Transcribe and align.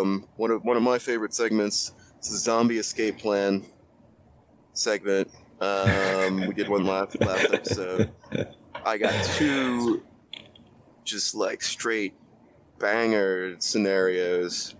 um, 0.00 0.28
one 0.36 0.50
of 0.50 0.64
one 0.64 0.76
of 0.76 0.82
my 0.82 0.98
favorite 0.98 1.34
segments. 1.34 1.92
It's 2.18 2.30
the 2.30 2.36
zombie 2.36 2.78
escape 2.78 3.18
plan 3.18 3.64
segment. 4.72 5.30
Um, 5.60 6.46
we 6.46 6.54
did 6.54 6.68
one 6.68 6.84
last 6.84 7.20
last 7.20 7.52
episode. 7.52 8.10
I 8.84 8.98
got 8.98 9.24
two, 9.36 10.02
just 11.04 11.34
like 11.34 11.62
straight 11.62 12.14
banger 12.78 13.56
scenarios 13.58 14.74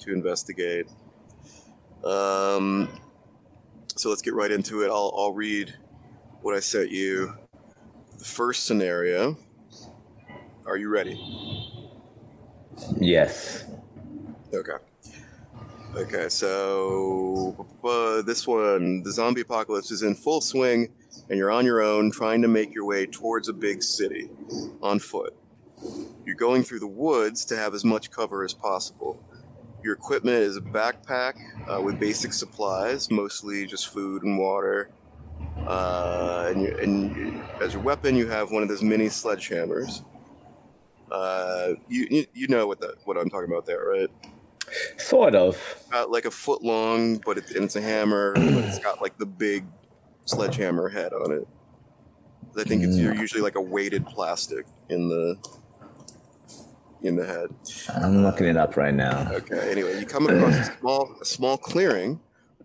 to 0.00 0.12
investigate. 0.12 0.86
Um, 2.04 2.88
so 3.96 4.08
let's 4.10 4.22
get 4.22 4.34
right 4.34 4.50
into 4.50 4.82
it. 4.82 4.88
I'll 4.88 5.12
I'll 5.16 5.32
read 5.32 5.74
what 6.42 6.54
I 6.54 6.60
sent 6.60 6.90
you. 6.90 7.34
The 8.18 8.24
first 8.24 8.64
scenario. 8.64 9.36
Are 10.66 10.76
you 10.76 10.88
ready? 10.88 11.20
Yes. 12.98 13.64
Okay. 14.52 14.72
Okay, 15.96 16.28
so 16.28 17.66
uh, 17.82 18.20
this 18.22 18.46
one, 18.46 19.02
the 19.02 19.10
zombie 19.10 19.40
apocalypse 19.40 19.90
is 19.90 20.02
in 20.02 20.14
full 20.14 20.42
swing, 20.42 20.92
and 21.30 21.38
you're 21.38 21.50
on 21.50 21.64
your 21.64 21.80
own 21.80 22.10
trying 22.10 22.42
to 22.42 22.48
make 22.48 22.74
your 22.74 22.84
way 22.84 23.06
towards 23.06 23.48
a 23.48 23.52
big 23.52 23.82
city 23.82 24.28
on 24.82 24.98
foot. 24.98 25.34
You're 26.26 26.36
going 26.36 26.64
through 26.64 26.80
the 26.80 26.86
woods 26.86 27.44
to 27.46 27.56
have 27.56 27.74
as 27.74 27.84
much 27.84 28.10
cover 28.10 28.44
as 28.44 28.52
possible. 28.52 29.24
Your 29.82 29.94
equipment 29.94 30.36
is 30.36 30.56
a 30.56 30.60
backpack 30.60 31.34
uh, 31.66 31.80
with 31.80 31.98
basic 31.98 32.32
supplies, 32.32 33.10
mostly 33.10 33.66
just 33.66 33.88
food 33.88 34.22
and 34.22 34.38
water. 34.38 34.90
Uh, 35.66 36.48
and, 36.50 36.62
you, 36.62 36.76
and 36.78 37.42
as 37.62 37.72
your 37.72 37.82
weapon, 37.82 38.16
you 38.16 38.28
have 38.28 38.50
one 38.50 38.62
of 38.62 38.68
those 38.68 38.82
mini 38.82 39.06
sledgehammers. 39.06 40.04
Uh, 41.10 41.74
you, 41.88 42.26
you 42.34 42.48
know 42.48 42.66
what 42.66 42.80
that 42.80 42.96
what 43.04 43.16
I'm 43.16 43.30
talking 43.30 43.50
about 43.50 43.64
there, 43.64 43.84
right? 43.84 44.10
Sort 44.98 45.34
of. 45.34 45.56
About 45.88 46.10
like 46.10 46.24
a 46.24 46.30
foot 46.30 46.62
long, 46.62 47.18
but 47.18 47.38
it, 47.38 47.50
and 47.54 47.64
it's 47.64 47.76
a 47.76 47.80
hammer, 47.80 48.32
but 48.34 48.44
it's 48.44 48.78
got 48.80 49.00
like 49.00 49.16
the 49.18 49.26
big 49.26 49.64
sledgehammer 50.24 50.88
head 50.88 51.12
on 51.12 51.32
it. 51.32 51.46
I 52.58 52.64
think 52.64 52.82
it's 52.82 52.96
Mm. 52.96 53.18
usually 53.18 53.42
like 53.42 53.54
a 53.56 53.60
weighted 53.60 54.06
plastic 54.06 54.66
in 54.88 55.08
the 55.08 55.36
in 57.02 57.14
the 57.16 57.26
head. 57.26 57.48
I'm 57.94 58.22
looking 58.22 58.46
it 58.46 58.56
up 58.56 58.76
right 58.76 58.94
now. 58.94 59.30
Okay. 59.32 59.70
Anyway, 59.70 60.00
you 60.00 60.06
come 60.06 60.26
across 60.26 60.54
a 60.54 60.64
small 60.80 61.14
a 61.20 61.24
small 61.24 61.56
clearing 61.58 62.18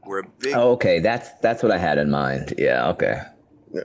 where 0.03 0.19
a 0.19 0.23
big 0.39 0.53
Oh, 0.55 0.71
okay. 0.71 0.99
That's 0.99 1.29
that's 1.41 1.61
what 1.61 1.71
I 1.71 1.77
had 1.77 1.97
in 1.97 2.09
mind. 2.09 2.53
Yeah. 2.57 2.87
Okay. 2.89 3.21
Yeah. 3.73 3.81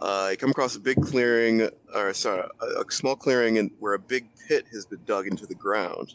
Uh, 0.00 0.28
you 0.30 0.36
come 0.36 0.50
across 0.50 0.74
a 0.76 0.80
big 0.80 1.00
clearing, 1.02 1.68
or 1.94 2.12
sorry, 2.14 2.48
a, 2.60 2.80
a 2.82 2.84
small 2.90 3.14
clearing 3.16 3.56
in, 3.56 3.70
where 3.78 3.94
a 3.94 3.98
big 3.98 4.26
pit 4.48 4.64
has 4.72 4.86
been 4.86 5.00
dug 5.04 5.26
into 5.26 5.46
the 5.46 5.54
ground. 5.54 6.14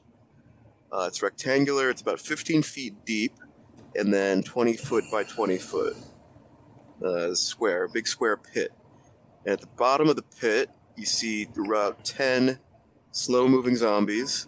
Uh, 0.92 1.06
it's 1.08 1.22
rectangular. 1.22 1.90
It's 1.90 2.02
about 2.02 2.20
15 2.20 2.64
feet 2.64 3.06
deep, 3.06 3.34
and 3.96 4.14
then 4.14 4.44
20 4.44 4.74
foot 4.74 5.04
by 5.12 5.24
20 5.24 5.58
foot. 5.58 5.96
Uh, 7.04 7.34
square, 7.34 7.88
big 7.88 8.08
square 8.08 8.38
pit. 8.38 8.72
And 9.46 9.54
at 9.54 9.62
the 9.62 9.68
bottom 9.68 10.10
of 10.10 10.16
the 10.16 10.24
pit, 10.24 10.70
you 10.98 11.06
see 11.06 11.48
about 11.58 12.04
10 12.04 12.60
slow-moving 13.12 13.76
zombies. 13.76 14.48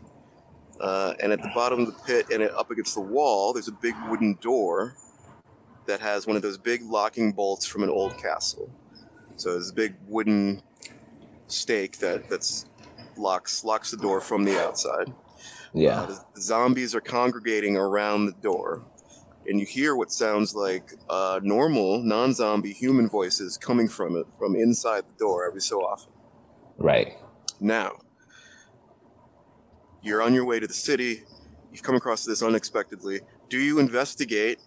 Uh, 0.79 1.13
and 1.21 1.31
at 1.31 1.41
the 1.41 1.51
bottom 1.53 1.81
of 1.81 1.85
the 1.85 2.03
pit, 2.05 2.25
and 2.31 2.43
up 2.43 2.71
against 2.71 2.95
the 2.95 3.01
wall, 3.01 3.53
there's 3.53 3.67
a 3.67 3.73
big 3.73 3.95
wooden 4.09 4.37
door 4.41 4.95
that 5.85 5.99
has 5.99 6.25
one 6.25 6.35
of 6.35 6.41
those 6.41 6.57
big 6.57 6.81
locking 6.83 7.31
bolts 7.31 7.65
from 7.65 7.83
an 7.83 7.89
old 7.89 8.17
castle. 8.17 8.69
So 9.35 9.51
there's 9.51 9.69
a 9.69 9.73
big 9.73 9.95
wooden 10.07 10.61
stake 11.47 11.99
that 11.99 12.29
that's 12.29 12.65
locks 13.17 13.63
locks 13.63 13.91
the 13.91 13.97
door 13.97 14.21
from 14.21 14.43
the 14.43 14.59
outside. 14.59 15.13
Yeah. 15.73 16.01
Uh, 16.01 16.15
zombies 16.37 16.93
are 16.95 17.01
congregating 17.01 17.77
around 17.77 18.25
the 18.25 18.33
door, 18.33 18.85
and 19.47 19.59
you 19.59 19.65
hear 19.65 19.95
what 19.95 20.11
sounds 20.11 20.53
like 20.53 20.93
uh, 21.09 21.39
normal, 21.41 22.03
non-zombie 22.03 22.73
human 22.73 23.07
voices 23.07 23.57
coming 23.57 23.87
from 23.87 24.15
it 24.15 24.27
from 24.37 24.55
inside 24.55 25.03
the 25.07 25.17
door 25.17 25.47
every 25.47 25.61
so 25.61 25.81
often. 25.81 26.11
Right. 26.77 27.13
Now, 27.59 28.01
you're 30.01 30.21
on 30.21 30.33
your 30.33 30.45
way 30.45 30.59
to 30.59 30.67
the 30.67 30.73
city. 30.73 31.23
You've 31.71 31.83
come 31.83 31.95
across 31.95 32.25
this 32.25 32.41
unexpectedly. 32.41 33.21
Do 33.49 33.59
you 33.59 33.79
investigate 33.79 34.59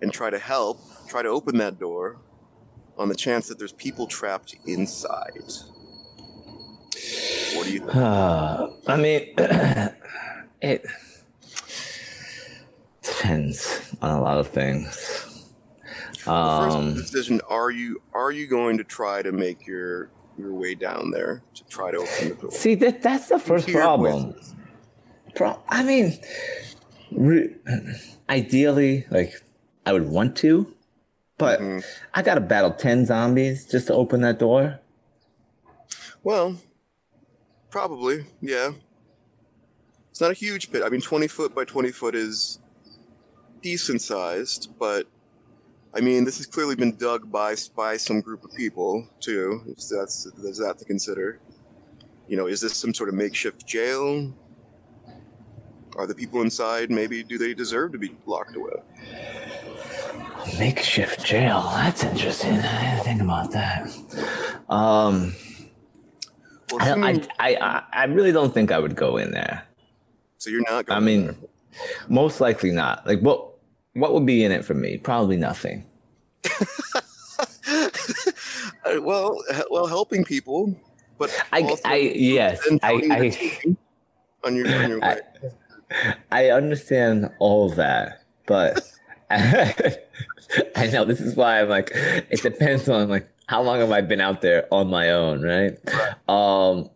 and 0.00 0.12
try 0.12 0.30
to 0.30 0.38
help, 0.38 0.80
try 1.08 1.22
to 1.22 1.28
open 1.28 1.58
that 1.58 1.78
door 1.78 2.18
on 2.98 3.08
the 3.08 3.14
chance 3.14 3.48
that 3.48 3.58
there's 3.58 3.72
people 3.72 4.06
trapped 4.06 4.56
inside? 4.66 5.42
What 7.62 7.68
do 7.68 7.74
you 7.74 7.78
think? 7.80 7.94
Uh, 7.94 8.70
I 8.88 8.96
mean, 8.96 9.34
it 10.60 10.84
depends 13.04 13.94
on 14.02 14.10
a 14.10 14.20
lot 14.20 14.38
of 14.38 14.48
things. 14.48 15.48
Um, 16.26 16.94
first 16.96 17.12
decision: 17.12 17.40
Are 17.48 17.70
you 17.70 18.02
are 18.14 18.32
you 18.32 18.48
going 18.48 18.78
to 18.78 18.84
try 18.84 19.22
to 19.22 19.30
make 19.30 19.64
your 19.64 20.10
your 20.36 20.52
way 20.54 20.74
down 20.74 21.12
there 21.12 21.44
to 21.54 21.64
try 21.66 21.92
to 21.92 21.98
open 21.98 22.30
the 22.30 22.34
door? 22.34 22.50
see, 22.50 22.74
that 22.74 23.00
that's 23.00 23.28
the 23.28 23.38
first 23.38 23.68
problem. 23.68 24.34
Pro- 25.36 25.62
I 25.68 25.84
mean, 25.84 26.18
re- 27.12 27.54
ideally, 28.28 29.06
like 29.08 29.34
I 29.86 29.92
would 29.92 30.08
want 30.08 30.34
to, 30.38 30.74
but 31.38 31.60
Mhm. 31.60 31.84
I 32.12 32.22
got 32.22 32.34
to 32.34 32.40
battle 32.40 32.72
ten 32.72 33.06
zombies 33.06 33.66
just 33.66 33.86
to 33.86 33.94
open 33.94 34.22
that 34.22 34.40
door. 34.40 34.80
Well, 36.24 36.56
probably, 37.72 38.26
yeah. 38.40 38.70
It's 40.10 40.20
not 40.20 40.30
a 40.30 40.34
huge 40.34 40.70
pit. 40.70 40.82
I 40.84 40.90
mean, 40.90 41.00
20 41.00 41.26
foot 41.26 41.54
by 41.54 41.64
20 41.64 41.90
foot 41.90 42.14
is 42.14 42.60
decent 43.62 44.02
sized, 44.02 44.70
but 44.78 45.08
I 45.94 46.00
mean, 46.00 46.24
this 46.24 46.36
has 46.36 46.46
clearly 46.46 46.76
been 46.76 46.96
dug 46.96 47.32
by 47.32 47.54
by 47.74 47.96
some 47.96 48.20
group 48.20 48.44
of 48.44 48.52
people 48.54 49.08
too. 49.20 49.62
It's, 49.68 49.88
that's 49.88 50.30
there's 50.36 50.58
that 50.58 50.78
to 50.78 50.84
consider. 50.84 51.40
You 52.28 52.36
know, 52.36 52.46
is 52.46 52.60
this 52.60 52.76
some 52.76 52.94
sort 52.94 53.08
of 53.08 53.14
makeshift 53.14 53.66
jail? 53.66 54.32
Are 55.96 56.06
the 56.06 56.14
people 56.14 56.40
inside 56.40 56.90
maybe 56.90 57.22
do 57.22 57.36
they 57.36 57.52
deserve 57.52 57.92
to 57.92 57.98
be 57.98 58.16
locked 58.26 58.56
away? 58.56 58.72
Makeshift 60.58 61.24
jail. 61.24 61.62
That's 61.74 62.04
interesting. 62.04 62.52
I 62.52 62.94
didn't 62.94 63.04
think 63.04 63.20
about 63.22 63.52
that. 63.52 64.64
Um, 64.68 65.34
Well, 66.72 67.04
I, 67.04 67.22
I, 67.38 67.56
I, 67.56 67.82
I 67.92 68.04
really 68.04 68.32
don't 68.32 68.52
think 68.52 68.72
I 68.72 68.78
would 68.78 68.96
go 68.96 69.16
in 69.16 69.30
there. 69.32 69.62
so 70.38 70.50
you're 70.50 70.62
not. 70.62 70.86
Going 70.86 70.96
I 70.96 71.00
mean, 71.00 71.26
there. 71.26 71.36
most 72.08 72.40
likely 72.40 72.70
not. 72.70 73.06
Like, 73.06 73.20
what, 73.20 73.48
what 73.94 74.14
would 74.14 74.26
be 74.26 74.44
in 74.44 74.52
it 74.52 74.64
for 74.64 74.74
me? 74.74 74.98
Probably 74.98 75.36
nothing. 75.36 75.84
Uh, 78.84 79.00
well, 79.00 79.38
well, 79.70 79.86
helping 79.86 80.24
people, 80.24 80.74
but 81.18 81.30
I, 81.52 81.62
also 81.62 81.80
I, 81.84 81.96
yes, 81.96 82.60
I, 82.82 82.92
I, 83.10 83.76
on 84.44 84.56
your 84.56 84.66
on 84.82 84.90
your 84.90 85.00
way. 85.00 85.20
I, 85.92 86.48
I 86.48 86.50
understand 86.50 87.30
all 87.38 87.70
of 87.70 87.76
that, 87.76 88.24
but 88.46 88.82
I 89.30 90.86
know 90.92 91.04
this 91.04 91.20
is 91.20 91.36
why 91.36 91.60
I'm 91.60 91.68
like, 91.68 91.90
it 91.94 92.42
depends 92.42 92.88
on 92.88 93.08
like 93.08 93.28
how 93.52 93.60
long 93.62 93.80
have 93.80 93.92
I 93.92 94.00
been 94.00 94.20
out 94.20 94.40
there 94.40 94.66
on 94.72 94.88
my 94.88 95.10
own, 95.10 95.42
right? 95.42 95.72
Um, 96.26 96.88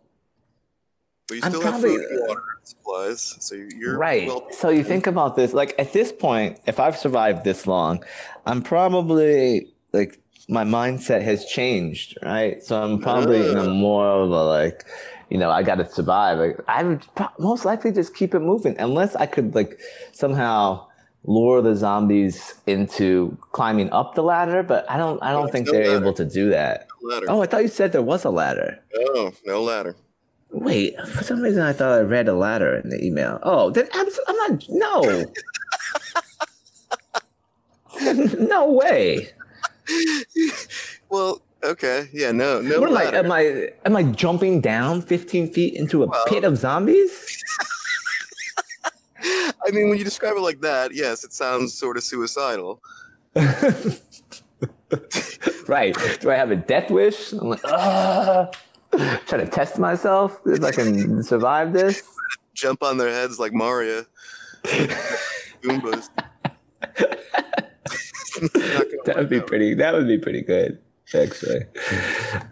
But 1.27 1.35
you 1.35 1.41
I'm 1.43 1.51
still 1.51 1.61
probably- 1.61 1.91
have 1.91 2.01
food 2.09 2.19
water 2.27 2.41
and 2.57 2.67
supplies, 2.67 3.35
so 3.39 3.53
you're 3.55 3.97
right. 3.97 4.25
Well, 4.27 4.47
so 4.51 4.69
you 4.69 4.83
think 4.83 5.05
about 5.05 5.35
this, 5.35 5.53
like 5.53 5.75
at 5.77 5.93
this 5.93 6.11
point, 6.11 6.59
if 6.65 6.79
I've 6.79 6.97
survived 6.97 7.43
this 7.43 7.67
long, 7.67 8.03
I'm 8.47 8.63
probably 8.63 9.67
like 9.93 10.19
my 10.49 10.63
mindset 10.63 11.21
has 11.21 11.45
changed, 11.45 12.17
right? 12.23 12.63
So 12.63 12.81
I'm 12.81 12.99
probably 12.99 13.47
in 13.51 13.57
a 13.57 13.65
more 13.69 14.07
of 14.07 14.31
a 14.31 14.43
like, 14.59 14.85
you 15.29 15.37
know, 15.37 15.51
I 15.51 15.61
got 15.61 15.75
to 15.75 15.85
survive. 15.87 16.39
Like, 16.39 16.57
I 16.67 16.83
would 16.83 17.05
most 17.37 17.65
likely 17.65 17.91
just 17.91 18.15
keep 18.15 18.33
it 18.33 18.39
moving, 18.39 18.75
unless 18.79 19.15
I 19.15 19.27
could 19.27 19.53
like 19.53 19.79
somehow 20.11 20.86
lure 21.27 21.61
the 21.61 21.75
zombies 21.75 22.55
into 22.65 23.37
climbing 23.51 23.91
up 23.91 24.15
the 24.15 24.23
ladder. 24.23 24.63
But 24.63 24.89
I 24.89 24.97
don't, 24.97 25.21
I 25.21 25.31
don't 25.31 25.43
There's 25.43 25.51
think 25.51 25.65
no 25.67 25.71
they're 25.73 25.87
ladder. 25.93 26.01
able 26.05 26.13
to 26.13 26.25
do 26.25 26.49
that. 26.49 26.87
ladder. 27.03 27.25
Oh, 27.29 27.41
I 27.41 27.45
thought 27.45 27.61
you 27.61 27.67
said 27.67 27.91
there 27.91 28.01
was 28.01 28.25
a 28.25 28.29
ladder. 28.31 28.79
Oh, 28.95 29.31
no 29.45 29.61
ladder. 29.61 29.95
Wait, 30.49 30.95
for 31.07 31.23
some 31.23 31.41
reason 31.41 31.61
I 31.61 31.73
thought 31.73 31.91
I 31.99 32.01
read 32.01 32.27
a 32.29 32.33
ladder 32.33 32.77
in 32.77 32.89
the 32.89 33.03
email. 33.05 33.39
Oh, 33.43 33.69
then 33.69 33.87
I'm, 33.93 34.07
I'm 34.27 34.35
not. 34.37 34.63
No. 34.69 35.25
no 38.39 38.71
way. 38.71 39.27
well, 41.09 41.41
okay, 41.63 42.07
yeah, 42.13 42.31
no, 42.31 42.61
no 42.61 42.79
what 42.79 42.89
am 42.91 42.97
I? 42.97 43.03
Am 43.17 43.31
I? 43.31 43.69
Am 43.85 43.95
I 43.95 44.03
jumping 44.03 44.61
down 44.61 45.01
15 45.01 45.51
feet 45.51 45.73
into 45.73 46.03
a 46.03 46.07
Well- 46.07 46.23
pit 46.27 46.43
of 46.43 46.57
zombies? 46.57 47.43
I 49.67 49.71
mean, 49.71 49.89
when 49.89 49.97
you 49.97 50.05
describe 50.05 50.35
it 50.37 50.41
like 50.41 50.61
that, 50.61 50.93
yes, 50.93 51.23
it 51.23 51.33
sounds 51.33 51.73
sort 51.73 51.97
of 51.97 52.03
suicidal. 52.03 52.81
right. 55.67 55.95
Do 56.21 56.31
I 56.31 56.35
have 56.35 56.51
a 56.51 56.55
death 56.55 56.89
wish? 56.89 57.33
I'm 57.33 57.49
like, 57.49 57.65
ah, 57.65 58.49
trying 58.91 59.45
to 59.45 59.51
test 59.51 59.77
myself 59.77 60.39
if 60.45 60.63
I 60.63 60.71
can 60.71 61.21
survive 61.21 61.73
this. 61.73 62.01
jump 62.57 62.81
on 62.81 62.97
their 62.97 63.11
heads 63.11 63.39
like 63.39 63.53
Mario. 63.53 64.05
Goombas. 65.61 66.09
that 69.05 69.15
would 69.15 69.29
be 69.29 69.41
pretty. 69.41 69.73
That 69.73 69.93
would 69.93 70.07
be 70.07 70.17
pretty 70.17 70.41
good, 70.41 70.79
actually. 71.15 71.65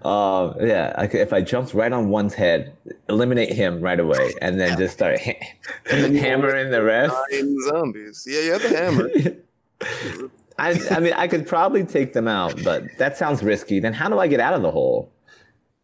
Um, 0.03 0.55
yeah, 0.61 0.93
I 0.97 1.07
could, 1.07 1.21
if 1.21 1.33
I 1.33 1.41
jumped 1.41 1.73
right 1.73 1.91
on 1.91 2.09
one's 2.09 2.33
head, 2.33 2.75
eliminate 3.09 3.51
him 3.51 3.81
right 3.81 3.99
away, 3.99 4.33
and 4.41 4.59
then 4.59 4.77
just 4.77 4.93
start 4.93 5.19
ha- 5.19 5.39
hammering 5.85 6.71
the 6.71 6.83
rest. 6.83 7.15
Nine 7.31 7.57
zombies. 7.67 8.27
Yeah, 8.29 8.41
you 8.41 8.51
have 8.53 8.61
the 8.61 8.69
hammer. 8.69 10.29
I, 10.57 10.79
I 10.91 10.99
mean, 10.99 11.13
I 11.13 11.27
could 11.27 11.45
probably 11.47 11.83
take 11.83 12.13
them 12.13 12.27
out, 12.27 12.63
but 12.63 12.83
that 12.97 13.17
sounds 13.17 13.43
risky. 13.43 13.79
Then 13.79 13.93
how 13.93 14.07
do 14.07 14.19
I 14.19 14.27
get 14.27 14.39
out 14.39 14.53
of 14.53 14.61
the 14.61 14.71
hole? 14.71 15.11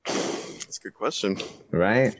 That's 0.05 0.77
a 0.77 0.81
good 0.81 0.93
question. 0.93 1.37
Right. 1.71 2.17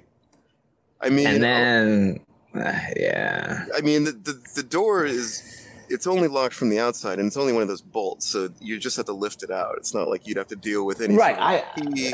I 0.99 1.09
mean, 1.09 1.27
And 1.27 1.43
then, 1.43 2.25
uh, 2.53 2.77
yeah. 2.97 3.65
I 3.75 3.81
mean, 3.81 4.03
the, 4.03 4.11
the 4.11 4.41
the 4.55 4.63
door 4.63 5.05
is 5.05 5.60
it's 5.91 6.07
only 6.07 6.27
locked 6.27 6.53
from 6.55 6.69
the 6.69 6.79
outside, 6.79 7.19
and 7.19 7.27
it's 7.27 7.37
only 7.37 7.53
one 7.53 7.61
of 7.61 7.67
those 7.67 7.81
bolts, 7.81 8.25
so 8.27 8.49
you 8.59 8.79
just 8.79 8.97
have 8.97 9.05
to 9.07 9.13
lift 9.13 9.43
it 9.43 9.51
out. 9.51 9.75
It's 9.77 9.93
not 9.93 10.07
like 10.09 10.25
you'd 10.27 10.37
have 10.37 10.47
to 10.47 10.55
deal 10.55 10.85
with 10.85 11.01
any. 11.01 11.15
Right. 11.15 11.37
I. 11.37 11.63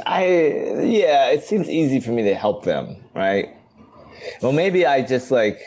I, 0.06 0.26
yeah, 0.84 1.30
it 1.30 1.44
seems 1.44 1.70
easy 1.70 2.00
for 2.00 2.12
me 2.12 2.24
to 2.24 2.36
help 2.36 2.64
them, 2.66 2.98
right? 3.14 3.50
Well, 4.42 4.52
maybe 4.52 4.86
I 4.86 5.02
just 5.02 5.32
like 5.32 5.60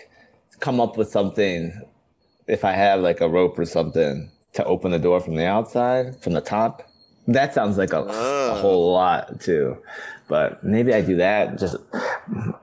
come 0.61 0.81
up 0.81 0.97
with 0.97 1.09
something 1.09 1.73
if 2.47 2.65
I 2.65 2.73
have 2.73 3.01
like 3.01 3.21
a 3.21 3.29
rope 3.29 3.59
or 3.59 3.65
something 3.65 4.31
to 4.55 4.65
open 4.65 4.91
the 4.91 4.99
door 4.99 5.21
from 5.21 5.37
the 5.37 5.47
outside, 5.47 6.21
from 6.23 6.33
the 6.33 6.41
top. 6.41 6.83
That 7.29 7.55
sounds 7.55 7.79
like 7.79 7.93
a, 7.93 8.01
a 8.03 8.06
Ah. 8.09 8.55
whole 8.61 8.93
lot 8.93 9.41
too. 9.41 9.79
But 10.27 10.63
maybe 10.65 10.93
I 10.93 11.01
do 11.01 11.17
that, 11.17 11.59
just 11.59 11.77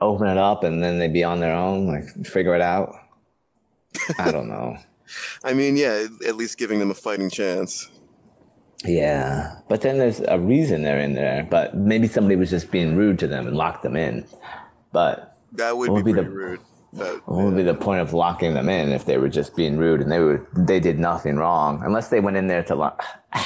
open 0.00 0.26
it 0.26 0.36
up 0.38 0.62
and 0.64 0.82
then 0.82 0.98
they'd 0.98 1.12
be 1.12 1.24
on 1.24 1.40
their 1.40 1.54
own, 1.54 1.86
like 1.86 2.04
figure 2.26 2.54
it 2.54 2.60
out. 2.60 2.94
I 4.18 4.30
don't 4.30 4.48
know. 4.48 4.76
I 5.44 5.54
mean, 5.54 5.76
yeah, 5.76 6.06
at 6.26 6.36
least 6.36 6.58
giving 6.58 6.78
them 6.78 6.90
a 6.90 6.94
fighting 6.94 7.30
chance. 7.30 7.90
Yeah, 8.84 9.56
but 9.68 9.80
then 9.80 9.98
there's 9.98 10.20
a 10.20 10.38
reason 10.38 10.82
they're 10.82 11.00
in 11.00 11.14
there. 11.14 11.46
But 11.50 11.76
maybe 11.76 12.06
somebody 12.06 12.36
was 12.36 12.50
just 12.50 12.70
being 12.70 12.96
rude 12.96 13.18
to 13.20 13.26
them 13.26 13.46
and 13.46 13.56
locked 13.56 13.82
them 13.82 13.96
in. 13.96 14.24
But 14.92 15.34
That 15.52 15.76
would 15.76 15.90
What 15.90 16.04
be 16.04 16.12
be 16.12 16.20
the- 16.20 16.28
rude. 16.28 16.60
That- 16.94 17.20
what 17.26 17.44
would 17.44 17.56
be 17.56 17.62
the 17.62 17.74
point 17.74 18.00
of 18.00 18.14
locking 18.14 18.54
them 18.54 18.68
in 18.70 18.92
if 18.92 19.04
they 19.04 19.18
were 19.18 19.28
just 19.28 19.54
being 19.54 19.76
rude 19.76 20.00
and 20.00 20.10
they 20.10 20.20
were 20.20 20.48
they 20.56 20.80
did 20.80 20.98
nothing 20.98 21.36
wrong 21.36 21.82
unless 21.84 22.08
they 22.08 22.18
went 22.18 22.38
in 22.38 22.46
there 22.46 22.62
to 22.64 22.74
lock. 22.74 23.04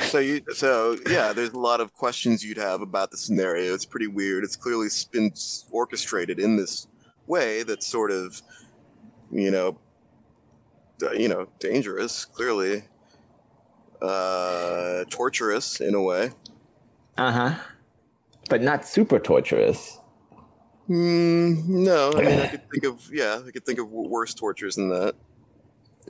So 0.00 0.18
you, 0.18 0.40
so 0.54 0.96
yeah, 1.10 1.32
there's 1.34 1.50
a 1.50 1.58
lot 1.58 1.80
of 1.80 1.92
questions 1.92 2.42
you'd 2.42 2.56
have 2.56 2.80
about 2.80 3.10
the 3.10 3.18
scenario. 3.18 3.74
It's 3.74 3.84
pretty 3.84 4.06
weird. 4.06 4.44
It's 4.44 4.56
clearly 4.56 4.88
been 5.12 5.32
orchestrated 5.70 6.38
in 6.38 6.56
this 6.56 6.86
way 7.26 7.62
that 7.64 7.82
sort 7.82 8.10
of, 8.10 8.40
you 9.30 9.50
know, 9.50 9.78
you 11.16 11.28
know, 11.28 11.48
dangerous. 11.58 12.24
Clearly, 12.24 12.84
uh, 14.02 15.04
torturous 15.10 15.80
in 15.80 15.94
a 15.94 16.02
way. 16.02 16.30
uh 17.16 17.32
huh. 17.32 17.54
But 18.48 18.62
not 18.62 18.86
super 18.86 19.18
torturous. 19.18 19.98
Mm, 20.88 21.66
no, 21.66 22.12
I 22.14 22.22
mean, 22.22 22.38
I 22.40 22.46
could 22.52 22.70
think 22.70 22.84
of 22.84 23.10
yeah, 23.12 23.40
I 23.46 23.50
could 23.50 23.64
think 23.66 23.78
of 23.80 23.90
worse 23.90 24.34
tortures 24.34 24.76
than 24.76 24.88
that. 24.90 25.16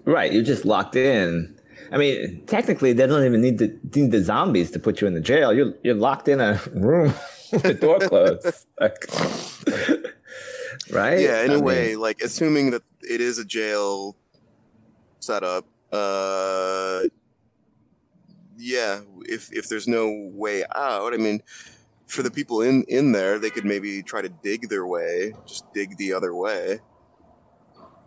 Right, 0.05 0.31
you're 0.33 0.43
just 0.43 0.65
locked 0.67 0.97
in. 0.97 1.59
I 1.91 1.97
mean, 1.97 2.43
technically, 2.47 2.93
they 2.93 3.07
don't 3.07 3.25
even 3.25 3.41
need 3.41 3.59
the 3.59 3.79
need 3.95 4.11
the 4.11 4.23
zombies 4.23 4.71
to 4.73 4.79
put 4.79 5.01
you 5.01 5.07
in 5.07 5.15
the 5.15 5.21
jail. 5.21 5.53
You're 5.55 5.73
you're 5.83 5.95
locked 5.95 6.29
in 6.29 6.41
a 6.41 6.61
room 6.75 7.15
with 7.53 7.63
the 7.63 7.75
door 7.75 8.01
closed. 8.01 8.67
Like, 8.81 9.07
right? 10.91 11.21
Yeah, 11.21 11.43
in 11.45 11.51
I 11.51 11.55
a 11.55 11.57
mean, 11.57 11.65
way, 11.65 11.97
like 11.97 12.21
assuming 12.21 12.71
that 12.73 12.83
it 13.03 13.21
is 13.21 13.39
a 13.39 13.45
jail 13.45 14.17
setup. 15.27 15.67
Uh, 15.93 17.01
yeah, 18.57 19.01
if 19.25 19.53
if 19.53 19.69
there's 19.69 19.87
no 19.89 20.31
way 20.33 20.65
out, 20.75 21.13
I 21.13 21.17
mean, 21.19 21.43
for 22.07 22.23
the 22.23 22.31
people 22.31 22.63
in 22.63 22.85
in 22.89 23.13
there, 23.13 23.39
they 23.39 23.51
could 23.51 23.65
maybe 23.65 24.03
try 24.03 24.23
to 24.23 24.29
dig 24.29 24.69
their 24.69 24.87
way, 24.87 25.35
just 25.47 25.71
dig 25.75 25.97
the 25.99 26.13
other 26.13 26.35
way. 26.35 26.81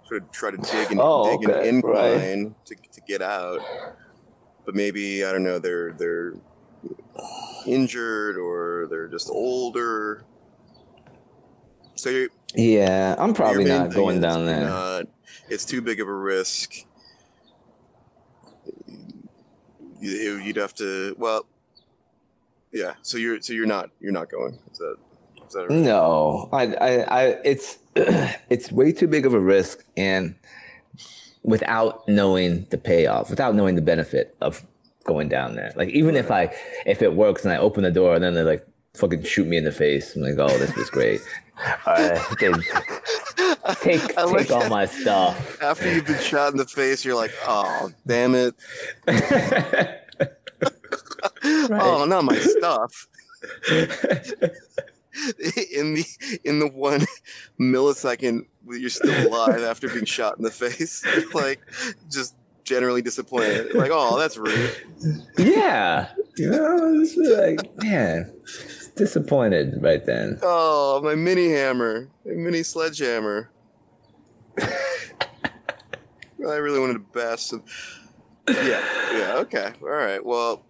Sort 0.07 0.23
of 0.23 0.31
try 0.31 0.49
to 0.51 0.57
dig 0.57 0.91
and 0.91 0.99
Oh, 1.01 1.37
dig 1.37 1.49
okay, 1.49 1.59
an 1.69 1.75
incline 1.75 2.55
to 2.65 2.75
to 2.75 3.01
get 3.07 3.21
out. 3.21 3.61
But 4.65 4.75
maybe 4.75 5.23
I 5.23 5.31
don't 5.31 5.43
know, 5.43 5.59
they're 5.59 5.93
they're 5.93 6.33
injured 7.67 8.37
or 8.37 8.87
they're 8.89 9.07
just 9.07 9.29
older. 9.29 10.23
So 11.95 12.27
Yeah, 12.55 13.15
I'm 13.19 13.33
probably 13.33 13.65
not 13.65 13.91
going 13.93 14.21
down 14.21 14.45
there. 14.45 14.65
not- 14.65 15.05
it's 15.49 15.65
too 15.65 15.81
big 15.81 15.99
of 15.99 16.07
a 16.07 16.13
risk. 16.13 16.73
You, 18.87 18.97
you'd 19.99 20.55
have 20.55 20.73
to. 20.75 21.15
Well, 21.17 21.45
yeah. 22.71 22.93
So 23.01 23.17
you're 23.17 23.41
so 23.41 23.53
you're 23.53 23.65
not 23.65 23.89
you're 23.99 24.11
not 24.11 24.29
going. 24.29 24.59
Is 24.71 24.79
that 24.79 24.95
is 25.49 25.53
that 25.53 25.61
right? 25.61 25.71
No, 25.71 26.47
I, 26.51 26.65
I, 26.75 26.89
I, 27.01 27.23
it's, 27.43 27.79
it's 27.95 28.71
way 28.71 28.91
too 28.91 29.07
big 29.07 29.25
of 29.25 29.33
a 29.33 29.39
risk, 29.39 29.83
and 29.97 30.35
without 31.43 32.07
knowing 32.07 32.67
the 32.69 32.77
payoff, 32.77 33.31
without 33.31 33.55
knowing 33.55 33.75
the 33.75 33.81
benefit 33.81 34.37
of 34.41 34.65
going 35.05 35.27
down 35.27 35.55
there. 35.55 35.73
Like 35.75 35.89
even 35.89 36.15
if 36.15 36.29
I, 36.29 36.55
if 36.85 37.01
it 37.01 37.13
works 37.13 37.43
and 37.43 37.53
I 37.53 37.57
open 37.57 37.83
the 37.83 37.91
door 37.91 38.13
and 38.13 38.23
then 38.23 38.35
they 38.35 38.43
like 38.43 38.67
fucking 38.93 39.23
shoot 39.23 39.47
me 39.47 39.57
in 39.57 39.63
the 39.63 39.71
face, 39.71 40.15
I'm 40.15 40.21
like, 40.21 40.35
oh, 40.37 40.55
this 40.57 40.75
was 40.75 40.89
great. 40.89 41.21
Uh, 41.85 42.17
they 42.39 42.47
take 43.81 44.17
I 44.17 44.23
like 44.23 44.47
take 44.47 44.51
all 44.51 44.69
my 44.69 44.85
stuff. 44.85 45.61
After 45.61 45.93
you've 45.93 46.05
been 46.05 46.19
shot 46.19 46.51
in 46.51 46.57
the 46.57 46.65
face, 46.65 47.03
you're 47.05 47.15
like, 47.15 47.33
oh 47.47 47.91
damn 48.05 48.35
it! 48.35 48.55
Oh, 51.43 52.05
not 52.05 52.23
my 52.23 52.35
stuff. 52.39 53.07
in 55.71 55.95
the 55.95 56.05
in 56.43 56.59
the 56.59 56.67
one 56.67 57.05
millisecond 57.59 58.45
you're 58.67 58.89
still 58.89 59.27
alive 59.27 59.61
after 59.61 59.89
being 59.89 60.05
shot 60.05 60.37
in 60.37 60.43
the 60.43 60.51
face, 60.51 61.03
like 61.33 61.59
just 62.09 62.35
generally 62.63 63.01
disappointed. 63.01 63.73
Like, 63.73 63.91
oh, 63.91 64.19
that's 64.19 64.37
rude. 64.37 64.75
yeah, 65.37 66.09
you 66.37 66.49
know, 66.49 67.01
it's 67.01 67.17
like 67.17 67.77
man, 67.83 68.31
disappointed 68.99 69.81
right 69.81 70.05
then. 70.05 70.37
Oh, 70.43 71.01
my 71.01 71.15
mini 71.15 71.49
hammer, 71.49 72.09
my 72.25 72.33
mini 72.33 72.63
sledgehammer. 72.63 73.49
I 74.59 76.55
really 76.55 76.79
wanted 76.79 76.93
to 76.93 76.99
bash 76.99 77.43
some. 77.43 77.63
Yeah, 78.47 78.83
yeah, 79.13 79.35
okay, 79.37 79.71
all 79.81 79.87
right. 79.87 80.23
Well, 80.23 80.65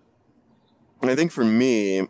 I 1.02 1.16
think 1.16 1.32
for 1.32 1.44
me, 1.44 2.02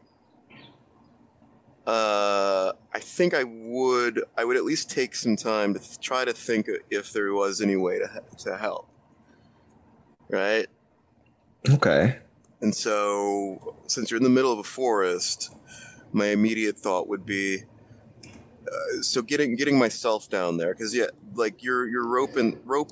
uh, 1.88 2.74
I 2.94 3.00
think 3.00 3.34
I 3.34 3.46
would, 3.46 4.24
I 4.38 4.44
would 4.44 4.58
at 4.58 4.66
least 4.66 4.90
take 4.90 5.16
some 5.16 5.38
time 5.38 5.74
to 5.74 5.80
th- 5.80 6.00
try 6.00 6.26
to 6.26 6.34
think 6.34 6.68
if 6.90 7.14
there 7.14 7.34
was 7.34 7.62
any 7.62 7.78
way 7.78 8.00
to 8.00 8.10
to 8.40 8.58
help. 8.58 8.90
Right. 10.30 10.68
Okay. 11.70 12.18
And 12.62 12.76
so, 12.76 13.76
since 13.88 14.12
you're 14.12 14.18
in 14.18 14.24
the 14.24 14.30
middle 14.30 14.52
of 14.52 14.60
a 14.60 14.64
forest, 14.64 15.54
my 16.12 16.28
immediate 16.28 16.78
thought 16.78 17.08
would 17.08 17.26
be, 17.26 17.64
uh, 18.26 19.02
so 19.02 19.22
getting 19.22 19.56
getting 19.56 19.78
myself 19.78 20.30
down 20.30 20.58
there, 20.58 20.74
because 20.74 20.96
yeah, 20.96 21.08
like 21.34 21.64
your 21.64 21.88
your 21.88 22.08
rope 22.08 22.36
and 22.38 22.58
rope 22.66 22.92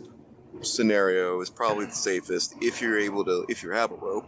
scenario 0.62 1.40
is 1.42 1.50
probably 1.50 1.86
the 1.86 1.92
safest 1.92 2.56
if 2.62 2.82
you're 2.82 3.00
able 3.00 3.24
to 3.24 3.46
if 3.48 3.62
you 3.62 3.70
have 3.70 3.92
a 3.92 3.96
rope 3.96 4.28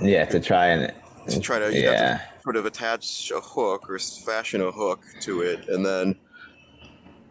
Yeah, 0.00 0.24
to 0.26 0.40
try 0.40 0.68
and 0.68 0.92
to 1.28 1.40
try 1.40 1.58
to 1.58 1.72
yeah. 1.72 2.18
to 2.18 2.22
sort 2.42 2.56
of 2.56 2.66
attach 2.66 3.30
a 3.30 3.40
hook 3.40 3.90
or 3.90 3.98
fashion 3.98 4.60
a 4.60 4.70
hook 4.70 5.04
to 5.22 5.42
it, 5.42 5.68
and 5.68 5.84
then 5.84 6.16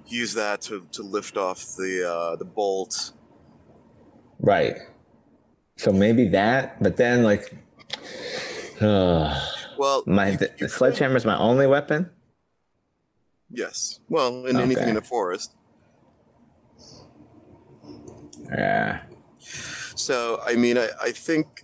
use 0.08 0.34
that 0.34 0.62
to, 0.62 0.86
to 0.92 1.02
lift 1.02 1.38
off 1.38 1.76
the 1.78 2.08
uh, 2.08 2.36
the 2.36 2.46
bolt. 2.46 3.14
Right. 4.40 4.78
So 5.78 5.92
maybe 5.92 6.28
that, 6.30 6.82
but 6.82 6.98
then 6.98 7.24
like, 7.24 7.54
uh, 8.82 9.40
Well, 9.78 10.04
my 10.06 10.32
you- 10.32 10.40
you 10.58 10.68
sledgehammer 10.68 11.16
is 11.18 11.26
my 11.26 11.38
only 11.38 11.68
weapon. 11.68 12.10
Yes. 13.50 14.00
Well, 14.10 14.46
in 14.46 14.58
anything 14.58 14.90
in 14.90 14.96
the 14.96 15.02
forest. 15.02 15.52
Yeah. 18.50 19.02
So 19.96 20.40
I 20.46 20.56
mean, 20.56 20.78
I, 20.78 20.90
I 21.02 21.12
think, 21.12 21.64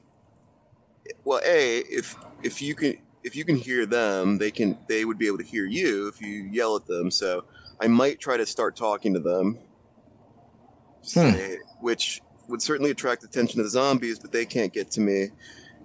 well, 1.24 1.42
a 1.46 1.80
if 1.80 2.16
if 2.44 2.62
you 2.62 2.76
can 2.76 2.98
if 3.24 3.36
you 3.36 3.44
can 3.46 3.56
hear 3.56 3.86
them, 3.86 4.38
they 4.38 4.52
can 4.52 4.78
they 4.88 5.06
would 5.06 5.18
be 5.18 5.28
able 5.28 5.38
to 5.40 5.44
hear 5.44 5.66
you 5.66 6.08
if 6.08 6.22
you 6.22 6.44
yell 6.52 6.76
at 6.76 6.86
them. 6.86 7.12
So 7.12 7.46
I 7.80 7.88
might 7.88 8.20
try 8.20 8.38
to 8.38 8.46
start 8.46 8.76
talking 8.76 9.14
to 9.14 9.20
them, 9.20 9.58
Hmm. 11.14 11.32
say, 11.32 11.58
which 11.80 12.22
would 12.48 12.62
certainly 12.62 12.92
attract 12.92 13.24
attention 13.24 13.58
to 13.58 13.64
the 13.64 13.70
zombies, 13.70 14.20
but 14.20 14.32
they 14.32 14.46
can't 14.46 14.74
get 14.74 14.92
to 14.92 15.02
me, 15.02 15.30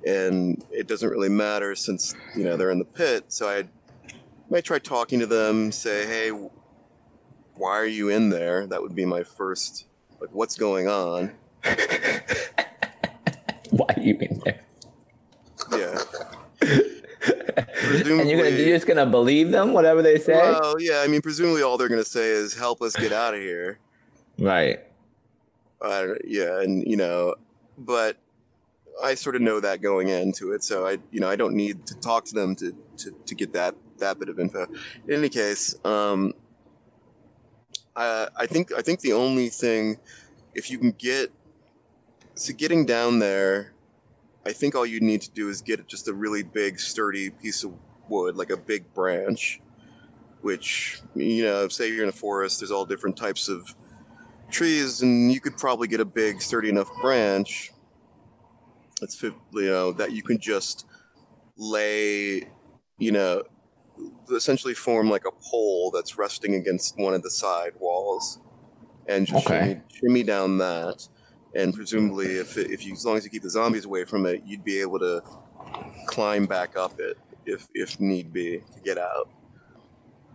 and 0.07 0.65
it 0.71 0.87
doesn't 0.87 1.11
really 1.11 1.29
matter 1.29 1.75
since 1.75 2.15
you 2.37 2.45
know 2.45 2.57
they're 2.57 2.71
in 2.71 2.79
the 2.79 2.85
pit. 2.85 3.25
So 3.29 3.49
I 3.49 3.65
might 4.49 4.65
try 4.65 4.79
talking 4.79 5.19
to 5.21 5.27
them, 5.27 5.73
say, 5.73 6.07
hey. 6.07 6.31
why 7.55 7.71
are 7.73 7.87
you 7.87 8.09
in 8.09 8.31
there? 8.31 8.67
That 8.67 8.81
would 8.83 8.95
be 8.95 9.05
my 9.05 9.23
first. 9.23 9.87
Like, 10.21 10.31
what's 10.33 10.57
going 10.57 10.89
on? 10.89 11.33
Why 13.71 13.87
are 13.97 14.01
you 14.01 14.17
in 14.19 14.41
there? 14.45 14.61
Yeah. 15.73 15.99
And 17.87 18.07
you're 18.29 18.39
gonna 18.43 18.51
you're 18.51 18.77
just 18.77 18.87
gonna 18.87 19.07
believe 19.07 19.51
them, 19.51 19.73
whatever 19.73 20.03
they 20.03 20.19
say. 20.19 20.35
Well, 20.35 20.81
yeah. 20.81 21.03
I 21.05 21.07
mean, 21.07 21.23
presumably 21.23 21.63
all 21.63 21.79
they're 21.79 21.89
gonna 21.89 22.05
say 22.05 22.29
is 22.29 22.55
"Help 22.55 22.83
us 22.83 22.95
get 22.95 23.13
out 23.13 23.35
of 23.35 23.41
here." 23.41 23.79
right. 24.39 24.81
Don't, 25.81 26.19
yeah, 26.25 26.61
and 26.61 26.87
you 26.87 26.97
know, 26.97 27.35
but 27.79 28.17
I 29.03 29.15
sort 29.15 29.37
of 29.37 29.43
know 29.43 29.61
that 29.61 29.83
going 29.83 30.09
into 30.09 30.53
it, 30.53 30.65
so 30.65 30.87
I, 30.87 30.99
you 31.11 31.21
know, 31.21 31.29
I 31.29 31.37
don't 31.37 31.55
need 31.55 31.87
to 31.87 31.95
talk 31.97 32.25
to 32.27 32.35
them 32.35 32.57
to 32.57 32.75
to, 32.99 33.15
to 33.27 33.35
get 33.35 33.53
that 33.53 33.75
that 33.99 34.19
bit 34.19 34.29
of 34.29 34.39
info. 34.39 34.67
In 35.07 35.15
any 35.15 35.29
case, 35.29 35.75
um, 35.85 36.33
I 37.95 38.29
I 38.37 38.47
think 38.47 38.73
I 38.73 38.83
think 38.83 39.01
the 39.01 39.13
only 39.13 39.49
thing, 39.49 39.99
if 40.55 40.71
you 40.71 40.79
can 40.79 40.93
get, 40.93 41.33
so 42.35 42.53
getting 42.55 42.87
down 42.87 43.19
there, 43.19 43.75
I 44.47 44.53
think 44.53 44.75
all 44.75 44.87
you 44.87 45.01
need 45.01 45.21
to 45.23 45.31
do 45.31 45.49
is 45.49 45.61
get 45.61 45.87
just 45.89 46.09
a 46.09 46.15
really 46.15 46.43
big, 46.43 46.81
sturdy 46.81 47.31
piece 47.31 47.65
of 47.65 47.73
wood, 48.09 48.37
like 48.37 48.51
a 48.51 48.57
big 48.57 48.95
branch, 48.95 49.61
which 50.41 51.01
you 51.15 51.45
know, 51.45 51.69
say 51.69 51.93
you're 51.93 52.05
in 52.05 52.09
a 52.09 52.13
forest, 52.13 52.61
there's 52.61 52.71
all 52.71 52.87
different 52.87 53.17
types 53.17 53.49
of 53.49 53.75
trees, 54.51 55.03
and 55.03 55.33
you 55.33 55.41
could 55.41 55.57
probably 55.59 55.89
get 55.89 56.01
a 56.01 56.05
big, 56.05 56.41
sturdy 56.41 56.71
enough 56.71 56.89
branch. 57.03 57.73
Fit- 59.19 59.35
you 59.53 59.67
know 59.67 59.93
that 59.93 60.13
you 60.13 60.23
can 60.23 60.39
just 60.39 60.87
lay, 61.57 62.49
you 62.99 63.13
know, 63.13 63.43
essentially 64.35 64.75
form 64.75 65.11
like 65.11 65.25
a 65.27 65.31
pole 65.33 65.91
that's 65.91 66.19
resting 66.19 66.55
against 66.55 66.99
one 66.99 67.15
of 67.15 67.23
the 67.23 67.31
side 67.31 67.73
walls, 67.79 68.39
and 69.09 69.27
just 69.27 69.47
Okay. 69.47 69.59
shimmy, 69.59 69.83
shimmy 70.01 70.23
down 70.23 70.59
that. 70.59 71.09
And 71.55 71.73
presumably, 71.75 72.27
if 72.37 72.57
it, 72.59 72.71
if 72.71 72.85
you 72.85 72.93
as 72.95 73.05
long 73.07 73.17
as 73.17 73.25
you 73.25 73.31
keep 73.31 73.43
the 73.43 73.51
zombies 73.51 73.85
away 73.87 74.05
from 74.05 74.27
it, 74.27 74.43
you'd 74.45 74.65
be 74.65 74.81
able 74.81 74.99
to 74.99 75.23
climb 76.07 76.47
back 76.47 76.77
up 76.77 76.99
it 77.01 77.17
if 77.47 77.67
if 77.75 77.99
need 78.01 78.33
be 78.33 78.59
to 78.75 78.81
get 78.85 78.99
out. 78.99 79.29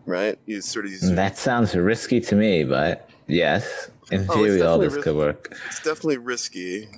Right? 0.06 0.40
You 0.48 0.62
sort 0.62 0.86
of 0.86 0.92
That 1.16 1.38
sounds 1.38 1.76
risky 1.76 2.22
to 2.22 2.36
me, 2.36 2.64
but 2.64 3.08
yes, 3.28 3.92
in 4.12 4.22
Oh, 4.22 4.24
it's 4.24 4.34
theory, 4.34 4.62
all 4.64 4.80
this 4.80 4.96
ris- 4.96 5.04
could 5.04 5.16
work. 5.16 5.56
it's 5.68 5.78
definitely 5.84 6.18
risky. 6.18 6.90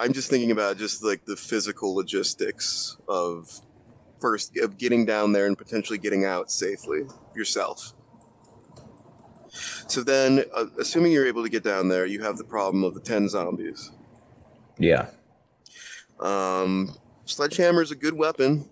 I'm 0.00 0.12
just 0.14 0.30
thinking 0.30 0.50
about 0.50 0.78
just 0.78 1.04
like 1.04 1.26
the 1.26 1.36
physical 1.36 1.94
logistics 1.94 2.96
of 3.06 3.60
first 4.18 4.56
of 4.58 4.78
getting 4.78 5.04
down 5.04 5.32
there 5.32 5.46
and 5.46 5.56
potentially 5.56 5.98
getting 5.98 6.24
out 6.24 6.50
safely 6.50 7.02
yourself. 7.36 7.92
So 9.88 10.02
then, 10.02 10.44
uh, 10.54 10.66
assuming 10.78 11.12
you're 11.12 11.26
able 11.26 11.42
to 11.42 11.48
get 11.50 11.62
down 11.64 11.88
there, 11.88 12.06
you 12.06 12.22
have 12.22 12.38
the 12.38 12.44
problem 12.44 12.82
of 12.84 12.94
the 12.94 13.00
ten 13.00 13.28
zombies. 13.28 13.90
Yeah. 14.78 15.10
Um, 16.18 16.96
sledgehammer 17.24 17.82
is 17.82 17.90
a 17.90 17.96
good 17.96 18.14
weapon 18.14 18.68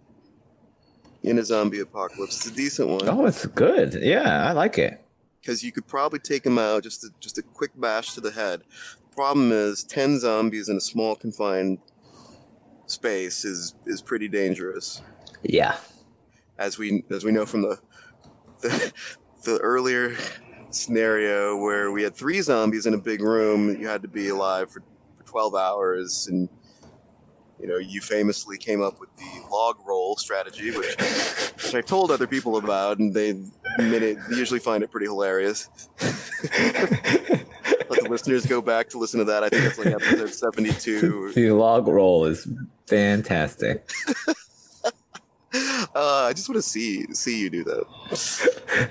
in 1.23 1.39
a 1.39 1.45
zombie 1.45 1.81
apocalypse. 1.81 2.37
It's 2.37 2.47
a 2.47 2.55
decent 2.55 2.89
one 2.89 3.01
Oh, 3.09 3.27
it's 3.27 3.45
good. 3.47 3.95
Yeah, 4.03 4.49
I 4.49 4.53
like 4.53 4.79
it. 4.79 5.05
because 5.41 5.63
you 5.65 5.73
could 5.73 5.87
probably 5.87 6.21
take 6.21 6.43
them 6.45 6.59
out 6.59 6.85
just 6.85 7.05
a, 7.05 7.09
just 7.21 7.37
a 7.39 7.43
quick 7.43 7.73
bash 7.79 8.15
to 8.15 8.21
the 8.23 8.31
head. 8.31 8.63
Problem 9.19 9.51
is, 9.51 9.83
ten 9.83 10.21
zombies 10.21 10.69
in 10.69 10.77
a 10.77 10.81
small 10.81 11.17
confined 11.17 11.79
space 12.87 13.45
is 13.45 13.75
is 13.85 14.01
pretty 14.01 14.29
dangerous, 14.29 15.03
Yeah. 15.43 15.77
as 16.57 16.79
we 16.79 17.03
as 17.11 17.25
we 17.25 17.33
know 17.33 17.45
from 17.45 17.63
the 17.63 17.81
the, 18.61 18.93
the 19.43 19.59
earlier 19.59 20.17
scenario 20.71 21.57
where 21.57 21.91
we 21.91 22.05
had 22.05 22.15
three 22.15 22.41
zombies 22.43 22.87
in 22.87 22.95
a 22.95 22.99
big 22.99 23.21
room. 23.21 23.77
You 23.81 23.89
had 23.89 24.03
to 24.03 24.09
be 24.09 24.29
alive 24.29 24.71
for, 24.71 24.85
for 25.17 25.25
twelve 25.25 25.57
hours, 25.57 26.29
and 26.31 26.49
you 27.61 27.67
know 27.67 27.79
you 27.79 28.01
famously 28.01 28.57
came 28.57 28.81
up 28.81 29.01
with 29.01 29.09
the 29.17 29.49
log 29.51 29.79
roll 29.85 30.15
strategy, 30.17 30.71
which 30.71 30.95
which 31.57 31.75
I 31.75 31.81
told 31.81 32.13
other 32.13 32.29
people 32.29 32.57
about, 32.57 33.01
and 33.01 33.13
they 33.13 33.35
usually 34.31 34.61
find 34.61 34.85
it 34.85 34.93
pretty 34.93 35.07
hilarious. 35.07 35.69
Let 37.91 38.03
the 38.03 38.09
listeners 38.09 38.47
go 38.47 38.61
back 38.61 38.89
to 38.91 38.99
listen 38.99 39.19
to 39.19 39.25
that. 39.25 39.43
I 39.43 39.49
think 39.49 39.65
it's 39.65 39.79
like 39.79 39.89
episode 39.89 40.31
72. 40.31 41.33
the 41.35 41.51
log 41.53 41.87
roll 41.89 42.25
is 42.25 42.47
fantastic. 42.87 43.89
Uh, 45.51 46.27
I 46.29 46.35
just 46.35 46.47
want 46.49 46.57
to 46.57 46.63
see 46.63 47.07
see 47.15 47.41
you 47.41 47.49
do 47.49 47.65
that. 47.65 47.85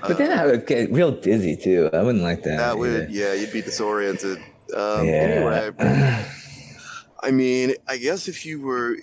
But 0.02 0.18
then 0.18 0.36
I 0.36 0.44
would 0.44 0.66
get 0.66 0.92
real 0.92 1.12
dizzy 1.12 1.56
too. 1.56 1.88
I 1.92 2.02
wouldn't 2.02 2.24
like 2.24 2.42
that. 2.42 2.56
That 2.58 2.78
would, 2.78 3.10
yeah, 3.10 3.32
you'd 3.32 3.52
be 3.52 3.62
disoriented. 3.62 4.38
Um, 4.76 5.06
Yeah. 5.06 5.70
Anyway, 5.72 5.72
I 7.22 7.30
mean, 7.30 7.74
I 7.86 7.96
guess 7.96 8.26
if 8.26 8.44
you 8.44 8.60
were, 8.60 8.96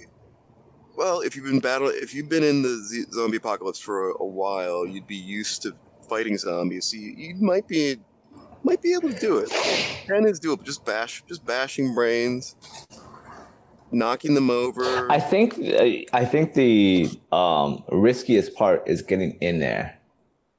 well, 0.97 1.21
if 1.21 1.35
you've 1.35 1.45
been 1.45 1.61
battle, 1.61 1.87
if 1.87 2.13
you've 2.13 2.27
been 2.29 2.43
in 2.43 2.61
the 2.61 2.77
z- 2.83 3.05
zombie 3.11 3.37
apocalypse 3.37 3.79
for 3.79 4.11
a, 4.11 4.13
a 4.21 4.25
while, 4.27 4.85
you'd 4.85 5.07
be 5.07 5.15
used 5.15 5.61
to 5.63 5.73
fighting 6.09 6.37
zombies. 6.37 6.85
So 6.85 6.97
you, 6.97 7.13
you 7.17 7.35
might 7.35 7.67
be, 7.69 7.97
might 8.65 8.81
be 8.81 8.93
able 8.93 9.11
to 9.11 9.19
do 9.19 9.37
it. 9.37 9.49
Ten 10.07 10.25
is 10.25 10.39
doable. 10.39 10.63
Just 10.63 10.83
bash, 10.83 11.23
just 11.27 11.45
bashing 11.45 11.93
brains, 11.93 12.55
knocking 13.91 14.33
them 14.33 14.49
over. 14.49 15.09
I 15.11 15.19
think 15.19 15.57
I 16.11 16.25
think 16.25 16.55
the 16.55 17.09
um, 17.31 17.83
riskiest 17.91 18.55
part 18.55 18.83
is 18.87 19.01
getting 19.01 19.37
in 19.39 19.59
there. 19.59 19.97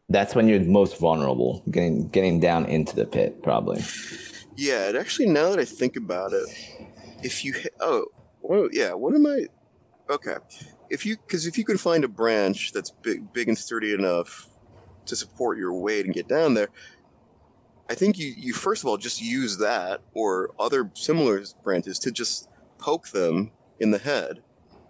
That's 0.08 0.36
when 0.36 0.46
you're 0.46 0.60
most 0.60 0.98
vulnerable. 0.98 1.64
Getting 1.70 2.08
getting 2.08 2.38
down 2.38 2.66
into 2.66 2.94
the 2.94 3.06
pit, 3.06 3.42
probably. 3.42 3.82
Yeah, 4.56 4.88
and 4.88 4.96
actually, 4.96 5.26
now 5.26 5.50
that 5.50 5.58
I 5.58 5.64
think 5.64 5.96
about 5.96 6.32
it, 6.32 6.48
if 7.22 7.44
you 7.44 7.52
hit, 7.52 7.74
oh, 7.80 8.06
well, 8.40 8.68
yeah, 8.72 8.94
what 8.94 9.14
am 9.14 9.26
I? 9.26 9.46
Okay, 10.08 10.36
if 10.88 11.04
you 11.04 11.16
because 11.16 11.46
if 11.46 11.58
you 11.58 11.64
can 11.64 11.76
find 11.76 12.04
a 12.04 12.08
branch 12.08 12.72
that's 12.72 12.90
big, 12.90 13.32
big 13.32 13.48
and 13.48 13.58
sturdy 13.58 13.92
enough 13.92 14.48
to 15.06 15.16
support 15.16 15.58
your 15.58 15.72
weight 15.74 16.04
and 16.04 16.14
get 16.14 16.28
down 16.28 16.54
there, 16.54 16.68
I 17.88 17.94
think 17.94 18.18
you 18.18 18.34
you 18.36 18.52
first 18.52 18.82
of 18.82 18.88
all 18.88 18.96
just 18.96 19.20
use 19.22 19.58
that 19.58 20.00
or 20.14 20.50
other 20.58 20.90
similar 20.94 21.42
branches 21.62 21.98
to 22.00 22.10
just 22.10 22.48
poke 22.78 23.08
them 23.08 23.52
in 23.78 23.90
the 23.92 23.98
head 23.98 24.42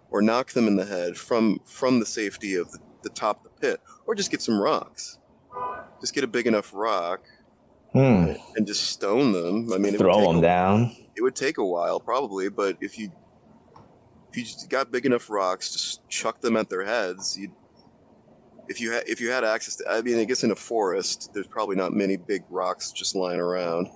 or 0.09 0.21
knock 0.21 0.51
them 0.51 0.67
in 0.67 0.75
the 0.77 0.85
head 0.85 1.17
from 1.17 1.59
from 1.65 1.99
the 1.99 2.05
safety 2.05 2.55
of 2.55 2.71
the, 2.71 2.79
the 3.03 3.09
top 3.09 3.45
of 3.45 3.51
the 3.51 3.59
pit, 3.59 3.81
or 4.05 4.15
just 4.15 4.31
get 4.31 4.41
some 4.41 4.59
rocks. 4.59 5.17
Just 6.01 6.13
get 6.13 6.23
a 6.23 6.27
big 6.27 6.47
enough 6.47 6.71
rock 6.73 7.21
Hmm. 7.93 8.33
and 8.55 8.67
just 8.67 8.83
stone 8.83 9.31
them. 9.31 9.71
I 9.73 9.77
mean, 9.77 9.97
Throw 9.97 10.27
them 10.27 10.37
a- 10.39 10.41
down. 10.41 10.95
it 11.15 11.21
would 11.21 11.35
take 11.35 11.57
a 11.57 11.65
while 11.65 11.99
probably 11.99 12.49
but 12.49 12.77
if 12.81 12.97
you 12.99 13.11
if 14.29 14.37
you 14.37 14.43
just 14.43 14.69
got 14.69 14.91
big 14.91 15.05
enough 15.05 15.29
rocks 15.29 15.71
just 15.71 16.07
chuck 16.09 16.41
them 16.41 16.57
at 16.57 16.69
their 16.69 16.83
heads 16.85 17.37
you 17.39 17.51
if 18.69 18.79
you 18.81 18.91
had 18.91 19.03
if 19.07 19.19
you 19.21 19.29
had 19.31 19.43
access 19.43 19.75
to 19.77 19.83
i 19.89 20.01
mean 20.01 20.17
i 20.19 20.23
guess 20.23 20.43
in 20.43 20.51
a 20.51 20.55
forest 20.55 21.31
there's 21.33 21.47
probably 21.47 21.75
not 21.75 21.93
many 21.93 22.17
big 22.17 22.43
rocks 22.49 22.91
just 22.91 23.15
lying 23.15 23.39
around 23.39 23.87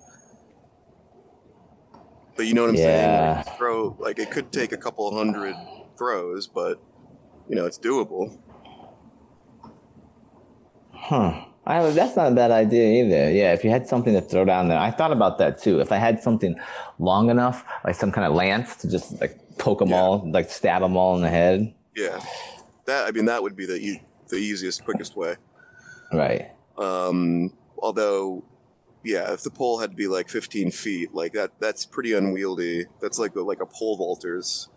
but 2.35 2.45
you 2.45 2.53
know 2.53 2.61
what 2.61 2.69
i'm 2.69 2.75
Yeah. 2.75 3.41
saying 3.43 3.57
throw 3.57 3.95
like 3.99 4.19
it 4.19 4.31
could 4.31 4.51
take 4.51 4.71
a 4.71 4.77
couple 4.77 5.13
hundred 5.15 5.55
throws 5.97 6.47
but 6.47 6.81
you 7.49 7.55
know 7.55 7.65
it's 7.65 7.77
doable 7.79 8.37
Huh. 10.93 11.45
I, 11.65 11.89
that's 11.91 12.15
not 12.15 12.31
a 12.31 12.35
bad 12.35 12.51
idea 12.51 13.03
either. 13.03 13.31
Yeah, 13.31 13.53
if 13.53 13.63
you 13.63 13.69
had 13.69 13.87
something 13.87 14.13
to 14.13 14.21
throw 14.21 14.45
down 14.45 14.67
there, 14.67 14.79
I 14.79 14.91
thought 14.91 15.11
about 15.11 15.37
that 15.39 15.61
too. 15.61 15.79
If 15.79 15.91
I 15.91 15.97
had 15.97 16.21
something 16.23 16.55
long 16.99 17.29
enough, 17.29 17.65
like 17.83 17.95
some 17.95 18.11
kind 18.11 18.25
of 18.25 18.33
lance, 18.33 18.75
to 18.77 18.89
just 18.89 19.19
like 19.19 19.37
poke 19.57 19.79
them 19.79 19.89
Yeah. 19.89 19.99
all, 19.99 20.31
like 20.31 20.49
stab 20.49 20.81
them 20.81 20.95
all 20.97 21.15
in 21.15 21.21
the 21.21 21.29
head. 21.29 21.73
yeah 21.95 22.19
that 22.85 23.07
i 23.07 23.11
mean 23.11 23.25
that 23.25 23.43
would 23.43 23.55
be 23.55 23.65
the 23.65 23.79
the 24.31 24.37
easiest 24.37 24.83
quickest 24.83 25.15
way 25.15 25.35
Right. 26.13 26.51
Um, 26.77 27.53
although, 27.77 28.43
yeah, 29.03 29.31
if 29.33 29.43
the 29.43 29.49
pole 29.49 29.79
had 29.79 29.91
to 29.91 29.95
be 29.95 30.07
like 30.07 30.29
15 30.29 30.71
feet, 30.71 31.13
like 31.13 31.33
that, 31.33 31.51
that's 31.59 31.85
pretty 31.85 32.13
unwieldy. 32.13 32.85
That's 33.01 33.17
like 33.17 33.35
a, 33.35 33.41
like 33.41 33.61
a 33.61 33.65
pole 33.65 33.95
vaulter's 33.97 34.67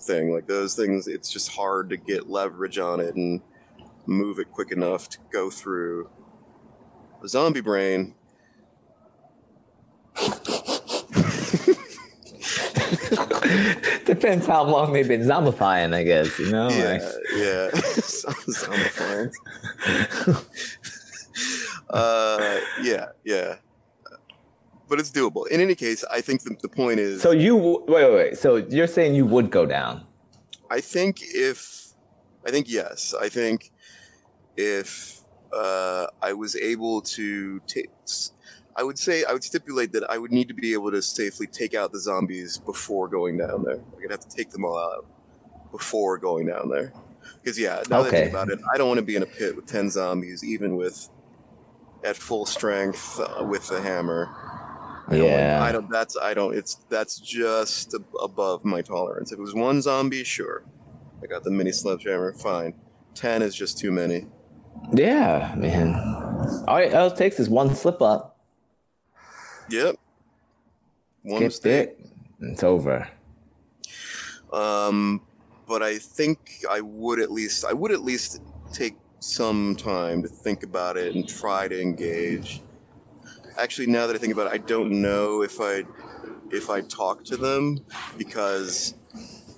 thing. 0.00 0.32
Like 0.32 0.46
those 0.46 0.74
things, 0.74 1.08
it's 1.08 1.30
just 1.30 1.52
hard 1.52 1.88
to 1.90 1.96
get 1.96 2.28
leverage 2.28 2.78
on 2.78 3.00
it 3.00 3.14
and 3.16 3.40
move 4.04 4.38
it 4.38 4.52
quick 4.52 4.72
enough 4.72 5.08
to 5.10 5.18
go 5.32 5.48
through. 5.50 6.10
The 7.22 7.28
zombie 7.28 7.62
brain. 7.62 8.14
Depends 14.04 14.46
how 14.46 14.64
long 14.64 14.92
they've 14.92 15.08
been 15.08 15.22
zombifying, 15.22 15.94
I 15.94 16.02
guess. 16.02 16.38
You 16.38 16.50
know. 16.50 16.68
Yeah, 16.68 16.92
Like, 16.92 17.02
yeah. 17.34 17.70
Uh, 21.88 22.60
yeah, 22.82 23.06
yeah. 23.24 23.56
But 24.88 25.00
it's 25.00 25.10
doable. 25.10 25.46
In 25.48 25.60
any 25.60 25.74
case, 25.74 26.04
I 26.10 26.20
think 26.20 26.42
the, 26.42 26.56
the 26.62 26.68
point 26.68 27.00
is. 27.00 27.22
so 27.22 27.30
you 27.30 27.56
wait, 27.56 27.88
wait, 27.88 28.14
wait. 28.14 28.38
So 28.38 28.56
you're 28.56 28.86
saying 28.86 29.14
you 29.14 29.26
would 29.26 29.50
go 29.50 29.66
down? 29.66 30.06
I 30.70 30.80
think 30.80 31.18
if 31.20 31.92
I 32.46 32.50
think 32.50 32.68
yes, 32.68 33.14
I 33.20 33.28
think 33.28 33.72
if 34.56 35.20
uh, 35.52 36.06
I 36.22 36.32
was 36.32 36.56
able 36.56 37.02
to 37.02 37.60
take. 37.66 37.90
I 38.78 38.82
would 38.82 38.98
say 38.98 39.24
I 39.24 39.32
would 39.32 39.42
stipulate 39.42 39.92
that 39.92 40.08
I 40.10 40.18
would 40.18 40.32
need 40.32 40.48
to 40.48 40.54
be 40.54 40.74
able 40.74 40.90
to 40.90 41.00
safely 41.00 41.46
take 41.46 41.74
out 41.74 41.92
the 41.92 42.00
zombies 42.00 42.58
before 42.58 43.08
going 43.08 43.38
down 43.38 43.64
there. 43.64 43.80
I'd 44.04 44.10
have 44.10 44.20
to 44.20 44.36
take 44.36 44.50
them 44.50 44.64
all 44.64 44.78
out 44.78 45.06
before 45.72 46.18
going 46.18 46.46
down 46.46 46.68
there. 46.68 46.92
Because 47.46 47.60
yeah, 47.60 47.80
now 47.88 48.02
that 48.02 48.08
I 48.12 48.16
think 48.22 48.30
about 48.30 48.48
it, 48.50 48.58
I 48.74 48.76
don't 48.76 48.88
want 48.88 48.98
to 48.98 49.04
be 49.06 49.14
in 49.14 49.22
a 49.22 49.26
pit 49.26 49.54
with 49.54 49.66
ten 49.66 49.88
zombies, 49.88 50.42
even 50.42 50.74
with 50.74 51.08
at 52.02 52.16
full 52.16 52.44
strength 52.44 53.20
uh, 53.20 53.44
with 53.44 53.68
the 53.68 53.80
hammer. 53.80 54.28
I 55.06 55.16
don't, 55.16 55.24
Yeah. 55.24 55.62
I 55.62 55.70
don't. 55.70 55.88
That's 55.88 56.16
I 56.20 56.34
don't. 56.34 56.56
It's 56.56 56.74
that's 56.88 57.20
just 57.20 57.94
ab- 57.94 58.04
above 58.20 58.64
my 58.64 58.82
tolerance. 58.82 59.30
If 59.30 59.38
it 59.38 59.42
was 59.42 59.54
one 59.54 59.80
zombie, 59.80 60.24
sure, 60.24 60.64
I 61.22 61.26
got 61.26 61.44
the 61.44 61.52
mini 61.52 61.70
sledgehammer. 61.70 62.32
Fine. 62.32 62.74
Ten 63.14 63.42
is 63.42 63.54
just 63.54 63.78
too 63.78 63.92
many. 63.92 64.26
Yeah, 64.92 65.54
man. 65.56 65.94
All 66.66 66.78
it, 66.78 66.92
all 66.94 67.06
it 67.06 67.16
takes 67.16 67.38
is 67.38 67.48
one 67.48 67.76
slip 67.76 68.02
up. 68.02 68.40
Yep. 69.70 69.94
One 71.22 71.38
Get 71.38 71.46
mistake. 71.46 71.88
it. 71.90 72.06
It's 72.40 72.64
over. 72.64 73.08
Um, 74.52 75.22
but 75.66 75.82
I 75.82 75.98
think 75.98 76.64
I 76.70 76.80
would 76.80 77.20
at 77.20 77.30
least 77.30 77.64
I 77.64 77.72
would 77.72 77.92
at 77.92 78.02
least 78.02 78.40
take 78.72 78.96
some 79.20 79.74
time 79.76 80.22
to 80.22 80.28
think 80.28 80.62
about 80.62 80.96
it 80.96 81.14
and 81.14 81.28
try 81.28 81.68
to 81.68 81.80
engage. 81.80 82.60
Actually, 83.58 83.86
now 83.86 84.06
that 84.06 84.14
I 84.14 84.18
think 84.18 84.32
about 84.32 84.48
it, 84.48 84.52
I 84.52 84.58
don't 84.58 85.02
know 85.02 85.42
if 85.42 85.60
I 85.60 85.84
if 86.50 86.70
I 86.70 86.80
talk 86.82 87.24
to 87.24 87.36
them 87.36 87.84
because 88.16 88.94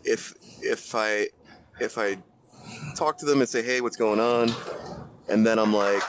if 0.04 0.34
if 0.62 0.94
I 0.94 1.28
if 1.80 1.98
I 1.98 2.18
talk 2.96 3.18
to 3.18 3.26
them 3.26 3.40
and 3.40 3.48
say, 3.48 3.62
"Hey, 3.62 3.80
what's 3.80 3.96
going 3.96 4.20
on?" 4.20 4.54
and 5.28 5.46
then 5.46 5.58
I'm 5.58 5.74
like, 5.74 6.02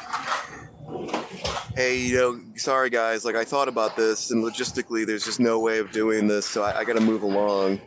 "Hey, 1.76 2.00
you 2.00 2.16
know, 2.16 2.42
sorry 2.56 2.90
guys, 2.90 3.26
like 3.26 3.36
I 3.36 3.44
thought 3.44 3.68
about 3.68 3.96
this, 3.96 4.32
and 4.32 4.44
logistically, 4.44 5.06
there's 5.06 5.26
just 5.26 5.40
no 5.40 5.60
way 5.60 5.80
of 5.80 5.92
doing 5.92 6.28
this, 6.28 6.46
so 6.46 6.64
I, 6.64 6.80
I 6.80 6.84
got 6.86 6.94
to 6.94 7.02
move 7.02 7.24
along." 7.24 7.82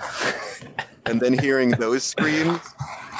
and 1.10 1.20
then 1.20 1.38
hearing 1.38 1.70
those 1.72 2.04
screams 2.04 2.60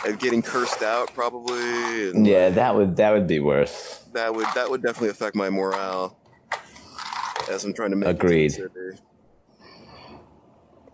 and 0.06 0.18
getting 0.18 0.40
cursed 0.42 0.82
out, 0.82 1.12
probably, 1.14 2.10
and 2.10 2.26
Yeah, 2.26 2.48
that 2.50 2.74
would 2.74 2.96
that 2.96 3.12
would 3.12 3.26
be 3.26 3.40
worse. 3.40 4.04
that 4.12 4.34
would 4.34 4.46
that 4.54 4.70
would 4.70 4.82
definitely 4.82 5.10
affect 5.10 5.34
my 5.36 5.50
morale 5.50 6.16
as 7.50 7.64
I'm 7.64 7.74
trying 7.74 7.90
to 7.90 7.96
make 7.96 8.08
Agreed. 8.08 8.52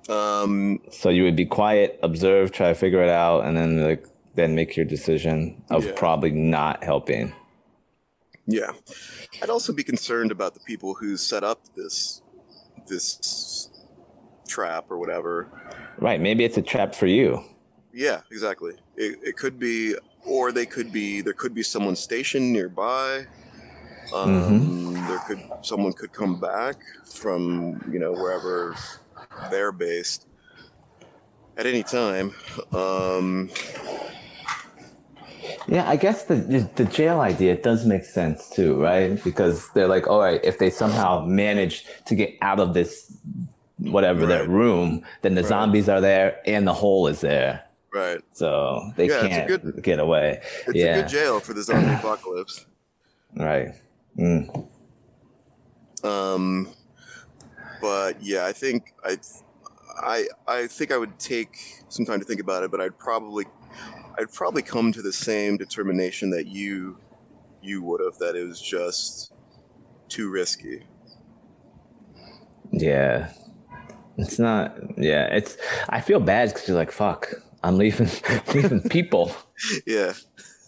Um, 0.09 0.81
So 0.91 1.09
you 1.11 1.25
would 1.25 1.35
be 1.37 1.47
quiet, 1.47 1.99
observe, 2.03 2.53
try 2.53 2.69
to 2.69 2.75
figure 2.75 3.03
it 3.03 3.09
out, 3.11 3.45
and 3.45 3.57
then 3.57 3.83
like 3.83 4.07
then 4.35 4.55
make 4.55 4.77
your 4.77 4.87
decision 4.87 5.63
of 5.71 5.85
Yeah. 5.85 5.93
probably 5.97 6.31
not 6.31 6.85
helping. 6.85 7.33
yeah, 8.47 8.73
I'd 9.43 9.51
also 9.51 9.73
be 9.73 9.83
concerned 9.83 10.31
about 10.31 10.55
the 10.55 10.61
people 10.61 10.95
who 10.95 11.17
set 11.17 11.43
up 11.43 11.61
this 11.75 12.23
this 12.87 13.69
trap 14.47 14.87
or 14.91 14.99
whatever. 14.99 15.49
Right? 15.99 16.21
Maybe 16.21 16.45
it's 16.45 16.57
a 16.57 16.63
trap 16.63 16.95
for 16.95 17.07
you. 17.07 17.43
Yeah, 17.93 18.21
exactly. 18.31 18.75
It, 18.97 19.19
it 19.23 19.37
could 19.37 19.59
be, 19.59 19.95
or 20.25 20.53
they 20.53 20.67
could 20.67 20.93
be. 20.93 21.23
There 21.23 21.33
could 21.33 21.55
be 21.55 21.63
someone 21.63 21.97
stationed 21.97 22.53
nearby. 22.53 23.27
Um, 24.15 24.95
There 25.09 25.19
could 25.27 25.43
someone 25.63 25.93
could 25.93 26.13
come 26.13 26.39
back 26.39 26.77
from 27.05 27.83
you 27.91 27.99
know 27.99 28.13
wherever 28.13 28.77
they're 29.51 29.73
based 29.73 30.27
at 31.57 31.67
any 31.67 31.83
time. 31.83 32.35
Um, 32.73 33.51
Yeah, 35.69 35.89
I 35.89 35.97
guess 35.97 36.25
the 36.25 36.37
the 36.77 36.85
jail 36.85 37.21
idea 37.21 37.57
does 37.57 37.87
make 37.87 38.05
sense 38.05 38.49
too, 38.51 38.81
right? 38.81 39.23
Because 39.25 39.69
they're 39.75 39.89
like, 39.89 40.07
all 40.07 40.21
right, 40.21 40.41
if 40.45 40.59
they 40.59 40.71
somehow 40.71 41.25
manage 41.25 41.85
to 42.07 42.15
get 42.15 42.37
out 42.41 42.61
of 42.61 42.75
this 42.75 43.13
whatever 43.79 44.25
their 44.27 44.49
room, 44.49 45.03
then 45.23 45.35
the 45.35 45.43
Right. 45.43 45.49
zombies 45.49 45.89
are 45.89 46.01
there 46.01 46.41
and 46.47 46.67
the 46.67 46.73
hole 46.73 47.07
is 47.09 47.21
there, 47.21 47.63
right. 47.93 48.21
so 48.33 48.91
they 48.97 49.09
Yeah, 49.09 49.29
can't 49.29 49.49
good- 49.49 49.83
get 49.83 49.99
away. 49.99 50.41
It's 50.67 50.75
yeah, 50.77 50.97
a 50.97 51.03
good 51.03 51.09
jail 51.11 51.41
for 51.41 51.53
the 51.55 51.63
zombie 51.63 51.93
apocalypse. 51.93 52.65
right. 53.37 53.73
Mm. 54.19 54.67
Um, 56.03 56.69
but 57.83 58.23
yeah, 58.23 58.47
I 58.47 58.53
think 58.53 58.95
I, 59.05 59.19
I, 59.99 60.27
I 60.47 60.67
think 60.69 60.93
I 60.93 60.97
would 60.97 61.19
take 61.19 61.57
some 61.89 62.07
time 62.07 62.19
to 62.21 62.25
think 62.25 62.41
about 62.41 62.63
it. 62.63 62.71
But 62.71 62.81
I'd 62.81 62.99
probably, 62.99 63.45
I'd 64.19 64.33
probably 64.33 64.63
come 64.63 64.93
to 64.93 65.03
the 65.03 65.13
same 65.13 65.57
determination 65.57 66.31
that 66.31 66.47
you, 66.47 66.99
you 67.63 67.83
would 67.83 68.01
have. 68.01 68.17
That 68.19 68.37
it 68.37 68.45
was 68.47 68.61
just 68.61 69.33
too 70.09 70.31
risky. 70.31 70.85
Yeah. 72.73 73.33
It's 74.19 74.39
not. 74.39 74.77
Yeah, 74.97 75.27
it's. 75.27 75.57
I 75.89 76.01
feel 76.01 76.21
bad 76.21 76.49
because 76.51 76.67
you're 76.69 76.77
like, 76.77 76.93
fuck. 76.93 77.29
I'm 77.63 77.77
leaving, 77.79 78.09
leaving 78.55 78.81
people. 78.89 79.35
yeah. 79.87 80.13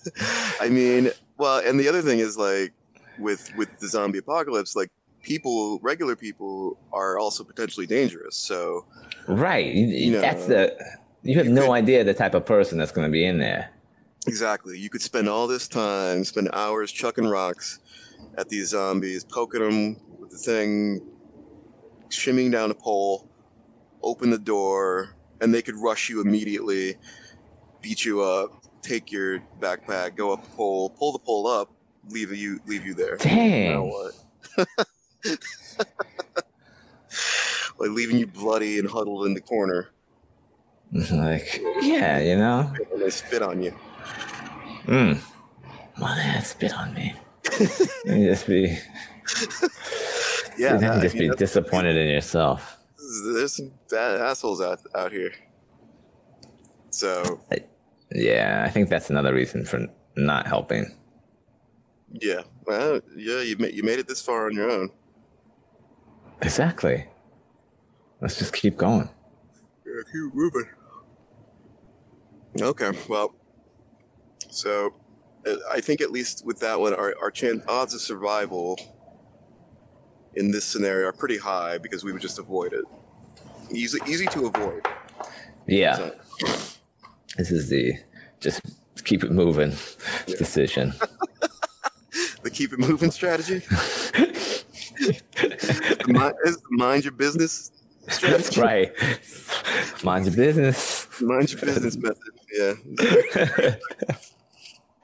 I 0.61 0.69
mean, 0.69 1.11
well, 1.37 1.59
and 1.65 1.79
the 1.79 1.89
other 1.89 2.03
thing 2.03 2.19
is 2.19 2.37
like 2.39 2.73
with 3.19 3.51
with 3.57 3.79
the 3.79 3.89
zombie 3.89 4.19
apocalypse, 4.19 4.75
like 4.77 4.91
people, 5.23 5.79
regular 5.83 6.17
people, 6.17 6.79
are 6.93 7.19
also 7.19 7.45
potentially 7.45 7.87
dangerous. 7.87 8.37
So 8.37 8.85
Right. 9.27 9.67
You- 9.75 10.13
know, 10.13 10.21
that's 10.21 10.47
the. 10.47 10.77
You 11.23 11.37
have 11.37 11.47
you 11.47 11.53
no 11.53 11.63
could- 11.67 11.71
idea 11.73 12.05
the 12.05 12.15
type 12.15 12.35
of 12.35 12.47
person 12.47 12.79
that's 12.79 12.93
going 12.93 13.07
to 13.07 13.13
be 13.13 13.25
in 13.27 13.39
there. 13.39 13.71
Exactly. 14.27 14.79
You 14.79 14.89
could 14.91 15.03
spend 15.03 15.29
all 15.29 15.47
this 15.47 15.69
time, 15.69 16.23
spend 16.25 16.49
hours 16.53 16.93
chucking 16.93 17.27
rocks 17.27 17.81
at 18.37 18.49
these 18.49 18.69
zombies, 18.69 19.25
poking 19.25 19.61
them 19.61 19.97
with 20.19 20.31
the 20.31 20.37
thing, 20.39 21.01
shimmying 22.11 22.53
down 22.53 22.71
a 22.71 22.75
pole, 22.75 23.28
open 24.09 24.31
the 24.31 24.39
door, 24.39 25.15
and 25.41 25.53
they 25.55 25.63
could 25.63 25.77
rush 25.77 26.09
you 26.09 26.21
immediately, 26.21 26.97
beat 27.83 28.05
you 28.05 28.23
up, 28.23 28.63
take 28.83 29.13
your 29.13 29.41
backpack, 29.61 30.17
go 30.17 30.33
up 30.33 30.43
the 30.43 30.51
pole, 30.57 30.91
pull 30.91 31.13
the 31.13 31.19
pole 31.19 31.47
up, 31.47 31.71
leave 32.09 32.33
you 32.35 32.61
leave 32.67 32.85
you 32.87 32.95
there. 32.95 33.13
No 33.13 33.17
Dang. 33.25 33.91
what. 33.91 34.13
like 37.79 37.91
leaving 37.91 38.19
you 38.19 38.27
bloody 38.27 38.79
and 38.79 38.89
huddled 38.89 39.27
in 39.27 39.35
the 39.35 39.41
corner, 39.41 39.91
Like, 40.93 41.61
yeah, 41.83 42.19
you 42.19 42.37
know. 42.37 42.73
and 42.93 43.03
they 43.03 43.11
spit 43.11 43.43
on 43.43 43.63
you. 43.63 43.75
Mm. 44.87 45.19
My 45.99 46.15
dad 46.17 46.41
spit 46.47 46.73
on 46.73 46.95
me. 46.95 47.15
you 48.07 48.27
just 48.31 48.47
be. 48.47 48.79
Yeah, 50.59 50.73
you 50.75 50.79
that- 50.81 50.99
I 50.99 51.01
just 51.03 51.15
mean, 51.15 51.23
be 51.25 51.29
that's- 51.29 51.39
disappointed 51.39 51.95
in 51.97 52.09
yourself. 52.09 52.78
There's 53.35 53.57
some 53.57 53.73
bad 53.91 54.21
assholes 54.21 54.61
out 54.61 54.81
out 54.95 55.13
here. 55.13 55.33
So 56.91 57.41
Yeah, 58.13 58.63
I 58.67 58.71
think 58.71 58.89
that's 58.89 59.11
another 59.11 59.35
reason 59.35 59.65
for 59.65 59.87
not 60.17 60.47
helping. 60.47 60.95
yeah, 62.23 62.43
well, 62.67 63.01
yeah, 63.17 63.41
you 63.43 63.57
made 63.59 63.75
you 63.75 63.83
made 63.83 63.99
it 63.99 64.09
this 64.09 64.23
far 64.23 64.47
on 64.47 64.55
your 64.55 64.71
own. 64.71 64.91
Exactly. 66.41 67.07
Let's 68.21 68.39
just 68.39 68.53
keep 68.53 68.77
going. 68.77 69.09
Yeah, 69.87 70.03
keep 70.13 70.35
moving. 70.35 70.67
Okay, 72.61 72.91
well, 73.09 73.35
so 74.51 74.95
I 75.71 75.81
think 75.81 76.01
at 76.01 76.11
least 76.11 76.45
with 76.45 76.59
that 76.61 76.81
one, 76.81 76.95
our 76.95 77.15
our 77.21 77.31
chance 77.31 77.63
odds 77.69 77.95
of 77.95 78.01
survival 78.01 78.79
in 80.35 80.51
this 80.51 80.65
scenario 80.65 81.09
are 81.09 81.13
pretty 81.13 81.39
high 81.39 81.79
because 81.79 82.05
we 82.05 82.13
would 82.13 82.23
just 82.23 82.39
avoid 82.39 82.73
it. 82.73 82.85
Easy 83.71 83.99
easy 84.07 84.27
to 84.27 84.47
avoid. 84.47 84.87
Yeah, 85.67 85.97
So, 85.97 86.15
this 87.37 87.51
is 87.51 87.69
the 87.69 87.95
just 88.41 88.63
keep 89.05 89.23
it 89.25 89.31
moving 89.31 89.71
decision. 90.27 90.95
the 92.43 92.51
keep 92.51 92.73
it 92.73 92.79
moving 92.79 93.11
strategy. 93.11 93.63
mind, 96.09 96.35
mind 96.71 97.05
your 97.05 97.13
business 97.13 97.71
strategy. 98.09 98.61
right. 98.61 98.93
Mind 100.03 100.27
your 100.27 100.35
business. 100.35 101.07
Mind 101.21 101.53
your 101.53 101.61
business 101.61 101.97
method. 101.97 102.17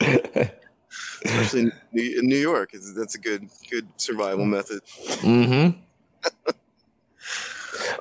Yeah. 0.00 0.50
Especially 1.24 1.60
in 1.60 1.72
New, 1.92 2.18
in 2.18 2.26
New 2.26 2.36
York, 2.36 2.70
that's 2.72 3.14
a 3.14 3.18
good 3.18 3.48
good 3.70 3.88
survival 3.96 4.44
method. 4.44 4.82
mm-hmm. 4.84 5.78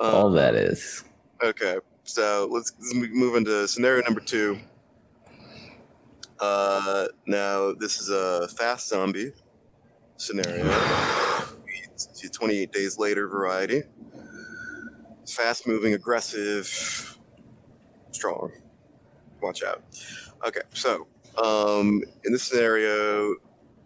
All 0.00 0.30
that 0.30 0.54
is. 0.54 1.04
Okay, 1.42 1.78
so 2.04 2.48
let's, 2.50 2.72
let's 2.78 2.94
move 2.94 3.36
into 3.36 3.66
scenario 3.68 4.02
number 4.04 4.20
two. 4.20 4.58
Uh, 6.40 7.06
now 7.26 7.72
this 7.72 8.00
is 8.00 8.10
a 8.10 8.48
fast 8.48 8.88
zombie 8.88 9.32
scenario. 10.16 10.64
It's 11.96 12.28
28 12.30 12.72
days 12.72 12.98
later 12.98 13.28
variety. 13.28 13.84
Fast 15.28 15.64
moving, 15.64 15.94
aggressive, 15.94 17.16
strong. 18.10 18.50
Watch 19.40 19.62
out. 19.62 19.84
Okay, 20.44 20.62
so 20.72 21.06
um, 21.36 22.02
in 22.24 22.32
this 22.32 22.44
scenario, 22.44 23.36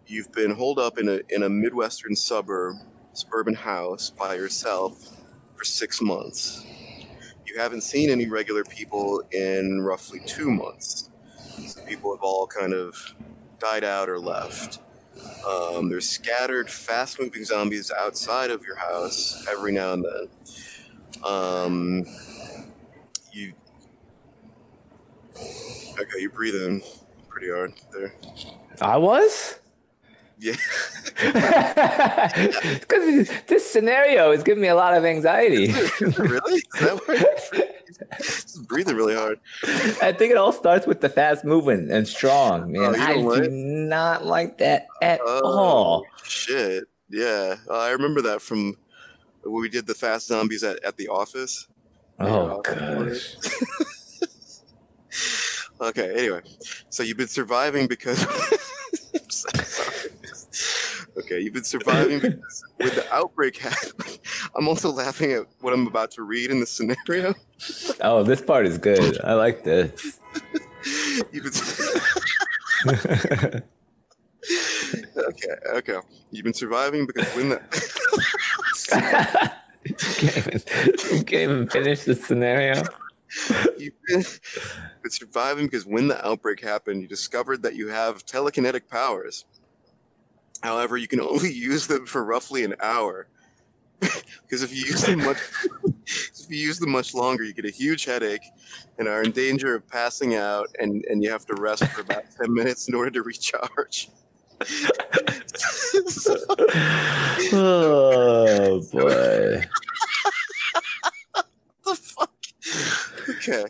you've 0.05 0.31
been 0.31 0.51
holed 0.51 0.79
up 0.79 0.97
in 0.97 1.07
a 1.09 1.19
in 1.29 1.43
a 1.43 1.49
midwestern 1.49 2.15
suburb 2.15 2.75
suburban 3.13 3.55
house 3.55 4.11
by 4.11 4.35
yourself 4.35 5.23
for 5.55 5.63
six 5.63 6.01
months. 6.01 6.65
You 7.45 7.59
haven't 7.59 7.81
seen 7.81 8.09
any 8.09 8.27
regular 8.27 8.63
people 8.63 9.23
in 9.31 9.81
roughly 9.81 10.21
two 10.25 10.51
months. 10.51 11.09
So 11.67 11.83
people 11.85 12.15
have 12.15 12.21
all 12.23 12.47
kind 12.47 12.73
of 12.73 12.95
died 13.59 13.83
out 13.83 14.09
or 14.09 14.19
left. 14.19 14.79
Um, 15.47 15.89
there's 15.89 16.07
scattered, 16.07 16.69
fast 16.69 17.19
moving 17.19 17.43
zombies 17.43 17.91
outside 17.91 18.51
of 18.51 18.63
your 18.63 18.75
house 18.75 19.45
every 19.51 19.71
now 19.71 19.93
and 19.93 20.05
then. 20.05 21.23
Um, 21.23 22.05
you. 23.33 23.53
Okay, 25.99 26.19
you're 26.19 26.29
breathing 26.29 26.81
pretty 27.39 27.53
hard 27.53 27.73
there. 27.93 28.13
I 28.81 28.97
was? 28.97 29.59
Yeah. 30.37 30.55
Because 32.79 33.29
this 33.47 33.69
scenario 33.69 34.31
is 34.31 34.41
giving 34.43 34.61
me 34.61 34.67
a 34.69 34.75
lot 34.75 34.95
of 34.95 35.03
anxiety. 35.05 35.67
really? 36.17 36.63
That 36.79 36.99
why? 37.05 38.15
Just 38.17 38.65
breathing 38.67 38.95
really 38.95 39.15
hard. 39.15 39.39
I 40.01 40.13
think 40.13 40.31
it 40.31 40.37
all 40.37 40.51
starts 40.53 40.87
with 40.87 41.01
the 41.01 41.09
fast 41.09 41.43
moving 41.43 41.91
and 41.91 42.07
strong, 42.07 42.71
man. 42.71 42.95
Oh, 42.95 42.99
I 42.99 43.17
what? 43.17 43.43
do 43.43 43.49
not 43.49 44.25
like 44.25 44.57
that 44.59 44.87
at 45.01 45.19
Oh, 45.25 45.41
all. 45.45 46.05
shit. 46.23 46.85
Yeah. 47.09 47.55
Uh, 47.69 47.77
I 47.77 47.91
remember 47.91 48.21
that 48.21 48.41
from 48.41 48.75
when 49.43 49.61
we 49.61 49.69
did 49.69 49.87
the 49.87 49.95
fast 49.95 50.27
zombies 50.27 50.63
at, 50.63 50.81
at 50.83 50.95
the 50.97 51.09
office. 51.09 51.67
Oh, 52.19 52.61
gosh. 52.61 53.35
Okay, 55.81 56.13
anyway. 56.17 56.41
So 56.89 57.03
you've 57.03 57.17
been 57.17 57.27
surviving 57.27 57.87
because. 57.87 58.23
I'm 58.23 59.29
so 59.29 59.49
sorry. 59.63 60.11
Okay, 61.17 61.39
you've 61.39 61.53
been 61.53 61.63
surviving 61.63 62.19
because 62.19 62.63
when 62.77 62.89
the 62.89 63.13
outbreak 63.13 63.57
happened. 63.57 64.19
I'm 64.55 64.67
also 64.67 64.91
laughing 64.91 65.31
at 65.33 65.43
what 65.61 65.73
I'm 65.73 65.87
about 65.87 66.11
to 66.11 66.23
read 66.23 66.51
in 66.51 66.59
the 66.59 66.65
scenario. 66.65 67.33
Oh, 68.01 68.23
this 68.23 68.41
part 68.41 68.65
is 68.65 68.77
good. 68.77 69.19
I 69.23 69.33
like 69.33 69.63
this. 69.63 70.19
You've 71.31 71.43
been. 71.43 73.63
okay, 75.17 75.55
okay. 75.73 75.97
You've 76.31 76.43
been 76.43 76.53
surviving 76.53 77.05
because 77.05 77.27
when 77.35 77.49
the. 77.49 77.61
you, 79.83 79.95
can't 79.95 80.37
even, 80.37 80.61
you 81.17 81.23
can't 81.23 81.51
even 81.51 81.67
finish 81.67 82.03
the 82.03 82.15
scenario. 82.15 82.83
You've 83.77 83.93
been, 84.07 84.23
surviving 85.09 85.65
because 85.65 85.85
when 85.85 86.07
the 86.07 86.25
outbreak 86.25 86.61
happened, 86.61 87.01
you 87.01 87.07
discovered 87.07 87.61
that 87.63 87.75
you 87.75 87.87
have 87.87 88.25
telekinetic 88.25 88.87
powers. 88.87 89.45
However, 90.61 90.97
you 90.97 91.07
can 91.07 91.21
only 91.21 91.51
use 91.51 91.87
them 91.87 92.05
for 92.05 92.23
roughly 92.23 92.63
an 92.63 92.75
hour. 92.81 93.27
because 93.99 94.63
if 94.63 94.73
you 94.73 94.85
use 94.85 95.03
them 95.03 95.19
much, 95.19 95.37
if 96.05 96.49
you 96.49 96.57
use 96.57 96.79
them 96.79 96.91
much 96.91 97.13
longer, 97.13 97.43
you 97.43 97.53
get 97.53 97.65
a 97.65 97.71
huge 97.71 98.05
headache 98.05 98.45
and 98.97 99.07
are 99.07 99.23
in 99.23 99.31
danger 99.31 99.75
of 99.75 99.87
passing 99.89 100.35
out, 100.35 100.69
and, 100.79 101.03
and 101.09 101.21
you 101.21 101.29
have 101.29 101.45
to 101.45 101.55
rest 101.55 101.85
for 101.87 102.01
about 102.01 102.23
ten 102.39 102.53
minutes 102.53 102.87
in 102.87 102.95
order 102.95 103.11
to 103.11 103.23
recharge. 103.23 104.09
Oh, 107.51 108.81
boy. 108.91 109.65
the 111.85 111.95
fuck? 111.95 112.31
Okay. 113.49 113.65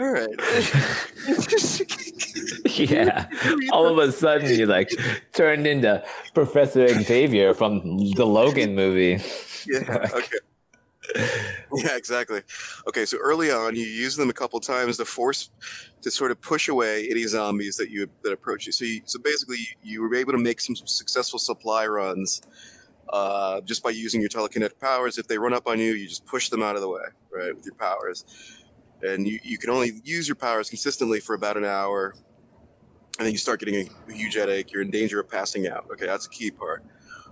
All 0.00 0.10
right. 0.10 0.28
Yeah. 2.66 3.26
All 3.72 3.86
of 3.86 3.96
a 3.98 4.12
sudden, 4.12 4.50
you 4.50 4.66
like 4.66 4.90
turned 5.32 5.66
into 5.66 6.04
Professor 6.34 6.86
Xavier 6.88 7.54
from 7.54 7.98
the 8.12 8.26
Logan 8.26 8.74
movie. 8.74 9.22
yeah. 9.66 10.08
Okay. 10.12 10.38
Yeah, 11.74 11.96
exactly. 11.96 12.42
Okay, 12.86 13.06
so 13.06 13.16
early 13.18 13.50
on, 13.50 13.74
you 13.76 13.82
use 13.82 14.16
them 14.16 14.28
a 14.28 14.32
couple 14.32 14.60
times 14.60 14.96
to 14.98 15.04
force 15.04 15.50
to 16.02 16.10
sort 16.10 16.30
of 16.30 16.40
push 16.40 16.68
away 16.68 17.08
any 17.10 17.24
zombies 17.24 17.76
that 17.76 17.90
you 17.90 18.08
that 18.22 18.32
approach 18.32 18.66
you. 18.66 18.72
So, 18.72 18.84
you, 18.84 19.00
so 19.04 19.18
basically, 19.18 19.58
you 19.82 20.02
were 20.02 20.14
able 20.14 20.32
to 20.32 20.38
make 20.38 20.60
some 20.60 20.76
successful 20.76 21.38
supply 21.38 21.86
runs 21.86 22.42
uh, 23.08 23.60
just 23.62 23.82
by 23.82 23.90
using 23.90 24.20
your 24.20 24.30
telekinetic 24.30 24.78
powers. 24.80 25.16
If 25.18 25.28
they 25.28 25.38
run 25.38 25.54
up 25.54 25.66
on 25.66 25.78
you, 25.78 25.92
you 25.92 26.08
just 26.08 26.26
push 26.26 26.48
them 26.48 26.62
out 26.62 26.76
of 26.76 26.82
the 26.82 26.88
way, 26.88 27.04
right, 27.30 27.54
with 27.54 27.64
your 27.64 27.74
powers. 27.76 28.24
And 29.02 29.26
you, 29.26 29.38
you 29.42 29.58
can 29.58 29.70
only 29.70 30.00
use 30.04 30.26
your 30.26 30.36
powers 30.36 30.68
consistently 30.68 31.20
for 31.20 31.34
about 31.34 31.56
an 31.56 31.64
hour, 31.64 32.14
and 33.18 33.26
then 33.26 33.32
you 33.32 33.38
start 33.38 33.60
getting 33.60 33.88
a 34.08 34.12
huge 34.12 34.34
headache. 34.34 34.72
You're 34.72 34.82
in 34.82 34.90
danger 34.90 35.20
of 35.20 35.28
passing 35.28 35.66
out. 35.68 35.86
Okay, 35.92 36.06
that's 36.06 36.26
a 36.26 36.30
key 36.30 36.50
part. 36.50 36.84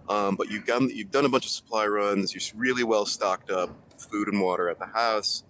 Um, 0.09 0.37
but 0.37 0.51
you've 0.51 0.67
done 0.67 0.91
you've 0.91 1.11
done 1.11 1.25
a 1.25 1.29
bunch 1.29 1.47
of 1.47 1.51
supply 1.51 1.87
runs. 1.87 2.35
You're 2.35 2.61
really 2.61 2.85
well 2.85 3.07
stocked 3.07 3.51
up, 3.51 3.71
food 3.99 4.29
and 4.29 4.41
water 4.41 4.69
at 4.69 4.79
the 4.79 4.87
house. 4.87 5.45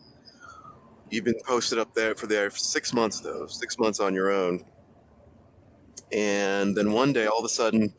You've 1.11 1.25
been 1.25 1.41
posted 1.45 1.79
up 1.79 1.95
there 1.95 2.15
for 2.15 2.27
there 2.27 2.51
for 2.51 2.59
six 2.59 2.93
months 2.93 3.21
though, 3.21 3.47
six 3.47 3.79
months 3.79 4.01
on 4.01 4.15
your 4.15 4.31
own. 4.33 4.65
And 6.13 6.77
then 6.77 6.93
one 6.93 7.13
day, 7.13 7.27
all 7.27 7.41
of 7.41 7.45
a 7.45 7.49
sudden, 7.49 7.93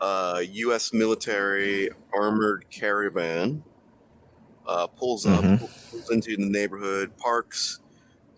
uh, 0.00 0.42
U.S. 0.48 0.92
military 0.92 1.90
armored 2.12 2.66
caravan 2.70 3.62
uh, 4.68 4.86
pulls 4.88 5.26
up, 5.26 5.44
Mhm. 5.44 5.58
pulls 5.90 6.10
into 6.10 6.36
the 6.36 6.46
neighborhood, 6.48 7.16
parks. 7.18 7.80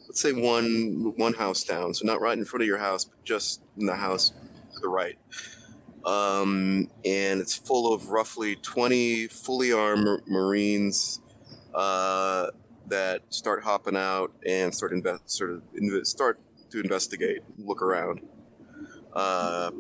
Let's 0.06 0.20
say 0.20 0.32
one 0.32 1.14
one 1.16 1.34
house 1.34 1.64
down, 1.64 1.94
so 1.94 2.06
not 2.06 2.20
right 2.20 2.36
in 2.38 2.44
front 2.44 2.62
of 2.62 2.66
your 2.66 2.78
house, 2.78 3.04
but 3.04 3.22
just 3.24 3.62
in 3.78 3.86
the 3.86 3.96
house 3.96 4.30
to 4.74 4.80
the 4.80 4.88
right 4.88 5.18
um, 6.04 6.88
and 7.04 7.40
it's 7.40 7.54
full 7.54 7.92
of 7.92 8.08
roughly 8.10 8.56
20 8.56 9.26
fully 9.28 9.72
armed 9.72 10.22
Marines 10.26 11.20
uh, 11.74 12.48
that 12.86 13.22
start 13.30 13.62
hopping 13.64 13.96
out 13.96 14.32
and 14.46 14.74
start 14.74 14.92
invest, 14.92 15.28
sort 15.30 15.50
of 15.50 15.62
inve- 15.74 16.06
start 16.06 16.40
to 16.70 16.80
investigate, 16.80 17.40
look 17.58 17.82
around, 17.82 18.20
uh, 19.12 19.70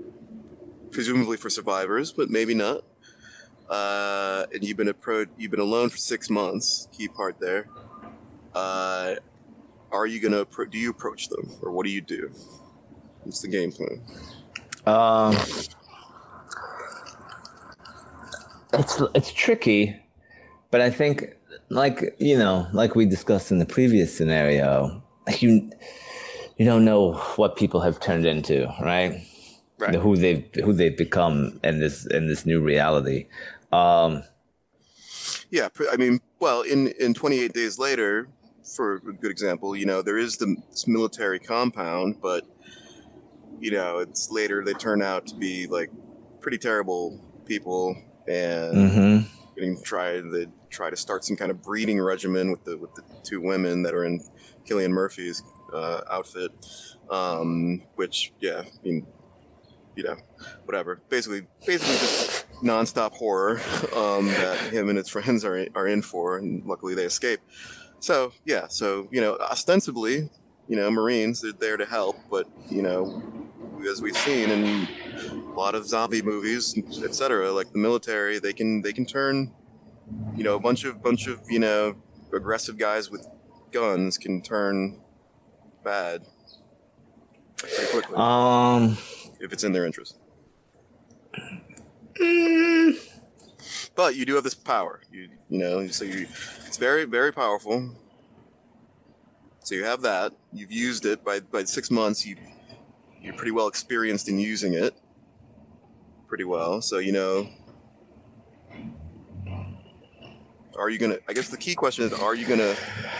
presumably 0.90 1.36
for 1.36 1.50
survivors, 1.50 2.12
but 2.12 2.30
maybe 2.30 2.54
not. 2.54 2.82
Uh, 3.68 4.46
and 4.52 4.64
you've 4.64 4.76
been 4.76 4.88
appro- 4.88 5.28
you've 5.36 5.50
been 5.50 5.60
alone 5.60 5.88
for 5.88 5.98
six 5.98 6.30
months. 6.30 6.88
Key 6.92 7.08
part 7.08 7.38
there. 7.38 7.68
Uh, 8.54 9.16
are 9.92 10.06
you 10.06 10.20
gonna 10.20 10.44
appro- 10.44 10.70
do 10.70 10.78
you 10.78 10.90
approach 10.90 11.28
them 11.28 11.50
or 11.62 11.70
what 11.70 11.84
do 11.84 11.92
you 11.92 12.00
do? 12.00 12.30
What's 13.24 13.40
the 13.40 13.48
game 13.48 13.72
plan? 13.72 14.00
Um, 14.86 15.36
it's 18.72 19.02
it's 19.14 19.32
tricky, 19.32 19.96
but 20.70 20.80
I 20.80 20.90
think 20.90 21.36
like 21.68 22.16
you 22.18 22.38
know, 22.38 22.66
like 22.72 22.94
we 22.94 23.06
discussed 23.06 23.50
in 23.50 23.58
the 23.58 23.66
previous 23.66 24.16
scenario, 24.16 25.02
you 25.38 25.70
you 26.56 26.64
don't 26.64 26.84
know 26.84 27.14
what 27.36 27.56
people 27.56 27.80
have 27.80 28.00
turned 28.00 28.26
into, 28.26 28.66
right? 28.80 29.22
Right. 29.78 29.94
Who 29.94 30.16
they've 30.16 30.44
who 30.64 30.72
they've 30.72 30.96
become 30.96 31.60
in 31.62 31.78
this 31.78 32.06
in 32.06 32.26
this 32.26 32.44
new 32.44 32.60
reality. 32.60 33.26
Um, 33.72 34.24
Yeah, 35.50 35.68
I 35.90 35.96
mean, 35.96 36.20
well, 36.40 36.62
in 36.62 36.88
in 36.88 37.14
28 37.14 37.52
days 37.52 37.78
later, 37.78 38.28
for 38.76 38.96
a 38.96 39.00
good 39.00 39.30
example, 39.30 39.74
you 39.74 39.86
know, 39.86 40.02
there 40.02 40.18
is 40.18 40.36
the 40.36 40.56
this 40.70 40.86
military 40.86 41.38
compound, 41.38 42.16
but 42.20 42.44
you 43.60 43.70
know, 43.70 43.98
it's 43.98 44.30
later 44.30 44.64
they 44.64 44.74
turn 44.74 45.02
out 45.02 45.26
to 45.28 45.34
be 45.34 45.66
like 45.66 45.90
pretty 46.40 46.58
terrible 46.58 47.20
people 47.46 47.96
and 48.28 48.76
mm-hmm. 48.76 49.54
getting 49.54 49.82
try 49.82 50.20
they 50.20 50.46
try 50.70 50.90
to 50.90 50.96
start 50.96 51.24
some 51.24 51.36
kind 51.36 51.50
of 51.50 51.62
breeding 51.62 52.00
regimen 52.00 52.50
with 52.50 52.64
the 52.64 52.76
with 52.76 52.94
the 52.94 53.02
two 53.22 53.40
women 53.40 53.82
that 53.82 53.94
are 53.94 54.04
in 54.04 54.22
Cillian 54.66 54.90
Murphy's 54.90 55.42
uh, 55.72 56.02
outfit, 56.10 56.52
um, 57.10 57.82
which 57.96 58.32
yeah, 58.40 58.62
I 58.66 58.86
mean, 58.86 59.06
you 59.96 60.04
know, 60.04 60.16
whatever. 60.64 61.00
Basically, 61.08 61.46
basically 61.66 61.96
just 61.96 62.37
nonstop 62.62 63.12
horror 63.12 63.60
um, 63.94 64.26
that 64.26 64.58
him 64.72 64.88
and 64.88 64.98
his 64.98 65.08
friends 65.08 65.44
are 65.44 65.66
are 65.74 65.86
in 65.86 66.02
for, 66.02 66.38
and 66.38 66.64
luckily 66.64 66.94
they 66.94 67.04
escape. 67.04 67.40
So 68.00 68.32
yeah, 68.44 68.68
so 68.68 69.08
you 69.10 69.20
know, 69.20 69.36
ostensibly, 69.36 70.30
you 70.68 70.76
know, 70.76 70.90
Marines 70.90 71.40
they're 71.40 71.52
there 71.52 71.76
to 71.76 71.86
help, 71.86 72.16
but 72.30 72.46
you 72.70 72.82
know, 72.82 73.22
as 73.90 74.00
we've 74.02 74.16
seen 74.16 74.50
in 74.50 74.88
a 75.32 75.54
lot 75.54 75.74
of 75.74 75.86
zombie 75.86 76.22
movies, 76.22 76.76
etc., 77.02 77.50
like 77.52 77.72
the 77.72 77.78
military, 77.78 78.38
they 78.38 78.52
can 78.52 78.82
they 78.82 78.92
can 78.92 79.06
turn, 79.06 79.52
you 80.36 80.44
know, 80.44 80.54
a 80.54 80.60
bunch 80.60 80.84
of 80.84 81.02
bunch 81.02 81.26
of 81.26 81.40
you 81.48 81.58
know 81.58 81.96
aggressive 82.34 82.78
guys 82.78 83.10
with 83.10 83.26
guns 83.72 84.18
can 84.18 84.40
turn 84.42 85.00
bad 85.84 86.22
pretty 87.56 87.86
quickly 87.90 88.16
Um, 88.16 88.96
if 89.40 89.52
it's 89.52 89.64
in 89.64 89.72
their 89.72 89.84
interest. 89.84 90.16
But 93.94 94.16
you 94.16 94.24
do 94.24 94.34
have 94.36 94.44
this 94.44 94.54
power, 94.54 95.02
you 95.12 95.28
you 95.48 95.58
know, 95.58 95.86
so 95.88 96.04
you 96.04 96.26
it's 96.66 96.76
very 96.78 97.04
very 97.04 97.32
powerful. 97.32 97.94
So 99.64 99.74
you 99.74 99.84
have 99.84 100.02
that. 100.02 100.32
You've 100.52 100.72
used 100.72 101.06
it 101.06 101.24
by 101.24 101.40
by 101.40 101.64
six 101.64 101.90
months. 101.90 102.26
You 102.26 102.36
you're 103.20 103.34
pretty 103.34 103.52
well 103.52 103.68
experienced 103.68 104.28
in 104.28 104.38
using 104.38 104.74
it. 104.74 104.94
pretty 106.28 106.44
well. 106.44 106.80
So 106.82 106.98
you 106.98 107.12
know, 107.12 107.48
are 110.78 110.90
you 110.90 110.98
gonna? 110.98 111.18
I 111.28 111.32
guess 111.32 111.48
the 111.48 111.56
key 111.56 111.74
question 111.74 112.04
is, 112.04 112.12
are 112.12 112.34
you 112.34 112.46
gonna 112.46 112.74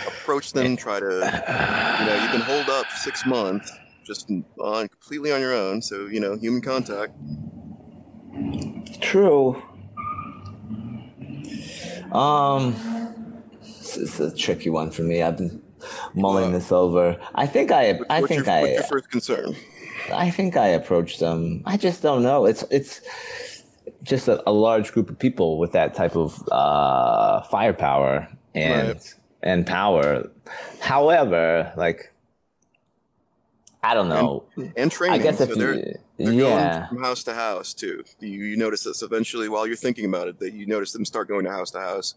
approach 0.07 0.53
them? 0.53 0.77
Try 0.77 1.01
to, 1.01 1.07
you 1.07 2.07
know, 2.07 2.21
you 2.23 2.29
can 2.31 2.41
hold 2.41 2.69
up 2.69 2.91
six 2.93 3.27
months 3.27 3.73
just 4.05 4.31
on 4.61 4.89
completely 4.89 5.33
on 5.33 5.41
your 5.41 5.55
own. 5.55 5.83
So 5.83 6.07
you 6.07 6.21
know, 6.21 6.37
human 6.37 6.61
contact. 6.63 7.15
True. 9.01 9.63
Um, 12.13 12.75
this 13.61 13.97
is 13.97 14.21
a 14.21 14.35
tricky 14.35 14.71
one 14.71 14.91
for 14.91 15.03
me. 15.03 15.23
I've 15.23 15.37
been 15.37 15.63
mulling 16.15 16.53
this 16.53 16.73
over. 16.73 17.19
I 17.35 17.47
think 17.47 17.71
I, 17.71 18.01
I 18.11 18.23
think 18.23 18.47
your, 18.47 18.51
I, 18.55 18.61
What's 18.63 18.73
your 18.75 18.83
first 18.85 19.11
concern? 19.11 19.57
I 20.13 20.31
think 20.31 20.57
I 20.57 20.69
approached 20.69 21.21
them. 21.21 21.63
I 21.67 21.77
just 21.77 22.03
don't 22.03 22.23
know. 22.23 22.47
It's 22.47 22.63
it's 22.71 23.01
just 24.03 24.29
a, 24.29 24.43
a 24.49 24.53
large 24.53 24.93
group 24.93 25.11
of 25.11 25.19
people 25.19 25.59
with 25.59 25.73
that 25.73 25.95
type 25.95 26.17
of 26.17 26.43
uh, 26.51 27.43
firepower 27.43 28.29
and 28.55 28.89
Right. 28.89 29.15
and 29.43 29.67
power. 29.67 30.31
However, 30.81 31.73
like 31.77 32.13
I 33.83 33.95
don't 33.95 34.09
know. 34.09 34.45
And 34.77 34.91
training. 34.91 35.21
I 35.21 35.23
guess 35.23 35.41
if 35.41 35.51
so 35.51 35.55
they're, 35.55 35.75
you, 35.77 35.95
they're 36.17 36.33
yeah, 36.33 36.79
going 36.79 36.89
from 36.89 37.03
house 37.05 37.23
to 37.25 37.35
house 37.35 37.73
too. 37.75 38.03
You, 38.19 38.29
you 38.29 38.57
notice 38.57 38.83
this 38.83 39.03
eventually 39.03 39.49
while 39.49 39.67
you're 39.67 39.77
thinking 39.77 40.05
about 40.05 40.27
it. 40.29 40.39
That 40.41 40.53
you 40.53 40.67
notice 40.67 40.93
them 40.93 41.05
start 41.05 41.29
going 41.29 41.45
to 41.45 41.51
house 41.51 41.71
to 41.73 41.81
house, 41.81 42.15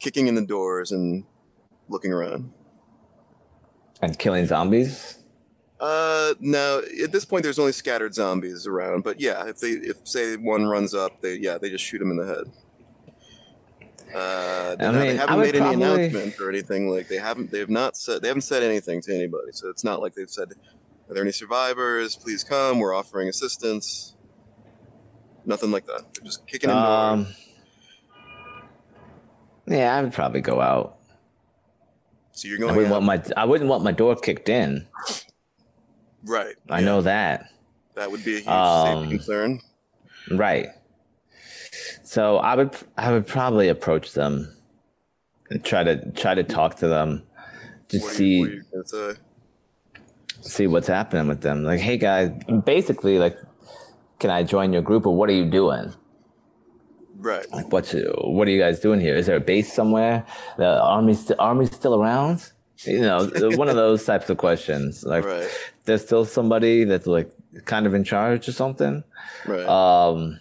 kicking 0.00 0.26
in 0.26 0.34
the 0.34 0.42
doors 0.44 0.90
and 0.92 1.24
looking 1.88 2.12
around. 2.12 2.52
and 4.02 4.18
killing 4.18 4.46
zombies. 4.46 5.18
Uh, 5.78 6.34
no. 6.40 6.82
At 7.02 7.12
this 7.12 7.24
point, 7.24 7.42
there's 7.44 7.58
only 7.58 7.72
scattered 7.72 8.14
zombies 8.14 8.66
around. 8.66 9.02
But 9.04 9.20
yeah, 9.20 9.46
if 9.46 9.58
they, 9.60 9.70
if 9.70 9.96
say 10.06 10.36
one 10.36 10.66
runs 10.66 10.92
up, 10.92 11.20
they 11.22 11.36
yeah, 11.36 11.56
they 11.56 11.70
just 11.70 11.84
shoot 11.84 12.02
him 12.02 12.10
in 12.10 12.16
the 12.16 12.26
head. 12.26 12.44
Uh, 14.14 14.74
they, 14.74 14.86
I 14.86 14.90
no, 14.92 14.98
they 14.98 15.16
haven't 15.16 15.38
made 15.40 15.54
any 15.54 15.58
probably- 15.76 16.04
announcement 16.06 16.40
or 16.40 16.48
anything 16.50 16.90
like 16.90 17.06
they 17.06 17.16
haven't. 17.16 17.52
They 17.52 17.60
have 17.60 17.70
not 17.70 17.96
said. 17.96 18.22
They 18.22 18.28
haven't 18.28 18.42
said 18.42 18.64
anything 18.64 19.00
to 19.02 19.14
anybody. 19.14 19.52
So 19.52 19.68
it's 19.68 19.84
not 19.84 20.00
like 20.02 20.14
they've 20.14 20.28
said, 20.28 20.52
"Are 21.10 21.14
there 21.14 21.22
any 21.22 21.32
survivors? 21.32 22.16
Please 22.16 22.44
come. 22.44 22.78
We're 22.78 22.94
offering 22.94 23.28
assistance." 23.28 24.14
Nothing 25.44 25.70
like 25.72 25.86
that. 25.86 26.02
They're 26.14 26.24
just 26.24 26.46
kicking 26.46 26.70
in. 26.70 26.76
Um, 26.76 27.26
yeah, 29.66 29.96
I 29.96 30.02
would 30.02 30.12
probably 30.12 30.40
go 30.40 30.60
out. 30.60 30.96
So 32.32 32.48
you're 32.48 32.58
I 32.58 32.60
going 32.60 32.76
wouldn't 32.76 32.92
out. 32.94 33.02
want 33.02 33.04
my 33.04 33.34
I 33.36 33.44
wouldn't 33.44 33.68
want 33.70 33.84
my 33.84 33.92
door 33.92 34.16
kicked 34.16 34.48
in. 34.48 34.86
right. 36.24 36.54
I 36.68 36.80
yeah. 36.80 36.84
know 36.84 37.02
that. 37.02 37.50
that 37.94 38.10
would 38.10 38.24
be 38.24 38.36
a 38.36 38.40
huge 38.40 38.48
Um, 38.48 39.02
safety 39.02 39.16
concern. 39.18 39.60
Right. 40.30 40.68
So 42.02 42.36
I 42.38 42.54
would 42.56 42.76
I 42.96 43.12
would 43.12 43.26
probably 43.26 43.68
approach 43.68 44.12
them 44.12 44.54
and 45.50 45.64
try 45.64 45.84
to 45.84 46.10
try 46.12 46.34
to 46.34 46.42
talk 46.44 46.76
to 46.76 46.88
them 46.88 47.22
to 47.88 47.98
What 47.98 48.12
see 48.12 48.28
you, 48.28 48.40
what 48.40 48.48
are 48.50 48.54
you 48.54 48.62
gonna 48.72 48.86
say? 48.86 49.20
See 50.40 50.66
what's 50.66 50.88
happening 50.88 51.28
with 51.28 51.40
them. 51.42 51.64
Like, 51.64 51.80
hey 51.80 51.96
guys, 51.96 52.30
basically 52.64 53.18
like 53.18 53.38
can 54.18 54.30
I 54.30 54.42
join 54.42 54.72
your 54.72 54.82
group 54.82 55.06
or 55.06 55.16
what 55.16 55.28
are 55.30 55.34
you 55.34 55.46
doing? 55.46 55.92
Right. 57.16 57.50
Like 57.52 57.72
what's 57.72 57.92
what 57.92 58.48
are 58.48 58.50
you 58.50 58.60
guys 58.60 58.80
doing 58.80 59.00
here? 59.00 59.14
Is 59.14 59.26
there 59.26 59.36
a 59.36 59.40
base 59.40 59.72
somewhere? 59.72 60.24
The 60.56 60.80
army's 60.82 61.26
the 61.26 61.38
army's 61.38 61.74
still 61.74 62.00
around? 62.00 62.50
You 62.84 63.00
know, 63.00 63.30
one 63.56 63.68
of 63.68 63.76
those 63.76 64.04
types 64.06 64.30
of 64.30 64.38
questions. 64.38 65.04
Like 65.04 65.24
Right. 65.24 65.48
there's 65.84 66.02
still 66.02 66.24
somebody 66.24 66.84
that's 66.84 67.06
like 67.06 67.30
kind 67.66 67.86
of 67.86 67.94
in 67.94 68.04
charge 68.04 68.48
or 68.48 68.52
something. 68.52 69.04
Right. 69.46 69.66
Um, 69.66 70.40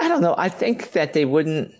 I 0.00 0.08
don't 0.08 0.20
know. 0.20 0.34
I 0.36 0.48
think 0.48 0.92
that 0.92 1.12
they 1.12 1.24
wouldn't. 1.24 1.72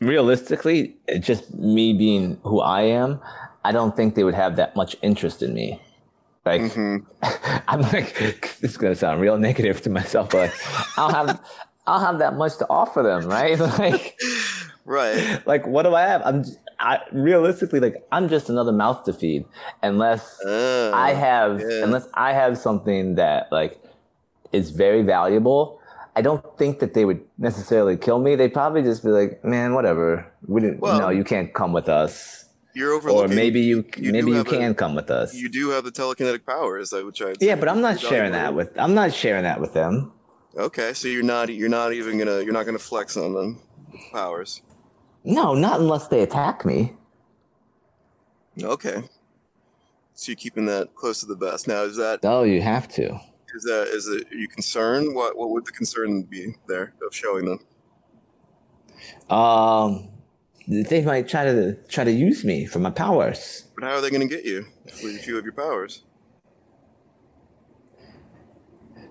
Realistically, 0.00 0.96
just 1.18 1.52
me 1.54 1.92
being 1.92 2.38
who 2.42 2.60
I 2.60 2.82
am, 2.82 3.20
I 3.64 3.72
don't 3.72 3.94
think 3.96 4.14
they 4.14 4.24
would 4.24 4.34
have 4.34 4.56
that 4.56 4.74
much 4.76 4.96
interest 5.02 5.42
in 5.42 5.52
me. 5.54 5.80
Like, 6.44 6.62
Mhm. 6.62 7.04
I'm 7.68 7.82
like, 7.82 8.14
this 8.60 8.70
is 8.72 8.76
gonna 8.76 8.94
sound 8.94 9.20
real 9.20 9.36
negative 9.38 9.82
to 9.82 9.90
myself, 9.90 10.30
but 10.30 10.50
I'll 10.96 11.12
have, 11.12 11.40
I'll 11.86 12.00
have 12.00 12.18
that 12.20 12.36
much 12.36 12.56
to 12.58 12.66
offer 12.70 13.02
them, 13.02 13.26
right? 13.28 13.58
Like, 13.78 14.18
Right. 14.86 15.46
like 15.46 15.66
what 15.66 15.82
do 15.82 15.94
I 15.94 16.02
have? 16.02 16.22
I'm, 16.24 16.44
I 16.80 17.00
realistically 17.12 17.78
like, 17.80 17.96
I'm 18.10 18.28
just 18.28 18.48
another 18.48 18.72
mouth 18.72 19.04
to 19.04 19.12
feed, 19.12 19.44
unless 19.82 20.40
Ah, 20.46 20.92
I 20.94 21.12
have 21.12 21.60
yeah. 21.60 21.84
unless 21.84 22.08
I 22.14 22.32
have 22.32 22.56
something 22.56 23.16
that 23.16 23.52
like 23.52 23.78
is 24.52 24.70
very 24.70 25.02
valuable. 25.02 25.78
I 26.16 26.22
don't 26.22 26.42
think 26.58 26.80
that 26.80 26.94
they 26.94 27.04
would 27.04 27.20
necessarily 27.38 27.96
kill 27.96 28.18
me. 28.18 28.34
They'd 28.34 28.52
probably 28.54 28.82
just 28.82 29.04
be 29.04 29.10
like, 29.10 29.44
"Man, 29.44 29.74
whatever. 29.74 30.26
We 30.48 30.60
didn't. 30.62 30.80
Well, 30.80 30.98
no, 30.98 31.08
you 31.10 31.22
can't 31.22 31.52
come 31.54 31.72
with 31.72 31.88
us." 31.88 32.46
You're 32.74 33.00
Or 33.08 33.26
maybe 33.26 33.60
you, 33.60 33.84
you 33.96 34.12
maybe 34.12 34.28
you 34.30 34.36
have 34.36 34.46
a- 34.46 34.50
can 34.50 34.74
come 34.74 34.94
with 34.94 35.10
us. 35.10 35.34
You 35.34 35.48
do 35.48 35.70
have 35.70 35.84
the 35.84 35.90
telekinetic 35.90 36.46
powers, 36.46 36.92
which 36.92 37.20
I. 37.20 37.34
yeah, 37.40 37.56
but 37.56 37.68
I'm 37.68 37.80
not 37.80 37.98
sharing 37.98 38.32
that 38.32 38.54
with. 38.54 38.70
I'm 38.78 38.94
not 38.94 39.12
sharing 39.12 39.42
that 39.42 39.60
with 39.60 39.72
them. 39.74 40.12
Okay, 40.56 40.92
so 40.92 41.08
you're 41.08 41.22
not. 41.24 41.52
You're 41.52 41.68
not 41.68 41.92
even 41.92 42.18
gonna. 42.18 42.42
You're 42.42 42.52
not 42.52 42.66
gonna 42.66 42.78
flex 42.78 43.16
on 43.16 43.34
them 43.34 43.60
powers. 44.12 44.62
No, 45.24 45.54
not 45.54 45.80
unless 45.80 46.06
they 46.08 46.20
attack 46.22 46.64
me. 46.64 46.94
Okay. 48.62 49.02
So 50.14 50.30
you're 50.30 50.36
keeping 50.36 50.66
that 50.66 50.94
close 50.94 51.20
to 51.20 51.26
the 51.26 51.34
vest. 51.36 51.66
Now, 51.66 51.82
is 51.82 51.96
that 51.96 52.20
Oh, 52.24 52.42
you 52.42 52.60
have 52.62 52.88
to. 52.88 53.18
is 53.54 53.62
that 53.64 53.88
is 53.88 54.06
it? 54.06 54.30
Are 54.32 54.36
you 54.36 54.48
concerned? 54.48 55.14
What 55.14 55.36
what 55.36 55.50
would 55.50 55.64
the 55.66 55.72
concern 55.72 56.22
be 56.22 56.54
there 56.68 56.94
of 57.04 57.14
showing 57.14 57.46
them? 57.46 57.58
Um, 59.30 60.09
they 60.70 61.02
might 61.02 61.26
try 61.28 61.44
to 61.44 61.74
try 61.88 62.04
to 62.04 62.12
use 62.12 62.44
me 62.44 62.64
for 62.64 62.78
my 62.78 62.90
powers. 62.90 63.64
But 63.74 63.84
how 63.84 63.94
are 63.96 64.00
they 64.00 64.10
gonna 64.10 64.26
get 64.26 64.44
you 64.44 64.66
with 65.02 65.26
you 65.26 65.34
have 65.34 65.44
your 65.44 65.52
powers? 65.52 66.02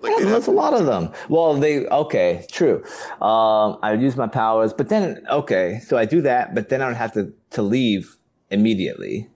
Like 0.02 0.14
Yeah, 0.18 0.30
there's 0.30 0.46
a 0.46 0.50
lot 0.52 0.72
of 0.72 0.86
them. 0.86 1.12
Well, 1.28 1.54
they 1.54 1.86
okay, 1.86 2.46
true. 2.50 2.82
Um, 3.20 3.78
I 3.82 3.90
would 3.90 4.00
use 4.00 4.16
my 4.16 4.26
powers, 4.26 4.72
but 4.72 4.88
then 4.88 5.22
okay, 5.30 5.80
so 5.84 5.98
I 5.98 6.06
do 6.06 6.22
that, 6.22 6.54
but 6.54 6.70
then 6.70 6.80
I 6.80 6.86
would 6.86 6.96
have 6.96 7.12
to 7.12 7.32
to 7.50 7.62
leave 7.62 8.16
immediately, 8.50 9.28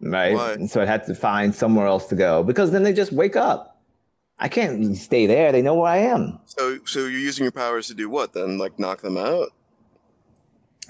right? 0.00 0.34
Why? 0.34 0.66
So 0.66 0.82
I'd 0.82 0.88
have 0.88 1.06
to 1.06 1.14
find 1.14 1.54
somewhere 1.54 1.86
else 1.86 2.06
to 2.08 2.14
go 2.14 2.42
because 2.42 2.70
then 2.72 2.82
they 2.82 2.92
just 2.92 3.12
wake 3.12 3.36
up. 3.36 3.80
I 4.38 4.48
can't 4.48 4.94
stay 4.96 5.26
there. 5.26 5.52
They 5.52 5.62
know 5.62 5.76
where 5.76 5.90
I 5.90 5.98
am. 5.98 6.38
so 6.44 6.78
so 6.84 6.98
you're 7.00 7.12
using 7.12 7.44
your 7.44 7.52
powers 7.52 7.86
to 7.86 7.94
do 7.94 8.10
what 8.10 8.34
then? 8.34 8.58
Like 8.58 8.78
knock 8.78 9.00
them 9.00 9.16
out, 9.16 9.48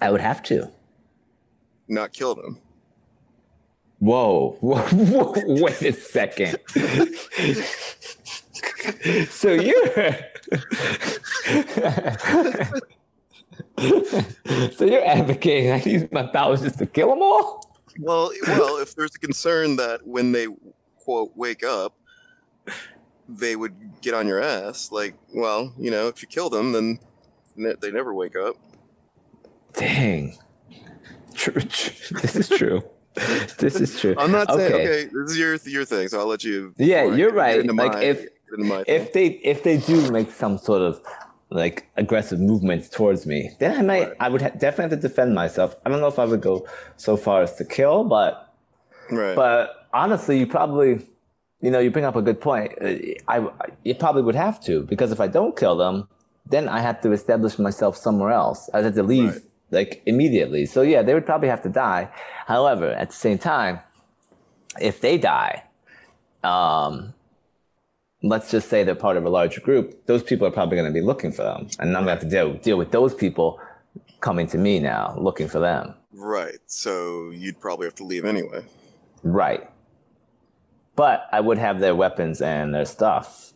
I 0.00 0.10
would 0.10 0.20
have 0.20 0.42
to. 0.44 0.70
not 1.88 2.12
kill 2.12 2.34
them. 2.34 2.58
Whoa, 4.04 4.58
wait 4.60 5.80
a 5.82 5.92
second. 5.92 6.58
so 9.30 9.52
you're 9.52 9.84
so 14.72 14.84
you're 14.84 15.06
advocating 15.06 15.70
I 15.72 15.80
use 15.84 16.10
my 16.12 16.24
powers 16.24 16.60
just 16.62 16.78
to 16.80 16.86
kill 16.86 17.10
them 17.10 17.22
all? 17.22 17.64
Well, 17.98 18.30
well, 18.48 18.76
if 18.78 18.94
there's 18.94 19.14
a 19.14 19.18
concern 19.18 19.76
that 19.76 20.06
when 20.06 20.32
they 20.32 20.48
quote 20.98 21.32
wake 21.34 21.64
up, 21.64 21.94
they 23.28 23.56
would 23.56 23.74
get 24.02 24.12
on 24.14 24.26
your 24.26 24.42
ass. 24.42 24.92
Like, 24.92 25.14
well, 25.32 25.72
you 25.78 25.90
know, 25.90 26.08
if 26.08 26.20
you 26.20 26.28
kill 26.28 26.50
them, 26.50 26.72
then 26.72 26.98
they 27.56 27.90
never 27.90 28.12
wake 28.12 28.36
up. 28.36 28.56
Dang. 29.74 30.36
True, 31.34 31.60
true. 31.60 32.18
This 32.22 32.36
is 32.36 32.48
true. 32.48 32.82
This 33.58 33.76
is 33.80 34.00
true. 34.00 34.14
I'm 34.18 34.32
not 34.32 34.52
saying 34.52 34.72
Okay. 34.72 34.82
okay. 34.84 35.04
This 35.12 35.30
is 35.32 35.38
your 35.38 35.54
your 35.76 35.84
thing, 35.84 36.08
so 36.08 36.18
I'll 36.20 36.26
let 36.26 36.42
you. 36.44 36.74
Yeah, 36.78 37.04
you're 37.14 37.32
right. 37.32 37.64
Like, 37.64 37.74
my- 37.74 38.00
if- 38.02 38.26
if 38.86 39.12
they 39.12 39.26
if 39.52 39.62
they 39.64 39.78
do 39.78 40.10
make 40.12 40.30
some 40.30 40.58
sort 40.58 40.82
of 40.82 41.00
like 41.50 41.88
aggressive 41.96 42.38
movements 42.40 42.88
towards 42.88 43.26
me, 43.26 43.50
then 43.58 43.76
I 43.78 43.82
might 43.82 44.08
Right. 44.08 44.16
I 44.20 44.28
would 44.28 44.42
ha- 44.42 44.50
definitely 44.56 44.90
have 44.94 45.00
to 45.02 45.08
defend 45.08 45.34
myself. 45.34 45.74
I 45.84 45.90
don't 45.90 46.00
know 46.00 46.06
if 46.08 46.18
I 46.20 46.24
would 46.24 46.40
go 46.40 46.66
so 46.96 47.16
far 47.16 47.42
as 47.42 47.56
to 47.56 47.64
kill, 47.64 48.04
but 48.04 48.52
right, 49.10 49.34
but 49.34 49.88
honestly, 49.92 50.38
you 50.38 50.46
probably 50.46 50.90
you 51.60 51.70
know 51.72 51.80
you 51.80 51.90
bring 51.90 52.04
up 52.04 52.14
a 52.16 52.22
good 52.22 52.40
point. 52.40 52.72
Uh, 52.80 52.86
I, 53.28 53.38
I 53.64 53.66
you 53.82 53.94
probably 53.94 54.22
would 54.22 54.36
have 54.46 54.60
to 54.68 54.82
because 54.82 55.10
if 55.10 55.20
I 55.20 55.26
don't 55.26 55.56
kill 55.56 55.76
them, 55.76 56.06
then 56.48 56.68
I 56.68 56.78
have 56.80 57.00
to 57.02 57.10
establish 57.12 57.58
myself 57.58 57.96
somewhere 57.96 58.30
else. 58.30 58.70
I 58.74 58.82
have 58.82 58.94
to 58.94 59.02
leave 59.02 59.32
Right. 59.32 59.42
Like 59.74 60.02
immediately. 60.06 60.66
So 60.66 60.82
yeah, 60.82 61.02
they 61.02 61.14
would 61.14 61.26
probably 61.26 61.48
have 61.48 61.62
to 61.62 61.68
die. 61.68 62.08
However, 62.46 62.90
at 62.90 63.10
the 63.10 63.16
same 63.16 63.38
time, 63.38 63.80
if 64.80 65.00
they 65.00 65.18
die, 65.18 65.64
um, 66.42 67.14
let's 68.22 68.50
just 68.50 68.68
say 68.68 68.84
they're 68.84 68.94
part 68.94 69.16
of 69.16 69.24
a 69.24 69.30
larger 69.30 69.60
group, 69.60 70.06
those 70.06 70.22
people 70.22 70.46
are 70.46 70.50
probably 70.50 70.76
going 70.76 70.88
to 70.88 70.92
be 70.92 71.04
looking 71.04 71.32
for 71.32 71.42
them, 71.42 71.68
and 71.78 71.96
I'm 71.96 72.04
going 72.04 72.06
to 72.06 72.10
have 72.12 72.20
to 72.20 72.28
deal 72.28 72.54
deal 72.54 72.78
with 72.78 72.90
those 72.92 73.14
people 73.14 73.60
coming 74.20 74.46
to 74.48 74.58
me 74.58 74.78
now, 74.80 75.14
looking 75.18 75.48
for 75.48 75.58
them. 75.60 75.94
right. 76.12 76.58
So 76.66 77.30
you'd 77.30 77.60
probably 77.60 77.86
have 77.86 77.94
to 77.96 78.04
leave 78.04 78.24
anyway. 78.24 78.64
Right. 79.22 79.68
But 80.96 81.26
I 81.32 81.40
would 81.40 81.58
have 81.58 81.80
their 81.80 81.94
weapons 81.94 82.40
and 82.40 82.74
their 82.74 82.84
stuff. 82.84 83.52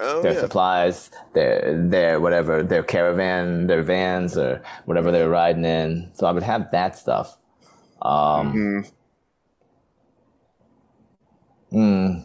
Oh 0.00 0.22
their 0.22 0.34
yeah. 0.34 0.40
supplies, 0.40 1.10
their 1.34 1.86
their 1.88 2.20
whatever, 2.20 2.62
their 2.62 2.82
caravan, 2.82 3.66
their 3.68 3.82
vans, 3.82 4.36
or 4.36 4.62
whatever 4.86 5.12
they're 5.12 5.28
riding 5.28 5.64
in. 5.64 6.10
So 6.14 6.26
I 6.26 6.32
would 6.32 6.42
have 6.42 6.70
that 6.72 6.98
stuff. 6.98 7.38
Um, 8.02 8.52
Mhm. 8.52 8.92
mm, 11.72 12.24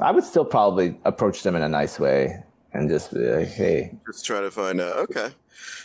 I 0.00 0.10
would 0.10 0.24
still 0.24 0.44
probably 0.44 0.98
approach 1.04 1.42
them 1.42 1.56
in 1.56 1.62
a 1.62 1.68
nice 1.68 1.98
way 1.98 2.44
and 2.72 2.88
just 2.88 3.12
be 3.12 3.20
like, 3.20 3.48
"Hey, 3.48 3.98
Just 4.06 4.24
try 4.26 4.40
to 4.40 4.50
find 4.50 4.80
out. 4.80 4.96
Okay. 4.98 5.30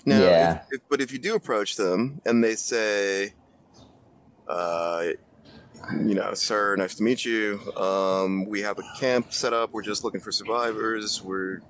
Now, 0.06 0.20
Yeah. 0.22 0.52
if, 0.54 0.62
if, 0.72 0.82
but 0.90 1.02
if 1.02 1.12
you 1.12 1.20
do 1.20 1.36
approach 1.36 1.76
them 1.76 2.22
and 2.26 2.44
they 2.44 2.56
say, 2.56 3.34
uh, 4.48 5.08
you 6.06 6.16
know, 6.16 6.34
sir, 6.34 6.76
nice 6.76 6.96
to 6.96 7.04
meet 7.04 7.24
you. 7.26 7.60
Um, 7.76 8.46
we 8.46 8.62
have 8.62 8.80
a 8.80 8.84
camp 9.00 9.34
set 9.34 9.54
up. 9.54 9.72
We're 9.72 9.82
just 9.82 10.04
looking 10.04 10.22
for 10.22 10.32
survivors. 10.32 11.22
We're, 11.22 11.62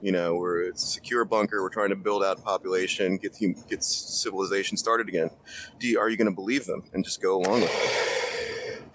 you 0.00 0.12
know, 0.12 0.34
we're 0.34 0.70
a 0.70 0.76
secure 0.76 1.24
bunker. 1.24 1.62
We're 1.62 1.70
trying 1.70 1.90
to 1.90 1.96
build 1.96 2.24
out 2.24 2.42
population, 2.42 3.16
get 3.16 3.36
hum- 3.40 3.56
get 3.68 3.84
civilization 3.84 4.76
started 4.76 5.08
again. 5.08 5.30
Do 5.78 5.86
you, 5.88 5.98
are 5.98 6.08
you 6.08 6.16
going 6.16 6.30
to 6.30 6.34
believe 6.34 6.66
them 6.66 6.84
and 6.92 7.04
just 7.04 7.20
go 7.20 7.38
along 7.38 7.62
with 7.62 7.70
it? 7.72 8.20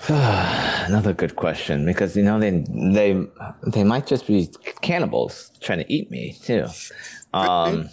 Another 0.88 1.14
good 1.14 1.36
question 1.36 1.86
because 1.86 2.16
you 2.16 2.24
know 2.24 2.40
they 2.40 2.64
they 2.70 3.26
they 3.66 3.84
might 3.84 4.06
just 4.06 4.28
be 4.28 4.50
cannibals 4.82 5.52
trying 5.62 5.80
to 5.80 5.92
eat 5.92 6.12
me 6.12 6.38
too. 6.44 6.68
Um, 7.34 7.90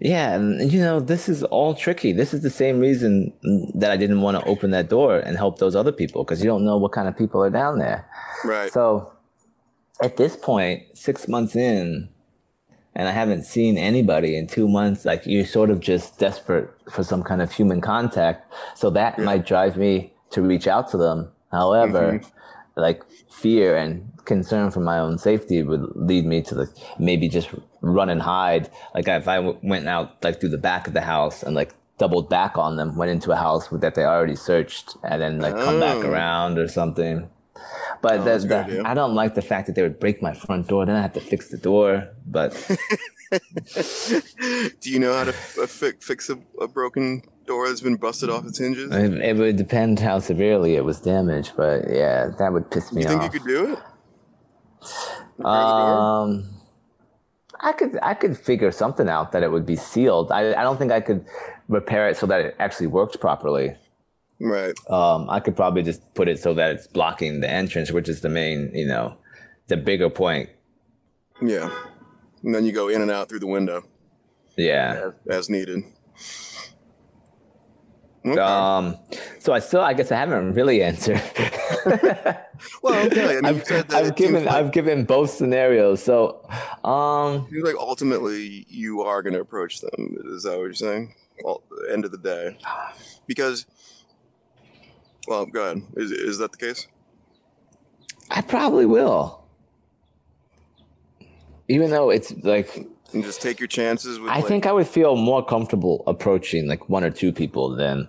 yeah, 0.00 0.34
and 0.34 0.72
you 0.72 0.80
know 0.80 1.00
this 1.00 1.28
is 1.28 1.42
all 1.44 1.74
tricky. 1.74 2.12
This 2.12 2.34
is 2.34 2.42
the 2.42 2.50
same 2.50 2.80
reason 2.80 3.32
that 3.74 3.90
I 3.90 3.96
didn't 3.96 4.20
want 4.20 4.38
to 4.38 4.44
open 4.44 4.70
that 4.72 4.88
door 4.88 5.18
and 5.18 5.36
help 5.36 5.58
those 5.58 5.76
other 5.76 5.92
people 5.92 6.24
because 6.24 6.42
you 6.42 6.48
don't 6.48 6.64
know 6.64 6.76
what 6.76 6.92
kind 6.92 7.08
of 7.08 7.16
people 7.16 7.42
are 7.42 7.50
down 7.50 7.78
there. 7.78 8.08
Right. 8.44 8.72
So 8.72 9.12
at 10.02 10.16
this 10.16 10.36
point, 10.36 10.82
six 10.94 11.28
months 11.28 11.56
in, 11.56 12.08
and 12.94 13.08
I 13.08 13.12
haven't 13.12 13.44
seen 13.44 13.78
anybody 13.78 14.36
in 14.36 14.46
two 14.46 14.68
months, 14.68 15.04
like 15.04 15.24
you're 15.26 15.46
sort 15.46 15.70
of 15.70 15.80
just 15.80 16.18
desperate 16.18 16.70
for 16.90 17.02
some 17.02 17.22
kind 17.22 17.40
of 17.40 17.52
human 17.52 17.80
contact. 17.80 18.52
So 18.74 18.90
that 18.90 19.18
might 19.18 19.46
drive 19.46 19.76
me 19.76 20.12
to 20.30 20.42
reach 20.42 20.66
out 20.66 20.90
to 20.90 20.96
them. 20.96 21.30
However, 21.50 22.14
mm-hmm. 22.14 22.80
like 22.80 23.02
fear 23.30 23.76
and 23.76 24.11
concern 24.24 24.70
for 24.70 24.80
my 24.80 24.98
own 24.98 25.18
safety 25.18 25.62
would 25.62 25.82
lead 25.96 26.24
me 26.26 26.42
to 26.42 26.54
like 26.54 26.68
maybe 26.98 27.28
just 27.28 27.50
run 27.80 28.08
and 28.08 28.22
hide. 28.22 28.70
Like 28.94 29.08
if 29.08 29.28
I 29.28 29.36
w- 29.36 29.58
went 29.62 29.88
out 29.88 30.22
like 30.24 30.40
through 30.40 30.50
the 30.50 30.58
back 30.58 30.86
of 30.86 30.92
the 30.94 31.00
house 31.02 31.42
and 31.42 31.54
like 31.54 31.74
doubled 31.98 32.28
back 32.30 32.56
on 32.58 32.76
them, 32.76 32.96
went 32.96 33.10
into 33.10 33.32
a 33.32 33.36
house 33.36 33.68
that 33.68 33.94
they 33.94 34.04
already 34.04 34.36
searched, 34.36 34.96
and 35.04 35.20
then 35.22 35.40
like 35.40 35.54
come 35.54 35.80
back 35.80 36.04
Oh. 36.04 36.10
around 36.10 36.58
or 36.58 36.68
something. 36.68 37.28
But 38.00 38.14
Oh, 38.14 38.18
the, 38.18 38.24
that's 38.24 38.44
a 38.44 38.48
good 38.48 38.66
the. 38.84 38.88
I 38.88 38.94
don't 38.94 39.14
like 39.14 39.34
the 39.34 39.42
fact 39.42 39.66
that 39.66 39.76
they 39.76 39.82
would 39.82 40.00
break 40.00 40.20
my 40.22 40.34
front 40.34 40.66
door. 40.68 40.84
Then 40.86 40.96
I 40.96 41.02
have 41.02 41.12
to 41.12 41.20
fix 41.20 41.48
the 41.48 41.58
door. 41.58 42.08
But 42.26 42.52
Do 44.80 44.90
you 44.90 44.98
know 44.98 45.14
how 45.14 45.24
to 45.24 45.30
uh, 45.62 45.66
fi- 45.66 45.92
fix 46.00 46.28
a, 46.28 46.38
a 46.60 46.68
broken 46.68 47.22
door 47.46 47.68
that's 47.68 47.80
been 47.80 47.96
busted 47.96 48.30
off 48.30 48.44
its 48.46 48.58
hinges? 48.58 48.90
it, 48.90 49.12
it 49.20 49.36
would 49.36 49.56
depend 49.56 50.00
how 50.00 50.18
severely 50.18 50.74
it 50.76 50.84
was 50.84 51.00
damaged. 51.00 51.52
But 51.56 51.88
yeah, 51.88 52.28
that 52.38 52.52
would 52.52 52.70
piss 52.70 52.92
me 52.92 53.04
off. 53.04 53.10
you 53.10 53.16
think 53.18 53.22
off. 53.22 53.32
you 53.34 53.40
could 53.40 53.48
do 53.48 53.72
it? 53.74 53.78
Repair 55.38 55.52
the 55.52 55.78
door? 55.78 55.98
Um, 55.98 56.48
I 57.60 57.72
could 57.72 57.98
I 58.02 58.14
could 58.14 58.36
figure 58.36 58.72
something 58.72 59.08
out 59.08 59.32
that 59.32 59.42
it 59.42 59.50
would 59.52 59.66
be 59.66 59.76
sealed. 59.76 60.32
I 60.32 60.50
I 60.54 60.62
don't 60.62 60.78
think 60.78 60.92
I 60.92 61.00
could 61.00 61.24
repair 61.68 62.08
it 62.08 62.16
so 62.16 62.26
that 62.26 62.40
it 62.40 62.56
actually 62.58 62.88
worked 62.88 63.20
properly. 63.20 63.74
Right. 64.40 64.74
Um, 64.90 65.30
I 65.30 65.38
could 65.38 65.54
probably 65.54 65.82
just 65.84 66.14
put 66.14 66.28
it 66.28 66.40
so 66.40 66.52
that 66.54 66.72
it's 66.72 66.86
blocking 66.88 67.40
the 67.40 67.48
entrance, 67.48 67.92
which 67.92 68.08
is 68.08 68.22
the 68.22 68.28
main, 68.28 68.72
you 68.74 68.86
know, 68.86 69.16
the 69.68 69.76
bigger 69.76 70.10
point. 70.10 70.50
Yeah. 71.40 71.70
And 72.42 72.52
then 72.52 72.64
you 72.64 72.72
go 72.72 72.88
in 72.88 73.00
and 73.02 73.10
out 73.10 73.28
through 73.28 73.38
the 73.38 73.46
window 73.46 73.84
Yeah. 74.56 75.10
as 75.30 75.48
needed. 75.48 75.84
Okay. 78.26 78.40
Um, 78.40 78.96
so 79.38 79.52
I 79.52 79.60
still, 79.60 79.80
I 79.80 79.94
guess 79.94 80.10
I 80.10 80.16
haven't 80.16 80.54
really 80.54 80.82
answered. 80.90 81.22
Well, 82.82 83.06
okay. 83.06 83.24
I 83.24 83.34
mean, 83.34 83.44
I've, 83.44 83.64
said 83.64 83.88
that 83.88 84.04
I've 84.04 84.16
given, 84.16 84.44
like, 84.44 84.54
I've 84.54 84.72
given 84.72 85.04
both 85.04 85.30
scenarios. 85.30 86.02
So, 86.02 86.48
um, 86.84 87.46
seems 87.50 87.64
like 87.64 87.76
ultimately 87.76 88.66
you 88.68 89.02
are 89.02 89.22
going 89.22 89.34
to 89.34 89.40
approach 89.40 89.80
them. 89.80 90.16
Is 90.26 90.44
that 90.44 90.56
what 90.56 90.64
you're 90.64 90.74
saying? 90.74 91.14
Well, 91.42 91.62
end 91.90 92.04
of 92.04 92.10
the 92.12 92.18
day, 92.18 92.56
because. 93.26 93.66
Well, 95.28 95.46
go 95.46 95.64
ahead. 95.64 95.82
Is 95.96 96.10
is 96.10 96.38
that 96.38 96.50
the 96.50 96.58
case? 96.58 96.88
I 98.30 98.40
probably 98.40 98.86
will. 98.86 99.44
Even 101.68 101.90
though 101.90 102.10
it's 102.10 102.32
like 102.42 102.88
And 103.12 103.22
just 103.22 103.40
take 103.40 103.60
your 103.60 103.68
chances 103.68 104.18
with. 104.18 104.30
I 104.30 104.36
like, 104.36 104.46
think 104.46 104.66
I 104.66 104.72
would 104.72 104.88
feel 104.88 105.16
more 105.16 105.44
comfortable 105.44 106.02
approaching 106.06 106.66
like 106.66 106.88
one 106.88 107.04
or 107.04 107.10
two 107.10 107.32
people 107.32 107.74
than 107.74 108.08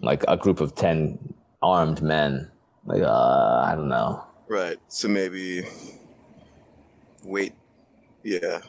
like 0.00 0.24
a 0.28 0.36
group 0.36 0.60
of 0.60 0.74
10 0.74 1.34
armed 1.62 2.02
men. 2.02 2.50
Like, 2.90 3.02
uh, 3.02 3.62
I 3.64 3.74
don't 3.76 3.88
know. 3.88 4.24
Right. 4.48 4.78
So 4.88 5.06
maybe 5.06 5.62
wait. 7.22 7.54
Yeah. 8.24 8.62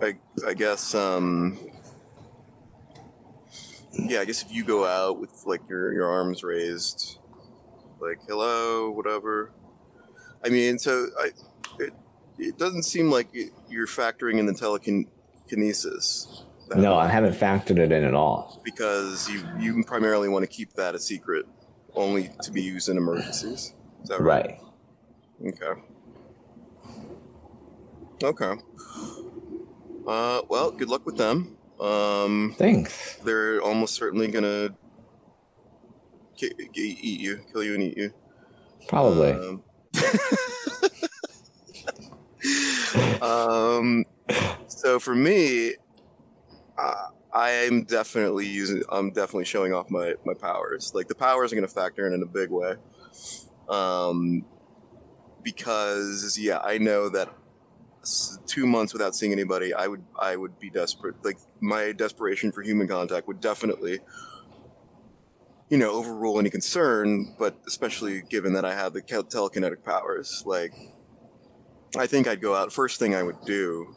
I 0.00 0.16
I 0.46 0.54
guess 0.54 0.94
um 0.94 1.58
yeah, 3.92 4.20
I 4.20 4.24
guess 4.26 4.42
if 4.42 4.52
you 4.52 4.62
go 4.62 4.84
out 4.86 5.18
with 5.18 5.42
like 5.44 5.62
your 5.68 5.92
your 5.92 6.06
arms 6.06 6.44
raised 6.44 7.18
like 8.00 8.20
hello, 8.28 8.92
whatever. 8.92 9.50
I 10.44 10.50
mean, 10.50 10.78
so 10.78 11.06
I 11.18 11.30
it, 11.80 11.92
it 12.38 12.58
doesn't 12.58 12.84
seem 12.84 13.10
like 13.10 13.28
it, 13.32 13.50
you're 13.68 13.88
factoring 13.88 14.38
in 14.38 14.46
the 14.46 14.54
telekinesis. 14.54 16.44
No, 16.76 16.94
much 16.94 17.06
I 17.06 17.08
haven't 17.08 17.34
factored 17.34 17.78
it 17.78 17.90
in 17.90 18.04
at 18.04 18.14
all. 18.14 18.60
because 18.64 19.28
you 19.28 19.42
you 19.58 19.82
primarily 19.84 20.28
want 20.28 20.44
to 20.44 20.48
keep 20.48 20.74
that 20.74 20.94
a 20.94 20.98
secret, 21.00 21.46
only 21.96 22.30
to 22.42 22.52
be 22.52 22.62
used 22.62 22.88
in 22.88 22.96
emergencies. 22.96 23.74
Is 24.02 24.08
that 24.08 24.20
right? 24.20 24.58
Right. 25.40 25.54
Okay. 25.54 25.80
Okay. 28.22 28.54
Uh, 30.06 30.42
well, 30.48 30.70
good 30.70 30.88
luck 30.88 31.04
with 31.04 31.16
them. 31.16 31.56
Um, 31.80 32.54
Thanks. 32.56 33.16
they're 33.24 33.60
almost 33.60 33.94
certainly 33.94 34.28
gonna 34.28 34.70
ki- 36.36 36.54
ki- 36.72 36.98
eat 37.00 37.20
you, 37.20 37.40
kill 37.52 37.64
you, 37.64 37.74
and 37.74 37.82
eat 37.82 37.96
you. 37.98 38.12
Probably. 38.88 39.32
Um, 39.32 39.62
um, 43.22 44.04
so 44.68 44.98
for 45.00 45.14
me, 45.14 45.74
uh, 46.78 47.05
I 47.36 47.50
am 47.50 47.84
definitely 47.84 48.46
using. 48.46 48.82
I'm 48.88 49.10
definitely 49.10 49.44
showing 49.44 49.74
off 49.74 49.90
my 49.90 50.14
my 50.24 50.32
powers. 50.32 50.92
Like 50.94 51.06
the 51.06 51.14
powers 51.14 51.52
are 51.52 51.56
going 51.56 51.68
to 51.68 51.72
factor 51.72 52.06
in 52.06 52.14
in 52.14 52.22
a 52.22 52.26
big 52.26 52.50
way. 52.50 52.76
Um, 53.68 54.46
because 55.42 56.38
yeah, 56.40 56.60
I 56.60 56.78
know 56.78 57.10
that 57.10 57.28
two 58.46 58.66
months 58.66 58.94
without 58.94 59.14
seeing 59.14 59.32
anybody, 59.32 59.74
I 59.74 59.86
would 59.86 60.02
I 60.18 60.34
would 60.34 60.58
be 60.58 60.70
desperate. 60.70 61.22
Like 61.22 61.36
my 61.60 61.92
desperation 61.92 62.52
for 62.52 62.62
human 62.62 62.88
contact 62.88 63.28
would 63.28 63.42
definitely, 63.42 63.98
you 65.68 65.76
know, 65.76 65.92
overrule 65.92 66.38
any 66.38 66.48
concern. 66.48 67.34
But 67.38 67.60
especially 67.66 68.22
given 68.22 68.54
that 68.54 68.64
I 68.64 68.74
have 68.74 68.94
the 68.94 69.02
telekinetic 69.02 69.84
powers, 69.84 70.42
like 70.46 70.72
I 71.98 72.06
think 72.06 72.28
I'd 72.28 72.40
go 72.40 72.54
out. 72.54 72.72
First 72.72 72.98
thing 72.98 73.14
I 73.14 73.22
would 73.22 73.44
do 73.44 73.94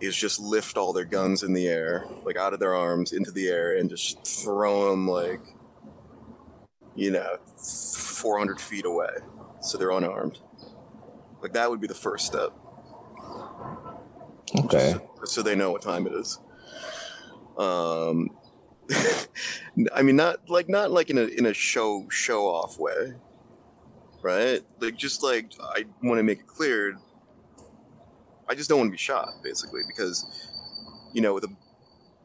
is 0.00 0.16
just 0.16 0.40
lift 0.40 0.76
all 0.76 0.92
their 0.92 1.04
guns 1.04 1.42
in 1.42 1.52
the 1.52 1.68
air, 1.68 2.06
like 2.24 2.36
out 2.36 2.54
of 2.54 2.60
their 2.60 2.74
arms 2.74 3.12
into 3.12 3.30
the 3.30 3.48
air, 3.48 3.76
and 3.76 3.90
just 3.90 4.26
throw 4.26 4.90
them 4.90 5.08
like, 5.08 5.40
you 6.94 7.10
know, 7.10 7.36
400 7.56 8.60
feet 8.60 8.84
away, 8.86 9.10
so 9.60 9.78
they're 9.78 9.90
unarmed. 9.90 10.40
Like 11.42 11.52
that 11.54 11.70
would 11.70 11.80
be 11.80 11.86
the 11.86 11.94
first 11.94 12.26
step 12.26 12.52
Okay. 14.58 14.94
so 15.24 15.42
they 15.42 15.54
know 15.54 15.70
what 15.70 15.82
time 15.82 16.06
it 16.06 16.12
is. 16.12 16.38
Um, 17.56 18.30
I 19.94 20.02
mean, 20.02 20.16
not 20.16 20.48
like 20.48 20.68
not 20.68 20.90
like 20.90 21.10
in 21.10 21.18
a 21.18 21.24
in 21.24 21.46
a 21.46 21.54
show 21.54 22.06
show 22.10 22.46
off 22.46 22.78
way, 22.78 23.14
right? 24.22 24.60
Like 24.80 24.96
just 24.96 25.22
like 25.22 25.52
I 25.60 25.84
want 26.02 26.18
to 26.18 26.22
make 26.22 26.40
it 26.40 26.46
clear. 26.46 26.98
I 28.50 28.54
just 28.54 28.68
don't 28.68 28.78
want 28.78 28.88
to 28.88 28.92
be 28.92 28.98
shot, 28.98 29.28
basically, 29.42 29.82
because 29.86 30.26
you 31.14 31.22
know, 31.22 31.34
with 31.34 31.44
a 31.44 31.48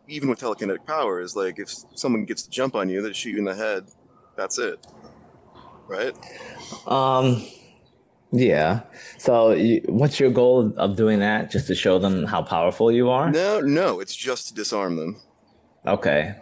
even 0.07 0.29
with 0.29 0.39
telekinetic 0.39 0.85
powers, 0.85 1.35
like 1.35 1.59
if 1.59 1.69
someone 1.95 2.25
gets 2.25 2.43
to 2.43 2.49
jump 2.49 2.75
on 2.75 2.89
you, 2.89 3.01
they 3.01 3.13
shoot 3.13 3.31
you 3.31 3.39
in 3.39 3.45
the 3.45 3.55
head. 3.55 3.85
That's 4.35 4.57
it, 4.59 4.85
right? 5.87 6.13
Um, 6.87 7.45
yeah. 8.31 8.81
So, 9.17 9.51
you, 9.53 9.81
what's 9.87 10.19
your 10.19 10.31
goal 10.31 10.73
of 10.77 10.95
doing 10.97 11.19
that? 11.19 11.51
Just 11.51 11.67
to 11.67 11.75
show 11.75 11.99
them 11.99 12.25
how 12.25 12.41
powerful 12.43 12.91
you 12.91 13.09
are? 13.09 13.31
No, 13.31 13.61
no, 13.61 13.99
it's 14.01 14.15
just 14.15 14.49
to 14.49 14.53
disarm 14.53 14.97
them. 14.97 15.21
Okay. 15.87 16.35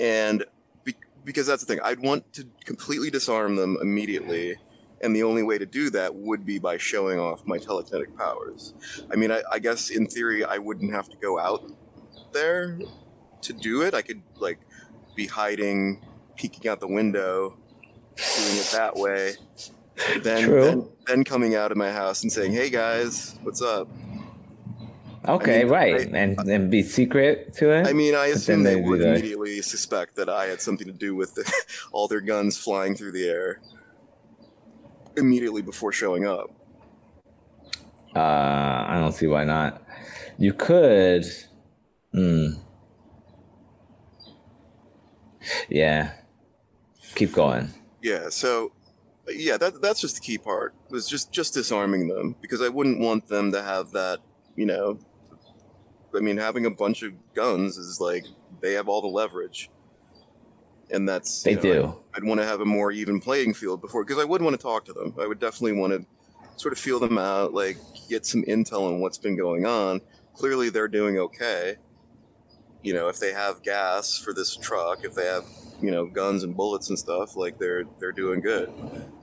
and 0.00 0.44
be- 0.84 0.96
because 1.24 1.46
that's 1.46 1.62
the 1.64 1.66
thing 1.66 1.80
i'd 1.84 2.00
want 2.00 2.32
to 2.32 2.46
completely 2.64 3.10
disarm 3.10 3.56
them 3.56 3.76
immediately 3.82 4.56
and 5.04 5.14
the 5.14 5.22
only 5.22 5.42
way 5.42 5.58
to 5.58 5.66
do 5.66 5.90
that 5.90 6.14
would 6.14 6.46
be 6.46 6.58
by 6.58 6.78
showing 6.78 7.20
off 7.20 7.46
my 7.46 7.58
telekinetic 7.58 8.16
powers. 8.16 8.72
I 9.12 9.16
mean, 9.16 9.30
I, 9.30 9.42
I 9.52 9.58
guess 9.58 9.90
in 9.90 10.06
theory, 10.06 10.44
I 10.44 10.58
wouldn't 10.58 10.92
have 10.92 11.08
to 11.10 11.16
go 11.18 11.38
out 11.38 11.70
there 12.32 12.78
to 13.42 13.52
do 13.52 13.82
it. 13.82 13.92
I 13.94 14.00
could 14.00 14.22
like 14.38 14.58
be 15.14 15.26
hiding, 15.26 16.02
peeking 16.36 16.68
out 16.70 16.80
the 16.80 16.88
window, 16.88 17.56
doing 18.16 18.56
it 18.56 18.70
that 18.72 18.96
way. 18.96 19.34
Then, 20.22 20.44
True. 20.44 20.64
then, 20.64 20.88
then 21.06 21.24
coming 21.24 21.54
out 21.54 21.70
of 21.70 21.76
my 21.76 21.92
house 21.92 22.22
and 22.22 22.32
saying, 22.32 22.52
"Hey 22.52 22.70
guys, 22.70 23.38
what's 23.42 23.62
up?" 23.62 23.88
Okay, 25.28 25.62
mean, 25.62 25.72
right, 25.72 26.14
I- 26.14 26.18
and 26.18 26.38
and 26.48 26.70
be 26.70 26.82
secret 26.82 27.54
to 27.54 27.70
it. 27.70 27.86
I 27.86 27.92
mean, 27.92 28.14
I 28.14 28.26
assume 28.26 28.64
they 28.64 28.76
would 28.76 29.02
immediately 29.02 29.62
suspect 29.62 30.16
that 30.16 30.28
I 30.28 30.46
had 30.46 30.60
something 30.60 30.86
to 30.86 30.92
do 30.92 31.14
with 31.14 31.34
the, 31.34 31.50
all 31.92 32.08
their 32.08 32.20
guns 32.20 32.58
flying 32.58 32.96
through 32.96 33.12
the 33.12 33.28
air 33.28 33.60
immediately 35.16 35.62
before 35.62 35.92
showing 35.92 36.26
up. 36.26 36.50
Uh, 38.14 38.20
I 38.88 38.98
don't 39.00 39.12
see 39.12 39.26
why 39.26 39.44
not. 39.44 39.82
You 40.38 40.52
could. 40.52 41.26
Hmm. 42.12 42.52
Yeah. 45.68 46.12
Keep 47.14 47.32
going. 47.32 47.70
Yeah, 48.02 48.28
so 48.28 48.72
yeah, 49.28 49.56
that 49.56 49.80
that's 49.80 50.00
just 50.00 50.16
the 50.16 50.20
key 50.20 50.38
part 50.38 50.74
was 50.90 51.08
just 51.08 51.32
just 51.32 51.54
disarming 51.54 52.08
them 52.08 52.36
because 52.40 52.60
I 52.60 52.68
wouldn't 52.68 53.00
want 53.00 53.26
them 53.28 53.52
to 53.52 53.62
have 53.62 53.92
that, 53.92 54.20
you 54.56 54.66
know. 54.66 54.98
I 56.14 56.20
mean, 56.20 56.36
having 56.36 56.66
a 56.66 56.70
bunch 56.70 57.02
of 57.02 57.12
guns 57.34 57.76
is 57.78 58.00
like 58.00 58.24
they 58.60 58.74
have 58.74 58.88
all 58.88 59.00
the 59.00 59.08
leverage, 59.08 59.70
and 60.90 61.08
that's 61.08 61.42
They 61.42 61.52
you 61.52 61.56
know, 61.56 61.62
do. 61.62 61.84
I'd, 62.14 62.16
I'd 62.18 62.24
want 62.24 62.40
to 62.40 62.46
have 62.46 62.60
a 62.60 62.64
more 62.64 62.90
even 62.92 63.20
playing 63.20 63.54
field 63.54 63.80
before 63.80 64.04
because 64.04 64.22
I 64.22 64.24
would 64.24 64.42
want 64.42 64.54
to 64.54 64.62
talk 64.62 64.84
to 64.86 64.92
them. 64.92 65.14
I 65.20 65.26
would 65.26 65.38
definitely 65.38 65.72
want 65.78 65.92
to 65.92 66.06
sort 66.56 66.72
of 66.72 66.78
feel 66.78 67.00
them 67.00 67.18
out, 67.18 67.52
like 67.52 67.76
get 68.08 68.26
some 68.26 68.42
intel 68.44 68.86
on 68.86 69.00
what's 69.00 69.18
been 69.18 69.36
going 69.36 69.66
on. 69.66 70.00
Clearly, 70.34 70.70
they're 70.70 70.88
doing 70.88 71.18
okay. 71.18 71.76
You 72.82 72.92
know, 72.92 73.08
if 73.08 73.18
they 73.18 73.32
have 73.32 73.62
gas 73.62 74.18
for 74.18 74.32
this 74.32 74.56
truck, 74.56 75.04
if 75.04 75.14
they 75.14 75.26
have 75.26 75.44
you 75.80 75.90
know 75.90 76.06
guns 76.06 76.42
and 76.42 76.56
bullets 76.56 76.88
and 76.90 76.98
stuff, 76.98 77.36
like 77.36 77.58
they're 77.58 77.84
they're 77.98 78.12
doing 78.12 78.40
good. 78.40 78.72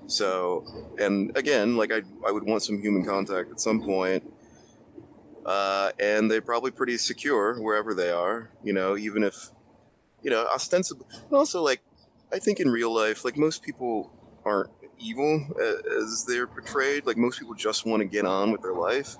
So, 0.07 0.65
and 0.99 1.35
again, 1.37 1.77
like 1.77 1.91
I 1.91 2.01
I 2.27 2.31
would 2.31 2.43
want 2.43 2.63
some 2.63 2.81
human 2.81 3.05
contact 3.05 3.51
at 3.51 3.59
some 3.59 3.81
point. 3.81 4.23
Uh, 5.45 5.91
and 5.99 6.29
they're 6.29 6.41
probably 6.41 6.69
pretty 6.69 6.97
secure 6.97 7.59
wherever 7.59 7.95
they 7.95 8.11
are. 8.11 8.51
You 8.63 8.73
know, 8.73 8.95
even 8.95 9.23
if 9.23 9.49
you 10.21 10.29
know 10.31 10.45
ostensibly, 10.53 11.05
and 11.29 11.37
also 11.37 11.61
like 11.63 11.83
I 12.33 12.39
think 12.39 12.59
in 12.59 12.69
real 12.69 12.93
life, 12.93 13.25
like 13.25 13.37
most 13.37 13.63
people 13.63 14.13
aren't 14.45 14.69
evil 14.97 15.47
as 15.99 16.25
they're 16.27 16.47
portrayed. 16.47 17.05
Like 17.05 17.17
most 17.17 17.39
people 17.39 17.55
just 17.55 17.85
want 17.85 18.01
to 18.01 18.07
get 18.07 18.25
on 18.25 18.51
with 18.51 18.61
their 18.61 18.75
life 18.75 19.17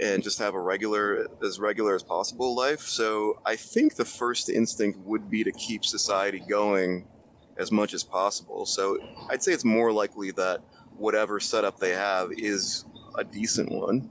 and 0.00 0.22
just 0.22 0.38
have 0.38 0.54
a 0.54 0.60
regular, 0.60 1.26
as 1.42 1.58
regular 1.58 1.94
as 1.94 2.02
possible 2.02 2.54
life. 2.54 2.80
So 2.82 3.34
I 3.44 3.56
think 3.56 3.96
the 3.96 4.04
first 4.04 4.48
instinct 4.48 4.98
would 5.00 5.28
be 5.28 5.42
to 5.44 5.52
keep 5.52 5.84
society 5.84 6.40
going 6.40 7.08
as 7.56 7.72
much 7.72 7.92
as 7.92 8.04
possible. 8.04 8.64
So 8.66 8.98
I'd 9.28 9.42
say 9.42 9.52
it's 9.52 9.64
more 9.64 9.92
likely 9.92 10.30
that 10.32 10.60
whatever 10.94 11.40
setup 11.40 11.78
they 11.78 11.90
have 11.90 12.30
is 12.32 12.84
a 13.16 13.24
decent 13.24 13.72
one. 13.72 14.10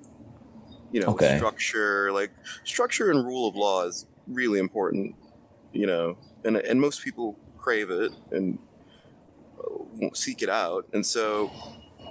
You 0.92 1.02
know, 1.02 1.14
Okay. 1.14 1.22
structure, 1.22 2.12
like 2.14 2.32
structure 2.66 3.12
and 3.12 3.26
rule 3.26 3.48
of 3.50 3.56
law 3.56 3.86
is 3.86 4.06
really 4.28 4.60
important. 4.60 5.16
You 5.74 5.86
know, 5.86 6.18
and 6.44 6.58
and 6.58 6.80
most 6.80 7.04
people 7.04 7.38
crave 7.58 7.90
it 7.90 8.12
and 8.32 8.58
uh, 9.60 10.10
seek 10.14 10.42
it 10.42 10.50
out, 10.50 10.88
and 10.94 11.06
so 11.06 11.52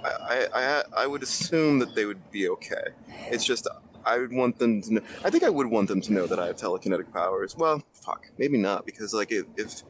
I, 0.03 0.47
I 0.53 0.83
I 1.03 1.07
would 1.07 1.23
assume 1.23 1.79
that 1.79 1.95
they 1.95 2.05
would 2.05 2.31
be 2.31 2.49
okay. 2.49 2.89
It's 3.31 3.43
just 3.43 3.67
I 4.05 4.17
would 4.19 4.31
want 4.31 4.57
them 4.57 4.81
to 4.81 4.93
know. 4.95 5.01
I 5.23 5.29
think 5.29 5.43
I 5.43 5.49
would 5.49 5.67
want 5.67 5.87
them 5.87 6.01
to 6.01 6.13
know 6.13 6.27
that 6.27 6.39
I 6.39 6.47
have 6.47 6.55
telekinetic 6.55 7.11
powers. 7.11 7.55
Well, 7.57 7.83
fuck, 7.93 8.27
maybe 8.37 8.57
not 8.57 8.85
because 8.85 9.13
like 9.13 9.31
if 9.31 9.45
if, 9.57 9.83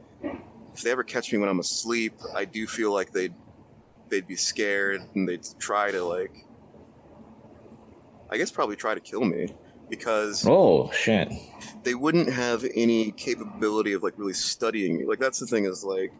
if 0.74 0.82
they 0.82 0.90
ever 0.90 1.04
catch 1.04 1.32
me 1.32 1.38
when 1.38 1.48
I'm 1.48 1.60
asleep, 1.60 2.14
I 2.34 2.44
do 2.44 2.66
feel 2.66 2.92
like 2.92 3.12
they'd 3.12 3.34
they'd 4.08 4.26
be 4.26 4.36
scared 4.36 5.02
and 5.14 5.28
they'd 5.28 5.46
try 5.58 5.90
to 5.90 6.04
like. 6.04 6.44
I 8.30 8.36
guess 8.36 8.50
probably 8.50 8.76
try 8.76 8.94
to 8.94 9.00
kill 9.00 9.24
me 9.24 9.54
because 9.88 10.46
Oh 10.46 10.90
shit. 10.92 11.32
they 11.84 11.94
wouldn't 11.94 12.32
have 12.32 12.64
any 12.74 13.10
capability 13.12 13.92
of 13.92 14.02
like 14.02 14.14
really 14.18 14.32
studying 14.34 14.96
me. 14.98 15.04
Like 15.06 15.18
that's 15.18 15.38
the 15.38 15.46
thing 15.46 15.64
is 15.64 15.84
like, 15.84 16.12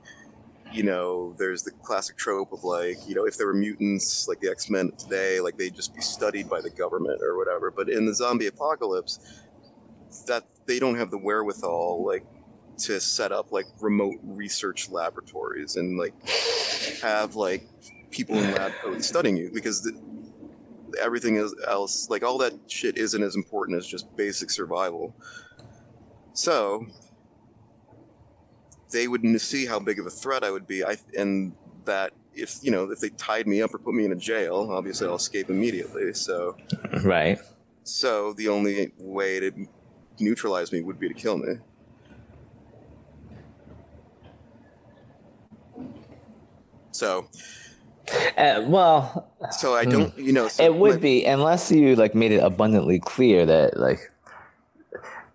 you 0.73 0.83
know, 0.83 1.35
there's 1.39 1.63
the 1.63 1.71
classic 1.71 2.17
trope 2.17 2.53
of 2.53 2.63
like, 2.65 2.97
you 3.07 3.15
know, 3.15 3.25
if 3.27 3.37
there 3.39 3.47
were 3.47 3.55
mutants 3.55 4.29
like 4.29 4.41
the 4.41 4.51
X 4.51 4.69
Men 4.69 4.93
today, 4.99 5.41
like 5.41 5.57
they'd 5.57 5.75
just 5.75 5.95
be 5.95 6.01
studied 6.03 6.49
by 6.49 6.61
the 6.61 6.71
government 6.71 7.23
or 7.23 7.37
whatever. 7.37 7.71
But 7.71 7.89
in 7.89 8.05
the 8.07 8.15
zombie 8.15 8.47
apocalypse, 8.47 9.19
that 10.27 10.45
they 10.67 10.79
don't 10.79 10.97
have 10.97 11.11
the 11.11 11.19
wherewithal 11.19 12.05
like 12.07 12.25
to 12.79 13.01
set 13.01 13.33
up 13.33 13.51
like 13.51 13.67
remote 13.81 14.15
research 14.23 14.89
laboratories 14.91 15.77
and 15.77 15.99
like 15.99 16.13
have 17.03 17.35
like 17.35 17.67
people 18.11 18.37
in 18.37 18.53
lab 18.55 18.73
coats 18.83 19.07
studying 19.07 19.37
you 19.37 19.51
because 19.53 19.83
the, 19.83 19.93
everything 21.01 21.37
is 21.37 21.55
else 21.67 22.09
like 22.11 22.23
all 22.23 22.39
that 22.39 22.53
shit 22.67 22.97
isn't 22.97 23.23
as 23.23 23.37
important 23.37 23.79
as 23.79 23.87
just 23.87 24.15
basic 24.17 24.51
survival. 24.51 25.15
So 26.33 26.87
they 28.91 29.09
would 29.09 29.41
see 29.41 29.67
how 29.67 29.79
big 29.79 29.99
of 29.99 30.07
a 30.07 30.11
threat 30.11 30.43
i 30.43 30.51
would 30.51 30.67
be 30.67 30.83
I, 30.83 30.97
and 31.17 31.53
that 31.85 32.15
if 32.35 32.59
you 32.63 32.71
know 32.71 32.91
if 32.91 33.01
they 33.01 33.11
tied 33.11 33.47
me 33.47 33.61
up 33.61 33.75
or 33.75 33.79
put 33.79 33.93
me 33.93 34.07
in 34.07 34.13
a 34.13 34.17
jail 34.17 34.69
obviously 34.71 35.07
i'll 35.07 35.17
escape 35.17 35.51
immediately 35.51 36.15
so. 36.15 36.57
Right. 37.05 37.39
so 37.85 38.33
the 38.33 38.49
only 38.49 38.93
way 38.99 39.41
to 39.41 39.69
neutralize 40.21 40.73
me 40.73 40.81
would 40.81 40.99
be 40.99 41.09
to 41.09 41.15
kill 41.15 41.39
me. 41.39 41.55
So 46.93 47.29
Uh, 48.37 48.65
well, 48.67 49.31
so 49.51 49.75
i 49.75 49.85
don't 49.85 50.17
you 50.19 50.33
know 50.33 50.49
so 50.49 50.65
it 50.65 50.75
would 50.75 51.01
be 51.01 51.25
unless 51.25 51.71
you 51.71 51.97
like 51.97 52.15
made 52.15 52.33
it 52.33 52.43
abundantly 52.43 52.99
clear 52.99 53.45
that 53.45 53.77
like 53.77 54.01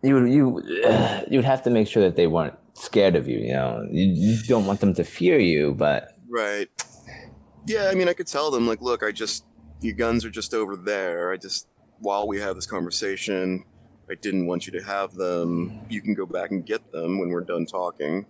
you 0.01 0.15
would 0.15 0.31
you 0.31 0.61
you 1.29 1.37
would 1.37 1.45
have 1.45 1.63
to 1.63 1.69
make 1.69 1.87
sure 1.87 2.03
that 2.03 2.15
they 2.15 2.27
weren't 2.27 2.57
scared 2.73 3.15
of 3.15 3.27
you. 3.27 3.39
You 3.39 3.53
know, 3.53 3.87
you, 3.89 4.05
you 4.05 4.43
don't 4.43 4.65
want 4.65 4.79
them 4.79 4.93
to 4.95 5.03
fear 5.03 5.39
you, 5.39 5.73
but 5.73 6.15
Right. 6.29 6.67
Yeah, 7.65 7.89
I 7.89 7.95
mean, 7.95 8.09
I 8.09 8.13
could 8.13 8.27
tell 8.27 8.51
them, 8.51 8.67
like, 8.67 8.81
look, 8.81 9.03
I 9.03 9.11
just, 9.11 9.45
your 9.79 9.95
guns 9.95 10.25
are 10.25 10.29
just 10.29 10.53
over 10.53 10.75
there. 10.75 11.31
I 11.31 11.37
just, 11.37 11.67
while 11.99 12.27
we 12.27 12.39
have 12.41 12.55
this 12.55 12.65
conversation, 12.65 13.63
I 14.09 14.15
didn't 14.15 14.47
want 14.47 14.67
you 14.67 14.73
to 14.77 14.83
have 14.83 15.13
them. 15.13 15.79
You 15.89 16.01
can 16.01 16.13
go 16.13 16.25
back 16.25 16.51
and 16.51 16.65
get 16.65 16.91
them 16.91 17.19
when 17.19 17.29
we're 17.29 17.41
done 17.41 17.65
talking. 17.65 18.25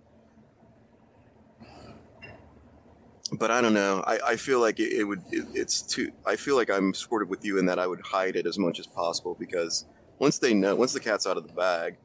But 3.38 3.50
I 3.50 3.60
don't 3.60 3.74
know. 3.74 4.02
I, 4.06 4.18
I 4.26 4.36
feel 4.36 4.60
like 4.60 4.78
it, 4.80 4.92
it 4.92 5.04
would, 5.04 5.22
it, 5.30 5.46
it's 5.54 5.82
too, 5.82 6.12
I 6.26 6.36
feel 6.36 6.56
like 6.56 6.70
I'm 6.70 6.94
sort 6.94 7.22
of 7.22 7.28
with 7.28 7.44
you 7.44 7.58
in 7.58 7.66
that 7.66 7.78
I 7.78 7.86
would 7.86 8.00
hide 8.00 8.36
it 8.36 8.46
as 8.46 8.58
much 8.58 8.78
as 8.78 8.86
possible 8.86 9.36
because 9.38 9.86
once 10.18 10.38
they 10.38 10.54
know, 10.54 10.74
once 10.76 10.92
the 10.92 11.00
cat's 11.00 11.26
out 11.26 11.36
of 11.36 11.46
the 11.46 11.52
bag, 11.52 11.96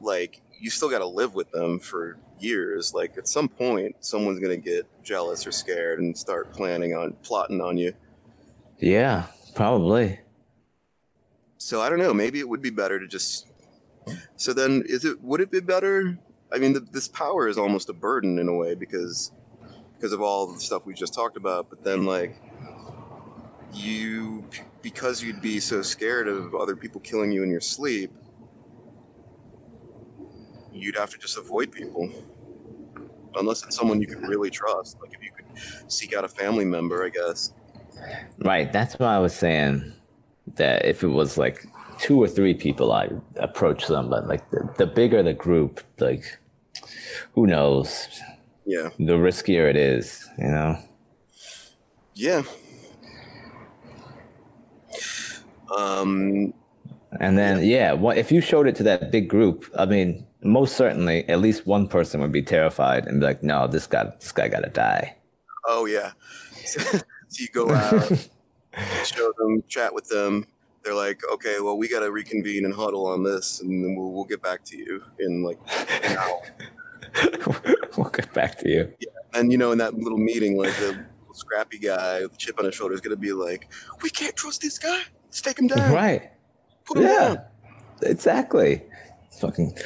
like, 0.00 0.40
you 0.60 0.70
still 0.70 0.90
got 0.90 0.98
to 0.98 1.06
live 1.06 1.34
with 1.34 1.50
them 1.50 1.78
for 1.78 2.18
years. 2.38 2.94
Like 2.94 3.16
at 3.18 3.28
some 3.28 3.48
point, 3.48 3.96
someone's 4.00 4.40
gonna 4.40 4.56
get 4.56 4.86
jealous 5.02 5.46
or 5.46 5.52
scared 5.52 6.00
and 6.00 6.16
start 6.16 6.52
planning 6.52 6.94
on 6.94 7.14
plotting 7.22 7.60
on 7.60 7.76
you. 7.76 7.92
yeah, 8.78 9.26
probably. 9.54 10.20
So 11.58 11.80
I 11.80 11.88
don't 11.88 11.98
know. 11.98 12.12
Maybe 12.12 12.38
it 12.40 12.48
would 12.48 12.62
be 12.62 12.70
better 12.70 12.98
to 12.98 13.06
just. 13.06 13.48
So 14.36 14.52
then, 14.52 14.82
is 14.86 15.04
it? 15.04 15.22
Would 15.22 15.40
it 15.40 15.50
be 15.50 15.60
better? 15.60 16.18
I 16.52 16.58
mean, 16.58 16.74
the, 16.74 16.80
this 16.80 17.08
power 17.08 17.48
is 17.48 17.56
almost 17.56 17.88
a 17.88 17.94
burden 17.94 18.38
in 18.38 18.48
a 18.48 18.54
way 18.54 18.74
because 18.74 19.32
because 19.96 20.12
of 20.12 20.20
all 20.20 20.46
the 20.46 20.60
stuff 20.60 20.86
we 20.86 20.94
just 20.94 21.14
talked 21.14 21.36
about. 21.36 21.70
But 21.70 21.84
then, 21.84 22.04
like, 22.04 22.36
you 23.72 24.44
because 24.82 25.22
you'd 25.22 25.40
be 25.40 25.60
so 25.60 25.82
scared 25.82 26.28
of 26.28 26.54
other 26.54 26.76
people 26.76 27.00
killing 27.00 27.32
you 27.32 27.42
in 27.42 27.50
your 27.50 27.60
sleep, 27.60 28.12
you'd 30.72 30.96
have 30.96 31.10
to 31.10 31.18
just 31.18 31.38
avoid 31.38 31.72
people. 31.72 32.10
Unless 33.36 33.64
it's 33.64 33.76
someone 33.76 34.00
you 34.00 34.06
could 34.06 34.28
really 34.28 34.50
trust. 34.50 35.00
Like 35.00 35.14
if 35.14 35.22
you 35.22 35.30
could 35.32 35.90
seek 35.90 36.14
out 36.14 36.24
a 36.24 36.28
family 36.28 36.64
member, 36.64 37.04
I 37.04 37.08
guess. 37.08 37.52
Right. 38.38 38.72
That's 38.72 38.98
why 38.98 39.16
I 39.16 39.18
was 39.18 39.34
saying 39.34 39.92
that 40.56 40.84
if 40.84 41.02
it 41.02 41.08
was 41.08 41.38
like 41.38 41.66
two 41.98 42.22
or 42.22 42.28
three 42.28 42.54
people, 42.54 42.92
I 42.92 43.08
approach 43.36 43.86
them, 43.86 44.10
but 44.10 44.28
like 44.28 44.48
the, 44.50 44.68
the 44.76 44.86
bigger 44.86 45.22
the 45.22 45.32
group, 45.32 45.80
like 45.98 46.38
who 47.34 47.46
knows, 47.46 48.08
Yeah. 48.66 48.90
the 48.98 49.14
riskier 49.14 49.68
it 49.68 49.76
is, 49.76 50.28
you 50.38 50.48
know? 50.48 50.78
Yeah. 52.14 52.42
Um, 55.76 56.54
And 57.20 57.38
then, 57.38 57.64
yeah, 57.64 57.92
what 57.92 58.18
if 58.18 58.32
you 58.32 58.40
showed 58.40 58.66
it 58.66 58.74
to 58.76 58.82
that 58.84 59.10
big 59.12 59.28
group? 59.28 59.70
I 59.78 59.86
mean, 59.86 60.26
most 60.42 60.76
certainly, 60.76 61.28
at 61.28 61.40
least 61.40 61.66
one 61.66 61.86
person 61.88 62.20
would 62.20 62.32
be 62.32 62.42
terrified 62.42 63.06
and 63.06 63.20
be 63.20 63.26
like, 63.26 63.42
"No, 63.42 63.66
this 63.68 63.86
guy, 63.86 64.04
this 64.20 64.32
guy 64.32 64.48
got 64.48 64.64
to 64.64 64.70
die." 64.70 65.16
oh 65.66 65.86
yeah. 65.86 66.12
so 66.66 66.80
you 67.38 67.48
go 67.48 67.70
out, 67.72 68.02
show 69.04 69.32
them, 69.38 69.62
chat 69.68 69.94
with 69.94 70.08
them. 70.08 70.46
They're 70.82 70.94
like, 70.94 71.22
okay, 71.32 71.60
well, 71.60 71.78
we 71.78 71.88
got 71.88 72.00
to 72.00 72.10
reconvene 72.12 72.64
and 72.66 72.74
huddle 72.74 73.06
on 73.06 73.22
this, 73.22 73.60
and 73.62 73.82
then 73.84 73.96
we'll, 73.96 74.12
we'll 74.12 74.24
get 74.24 74.42
back 74.42 74.64
to 74.66 74.76
you 74.76 75.02
in 75.18 75.42
like 75.42 75.58
an 76.04 76.16
hour. 76.18 76.42
we'll 77.96 78.10
get 78.10 78.32
back 78.32 78.58
to 78.58 78.68
you. 78.68 78.92
Yeah. 79.00 79.08
And 79.34 79.50
you 79.52 79.58
know, 79.58 79.72
in 79.72 79.78
that 79.78 79.94
little 79.94 80.18
meeting, 80.18 80.56
like 80.56 80.74
the 80.76 81.04
scrappy 81.32 81.78
guy 81.78 82.22
with 82.22 82.32
the 82.32 82.38
chip 82.38 82.58
on 82.58 82.64
his 82.66 82.74
shoulder 82.74 82.94
is 82.94 83.00
going 83.00 83.16
to 83.16 83.20
be 83.20 83.32
like, 83.32 83.68
we 84.02 84.10
can't 84.10 84.36
trust 84.36 84.60
this 84.62 84.78
guy. 84.78 85.02
Let's 85.24 85.40
take 85.40 85.58
him 85.58 85.66
down. 85.66 85.92
Right. 85.92 86.30
Put 86.84 86.98
him 86.98 87.04
Yeah. 87.04 87.18
down. 87.34 87.38
Exactly. 88.02 88.82
Fucking 89.40 89.76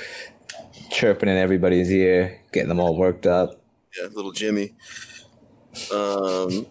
chirping 0.91 1.29
in 1.29 1.37
everybody's 1.37 1.91
ear, 1.91 2.41
getting 2.53 2.68
them 2.68 2.81
all 2.81 2.97
worked 2.97 3.26
up. 3.26 3.62
Yeah, 3.99 4.09
little 4.12 4.33
Jimmy. 4.33 4.74
Um, 5.93 6.66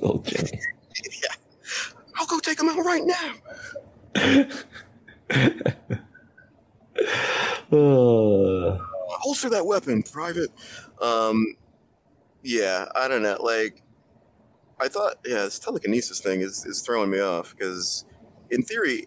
Little 0.00 0.18
Jimmy. 0.18 0.50
yeah. 1.04 1.34
I'll 2.16 2.26
go 2.26 2.38
take 2.40 2.60
him 2.60 2.68
out 2.68 2.84
right 2.84 3.04
now. 4.14 4.48
Uh, 7.72 8.78
holster 9.22 9.48
that 9.50 9.64
weapon, 9.64 10.02
private. 10.02 10.50
Um, 11.00 11.56
yeah, 12.42 12.86
I 12.94 13.08
don't 13.08 13.22
know. 13.22 13.38
Like, 13.40 13.82
I 14.80 14.88
thought, 14.88 15.14
yeah, 15.24 15.44
this 15.44 15.58
telekinesis 15.58 16.20
thing 16.20 16.40
is 16.40 16.66
is 16.66 16.82
throwing 16.82 17.10
me 17.10 17.20
off 17.20 17.54
because, 17.56 18.04
in 18.50 18.62
theory, 18.62 19.06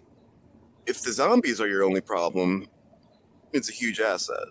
if 0.85 1.01
the 1.01 1.11
zombies 1.11 1.59
are 1.59 1.67
your 1.67 1.83
only 1.83 2.01
problem, 2.01 2.67
it's 3.51 3.69
a 3.69 3.73
huge 3.73 3.99
asset 3.99 4.47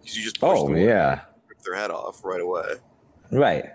because 0.00 0.16
you 0.16 0.24
just 0.24 0.40
push 0.40 0.58
oh 0.58 0.68
them 0.68 0.76
yeah. 0.76 1.20
rip 1.48 1.60
their 1.62 1.76
head 1.76 1.90
off 1.90 2.24
right 2.24 2.40
away. 2.40 2.74
Right. 3.30 3.66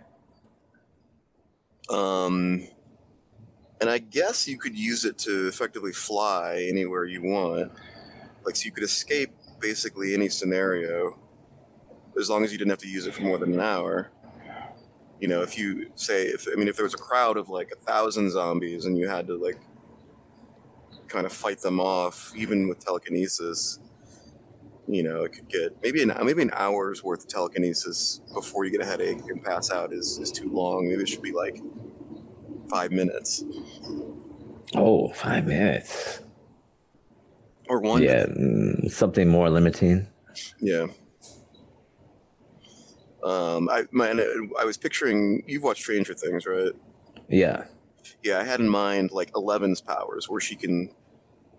Um, 1.89 2.67
and 3.79 3.89
I 3.89 3.99
guess 3.99 4.47
you 4.47 4.57
could 4.57 4.77
use 4.77 5.05
it 5.05 5.17
to 5.19 5.47
effectively 5.47 5.93
fly 5.93 6.65
anywhere 6.69 7.05
you 7.05 7.21
want. 7.23 7.71
Like, 8.43 8.55
so 8.55 8.65
you 8.65 8.71
could 8.71 8.83
escape 8.83 9.31
basically 9.59 10.13
any 10.13 10.29
scenario 10.29 11.19
as 12.19 12.29
long 12.29 12.43
as 12.43 12.51
you 12.51 12.57
didn't 12.57 12.71
have 12.71 12.79
to 12.79 12.87
use 12.89 13.05
it 13.07 13.13
for 13.13 13.23
more 13.23 13.37
than 13.37 13.53
an 13.53 13.59
hour. 13.59 14.11
You 15.19 15.27
know, 15.27 15.41
if 15.41 15.57
you 15.57 15.91
say, 15.95 16.25
if 16.25 16.47
I 16.51 16.55
mean, 16.55 16.67
if 16.67 16.75
there 16.75 16.85
was 16.85 16.93
a 16.93 16.97
crowd 16.97 17.37
of 17.37 17.49
like 17.49 17.71
a 17.71 17.75
thousand 17.75 18.31
zombies 18.31 18.85
and 18.85 18.97
you 18.97 19.07
had 19.07 19.27
to 19.27 19.35
like 19.37 19.59
kind 21.07 21.25
of 21.25 21.33
fight 21.33 21.59
them 21.59 21.79
off, 21.79 22.33
even 22.35 22.67
with 22.67 22.79
telekinesis, 22.79 23.79
you 24.87 25.03
know, 25.03 25.23
it 25.23 25.33
could 25.33 25.49
get 25.49 25.77
maybe 25.83 26.03
an 26.03 26.13
maybe 26.23 26.41
an 26.43 26.51
hour's 26.53 27.03
worth 27.03 27.23
of 27.23 27.29
telekinesis 27.29 28.21
before 28.33 28.65
you 28.65 28.71
get 28.71 28.81
a 28.81 28.85
headache 28.85 29.19
and 29.27 29.43
pass 29.43 29.71
out 29.71 29.93
is, 29.93 30.19
is 30.19 30.31
too 30.31 30.51
long. 30.51 30.87
Maybe 30.87 31.01
it 31.03 31.09
should 31.09 31.23
be 31.23 31.33
like 31.33 31.61
five 32.69 32.91
minutes 32.91 33.43
Oh, 34.75 35.09
five 35.09 35.45
minutes. 35.47 36.21
Or 37.69 37.79
one. 37.79 38.01
Yeah, 38.01 38.25
mm, 38.25 38.89
something 38.91 39.27
more 39.27 39.49
limiting. 39.49 40.07
Yeah. 40.59 40.87
Um, 43.23 43.69
I 43.69 43.83
man, 43.91 44.21
I 44.59 44.65
was 44.65 44.77
picturing. 44.77 45.43
You've 45.47 45.63
watched 45.63 45.81
Stranger 45.81 46.13
Things, 46.13 46.45
right? 46.45 46.71
Yeah. 47.27 47.65
Yeah, 48.23 48.39
I 48.39 48.43
had 48.43 48.59
in 48.59 48.69
mind 48.69 49.11
like 49.11 49.31
Eleven's 49.35 49.81
powers, 49.81 50.29
where 50.29 50.39
she 50.39 50.55
can 50.55 50.91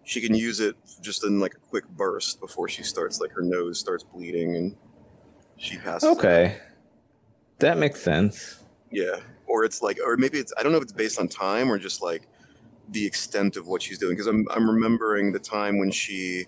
she 0.04 0.20
can 0.20 0.34
use 0.34 0.60
it 0.60 0.76
just 1.02 1.24
in 1.24 1.40
like 1.40 1.54
a 1.54 1.58
quick 1.58 1.86
burst 1.88 2.40
before 2.40 2.68
she 2.68 2.82
starts 2.82 3.20
like 3.20 3.30
her 3.32 3.42
nose 3.42 3.78
starts 3.78 4.04
bleeding 4.04 4.56
and 4.56 4.76
she 5.58 5.76
passes. 5.76 6.08
out. 6.08 6.16
Okay. 6.16 6.56
That 7.58 7.76
makes 7.76 8.00
sense. 8.00 8.62
Yeah, 8.90 9.16
or 9.46 9.64
it's 9.64 9.82
like, 9.82 9.98
or 10.04 10.16
maybe 10.16 10.38
it's 10.38 10.52
I 10.56 10.62
don't 10.62 10.72
know 10.72 10.78
if 10.78 10.84
it's 10.84 10.92
based 10.92 11.18
on 11.20 11.28
time 11.28 11.70
or 11.70 11.78
just 11.78 12.00
like 12.00 12.22
the 12.90 13.06
extent 13.06 13.56
of 13.56 13.66
what 13.66 13.82
she's 13.82 13.98
doing 13.98 14.14
because 14.14 14.26
I'm 14.26 14.46
I'm 14.50 14.68
remembering 14.68 15.32
the 15.32 15.38
time 15.38 15.78
when 15.78 15.90
she 15.90 16.46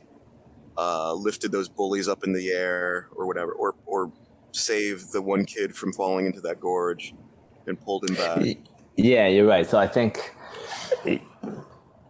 uh, 0.76 1.12
lifted 1.14 1.53
those 1.53 1.68
bullies 1.68 2.09
up 2.09 2.24
in 2.24 2.32
the 2.32 2.51
air 2.51 3.09
or 3.14 3.26
whatever, 3.26 3.53
or 3.53 3.74
or 3.86 4.12
saved 4.53 5.12
the 5.12 5.22
one 5.22 5.45
kid 5.45 5.74
from 5.74 5.93
falling 5.93 6.26
into 6.26 6.41
that 6.41 6.61
gorge 6.61 7.14
and 7.66 7.80
pulled 7.80 8.09
him 8.09 8.16
back. 8.16 8.57
Yeah, 8.97 9.28
you're 9.28 9.47
right. 9.47 9.66
So 9.66 9.78
I 9.78 9.86
think, 9.86 10.34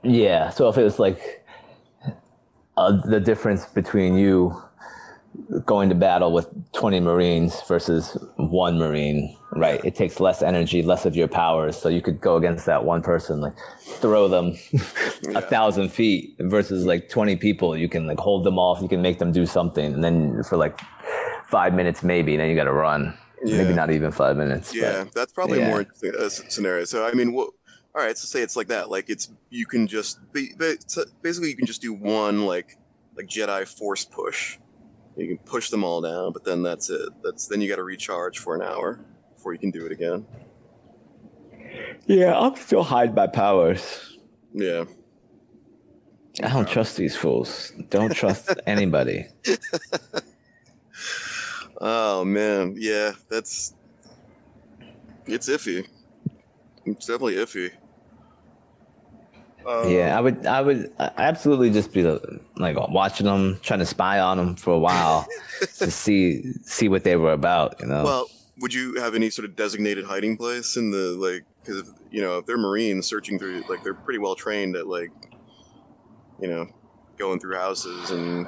yeah. 0.03 0.51
So 0.51 0.69
if 0.69 0.79
it 0.79 0.85
was 0.85 0.99
like 0.99 1.45
uh, 2.77 3.01
the 3.07 3.21
difference 3.21 3.67
between 3.67 4.17
you 4.17 4.61
going 5.67 5.89
to 5.89 5.95
battle 5.95 6.33
with 6.33 6.49
20 6.73 7.01
Marines 7.01 7.61
versus 7.69 8.17
one 8.37 8.79
Marine, 8.79 9.37
right? 9.53 9.85
It 9.85 9.95
takes 9.95 10.21
less 10.21 10.43
energy, 10.43 10.83
less 10.83 11.07
of 11.07 11.17
your 11.17 11.29
powers. 11.29 11.77
So 11.77 11.89
you 11.89 12.01
could 12.03 12.21
go 12.21 12.37
against 12.37 12.67
that 12.67 12.85
one 12.85 13.03
person, 13.03 13.41
like 13.41 13.55
throw 14.01 14.29
them 14.29 14.57
a 15.35 15.41
thousand 15.43 15.91
feet 15.91 16.37
versus 16.41 16.85
like 16.87 17.09
20 17.09 17.37
people. 17.37 17.77
You 17.77 17.89
can 17.89 18.07
like 18.07 18.19
hold 18.19 18.45
them 18.45 18.59
off. 18.59 18.81
You 18.83 18.89
can 18.89 19.03
make 19.03 19.19
them 19.19 19.33
do 19.33 19.47
something. 19.47 19.95
And 19.95 20.03
then 20.05 20.43
for 20.45 20.57
like 20.57 20.79
five 21.49 21.75
minutes, 21.75 22.03
maybe, 22.03 22.37
then 22.37 22.49
you 22.49 22.57
got 22.57 22.65
to 22.65 22.73
run. 22.73 23.15
Yeah. 23.45 23.63
Maybe 23.63 23.75
not 23.75 23.91
even 23.91 24.11
five 24.11 24.37
minutes. 24.37 24.75
Yeah, 24.75 25.05
that's 25.15 25.33
probably 25.33 25.61
Yeah. 25.61 25.69
more 25.69 25.81
interesting 25.81 26.13
uh, 26.19 26.29
scenario. 26.29 26.85
So 26.85 27.07
I 27.07 27.13
mean, 27.13 27.33
what? 27.33 27.51
All 27.95 28.05
right, 28.05 28.17
so 28.17 28.27
say 28.27 28.43
it's 28.43 28.55
like 28.55 28.69
that. 28.69 28.91
Like 28.91 29.09
it's 29.09 29.31
you 29.49 29.67
can 29.67 29.87
just 29.87 30.21
be, 30.33 30.53
basically 31.23 31.49
you 31.49 31.57
can 31.57 31.67
just 31.67 31.81
do 31.83 31.93
one 31.93 32.45
like 32.47 32.77
like 33.17 33.27
Jedi 33.27 33.67
Force 33.67 34.05
push. 34.05 34.59
You 35.17 35.37
can 35.37 35.39
push 35.39 35.71
them 35.71 35.85
all 35.85 36.01
down, 36.01 36.33
but 36.33 36.45
then 36.45 36.63
that's 36.63 36.89
it. 36.91 37.11
That's 37.23 37.47
then 37.47 37.61
you 37.61 37.69
got 37.69 37.77
to 37.77 37.83
recharge 37.83 38.39
for 38.39 38.55
an 38.55 38.63
hour 38.63 39.01
before 39.35 39.53
you 39.53 39.59
can 39.59 39.71
do 39.71 39.85
it 39.87 39.93
again. 39.93 40.27
Yeah, 42.07 42.35
I'll 42.35 42.57
still 42.57 42.83
hide 42.83 43.15
my 43.15 43.27
powers. 43.27 44.19
Yeah, 44.53 44.85
I 46.43 46.49
don't 46.49 46.69
trust 46.69 46.97
these 46.97 47.17
fools. 47.17 47.73
Don't 47.91 48.15
trust 48.15 48.51
anybody. 48.67 49.27
Oh 51.81 52.25
man, 52.25 52.75
yeah, 52.79 53.13
that's 53.29 53.75
it's 55.27 55.49
iffy. 55.49 55.87
It's 56.87 57.07
definitely 57.07 57.35
iffy. 57.35 57.71
Uh, 59.67 59.87
Yeah, 59.89 60.17
I 60.17 60.21
would, 60.21 60.47
I 60.47 60.61
would 60.63 60.93
absolutely 60.99 61.71
just 61.71 61.93
be 61.93 62.03
like 62.57 62.77
watching 62.91 63.27
them, 63.27 63.59
trying 63.63 63.81
to 63.81 63.87
spy 63.87 64.21
on 64.21 64.37
them 64.37 64.57
for 64.57 64.73
a 64.75 64.79
while 64.79 65.27
to 65.79 65.91
see 65.91 66.53
see 66.65 66.89
what 66.89 67.05
they 67.05 67.17
were 67.17 67.33
about. 67.33 67.81
You 67.81 67.87
know. 67.87 68.05
Well, 68.05 68.31
would 68.61 68.75
you 68.75 68.95
have 69.01 69.15
any 69.15 69.31
sort 69.31 69.45
of 69.49 69.57
designated 69.57 70.05
hiding 70.05 70.37
place 70.37 70.77
in 70.77 70.91
the 70.91 71.15
like? 71.19 71.45
Because 71.65 71.93
you 72.11 72.23
know, 72.23 72.39
if 72.39 72.47
they're 72.47 72.57
Marines 72.59 73.07
searching 73.07 73.39
through, 73.39 73.63
like 73.69 73.83
they're 73.85 73.95
pretty 73.95 74.19
well 74.19 74.35
trained 74.35 74.77
at 74.77 74.87
like, 74.87 75.11
you 76.41 76.49
know, 76.49 76.67
going 77.19 77.39
through 77.39 77.57
houses 77.57 78.11
and 78.11 78.47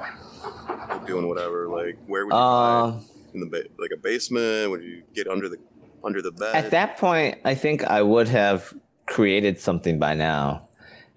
doing 1.05 1.27
whatever. 1.29 1.67
Like, 1.69 1.97
where 2.07 2.25
would 2.25 2.33
you 2.33 2.37
hide? 2.39 2.83
um, 2.95 3.05
In 3.33 3.39
the 3.39 3.45
ba- 3.45 3.69
like 3.79 3.91
a 3.93 3.97
basement? 3.97 4.71
Would 4.71 4.83
you 4.83 5.03
get 5.13 5.27
under 5.27 5.47
the 5.47 5.57
under 6.03 6.21
the 6.21 6.31
bed? 6.31 6.55
at 6.55 6.71
that 6.71 6.97
point, 6.97 7.37
I 7.45 7.55
think 7.55 7.83
I 7.83 8.01
would 8.01 8.27
have 8.27 8.73
created 9.05 9.59
something 9.59 9.99
by 9.99 10.13
now. 10.15 10.67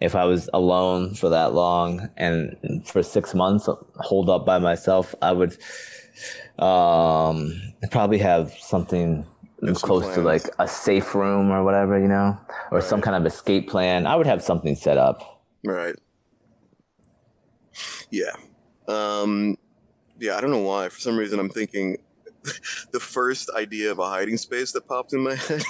If 0.01 0.15
I 0.15 0.25
was 0.25 0.51
alone 0.53 1.15
for 1.15 1.31
that 1.31 1.55
long 1.55 2.11
and 2.17 2.85
for 2.87 3.03
six 3.03 3.35
months, 3.35 3.69
holed 3.97 4.29
up 4.29 4.45
by 4.45 4.59
myself, 4.59 5.15
I 5.23 5.33
would 5.33 5.57
um, 6.59 7.73
probably 7.91 8.19
have 8.19 8.53
something 8.53 9.25
Have 9.67 9.77
close 9.77 10.15
to 10.15 10.21
like 10.21 10.45
a 10.59 10.69
safe 10.69 11.15
room 11.15 11.51
or 11.51 11.65
whatever, 11.65 11.99
you 11.99 12.09
know, 12.09 12.39
or 12.71 12.81
some 12.81 13.01
kind 13.01 13.17
of 13.17 13.25
escape 13.25 13.69
plan. 13.69 14.07
I 14.07 14.17
would 14.17 14.27
have 14.27 14.43
something 14.43 14.77
set 14.77 14.99
up. 14.99 15.43
Right. 15.65 15.97
Yeah. 18.11 18.33
Um, 18.89 19.57
yeah, 20.19 20.37
I 20.37 20.41
don't 20.41 20.51
know 20.51 20.61
why. 20.61 20.89
For 20.89 21.01
some 21.01 21.17
reason, 21.17 21.39
I'm 21.39 21.51
thinking 21.51 21.99
the 22.93 23.01
first 23.01 23.51
idea 23.57 23.91
of 23.91 23.99
a 23.99 24.09
hiding 24.09 24.37
space 24.37 24.73
that 24.73 24.87
popped 24.87 25.13
in 25.13 25.21
my 25.21 25.35
head. 25.49 25.63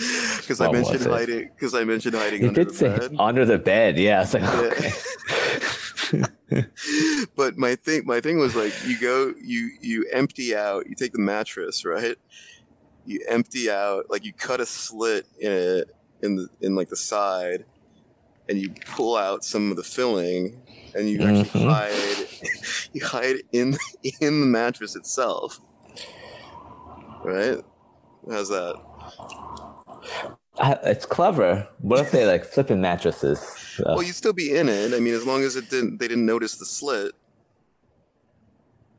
Because 0.40 0.60
I 0.60 0.70
mentioned 0.72 1.04
hiding. 1.06 1.50
Because 1.54 1.74
I 1.74 1.84
mentioned 1.84 2.14
hiding 2.14 2.42
You 2.42 2.48
under 2.48 2.64
did 2.64 2.72
the 2.72 2.76
say 2.76 2.88
bed. 2.98 3.16
under 3.18 3.44
the 3.44 3.58
bed. 3.58 3.98
Yeah, 3.98 4.26
like 4.32 4.42
okay. 4.42 4.92
but 7.36 7.56
my 7.56 7.74
thing, 7.76 8.02
my 8.06 8.20
thing 8.20 8.38
was 8.38 8.54
like, 8.56 8.72
you 8.86 8.98
go, 8.98 9.32
you 9.42 9.70
you 9.80 10.06
empty 10.12 10.56
out, 10.56 10.88
you 10.88 10.94
take 10.94 11.12
the 11.12 11.20
mattress, 11.20 11.84
right? 11.84 12.16
You 13.06 13.20
empty 13.28 13.70
out, 13.70 14.06
like 14.10 14.24
you 14.24 14.32
cut 14.32 14.60
a 14.60 14.66
slit 14.66 15.26
in 15.38 15.52
it 15.52 15.90
in 16.22 16.36
the 16.36 16.48
in 16.60 16.74
like 16.74 16.88
the 16.88 16.96
side, 16.96 17.64
and 18.48 18.60
you 18.60 18.70
pull 18.96 19.16
out 19.16 19.44
some 19.44 19.70
of 19.70 19.76
the 19.76 19.84
filling, 19.84 20.60
and 20.94 21.08
you 21.08 21.22
actually 21.22 21.60
Mhm. 21.60 21.70
hide, 21.70 22.26
you 22.92 23.04
hide 23.04 23.36
in 23.52 23.76
in 24.20 24.40
the 24.40 24.46
mattress 24.46 24.96
itself, 24.96 25.60
right? 27.24 27.58
How's 28.30 28.48
that? 28.48 28.74
I, 30.58 30.72
it's 30.84 31.06
clever. 31.06 31.66
What 31.78 32.00
if 32.00 32.10
they 32.10 32.26
like 32.26 32.44
flipping 32.44 32.80
mattresses? 32.80 33.40
So- 33.40 33.84
Well, 33.86 34.02
you'd 34.02 34.14
still 34.14 34.32
be 34.32 34.54
in 34.56 34.68
it. 34.68 34.92
I 34.94 35.00
mean, 35.00 35.14
as 35.14 35.24
long 35.26 35.42
as 35.42 35.56
it 35.56 35.70
didn't, 35.70 35.98
they 35.98 36.08
didn't 36.08 36.26
notice 36.26 36.56
the 36.56 36.64
slit. 36.66 37.12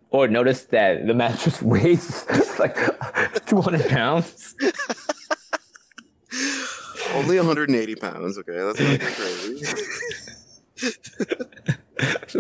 or 0.10 0.28
notice 0.28 0.64
that 0.66 1.06
the 1.08 1.14
mattress 1.14 1.62
weighs 1.72 2.26
like 2.60 2.76
200 3.46 3.88
pounds. 3.90 4.56
Only 7.14 7.38
180 7.38 7.96
pounds. 7.96 8.38
Okay, 8.38 8.54
that's 8.58 8.80
not 8.80 9.00
crazy. 9.02 9.66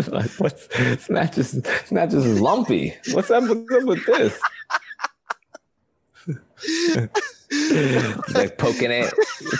like, 0.11 0.31
what's 0.39 1.09
not 1.09 1.33
just 1.33 1.55
it's 1.55 1.91
not 1.91 2.09
just 2.09 2.25
lumpy. 2.39 2.95
What's 3.11 3.29
up 3.29 3.43
with, 3.43 3.67
with 3.83 4.05
this? 4.05 4.39
Like 8.33 8.57
poking 8.57 8.91
it, 8.91 9.13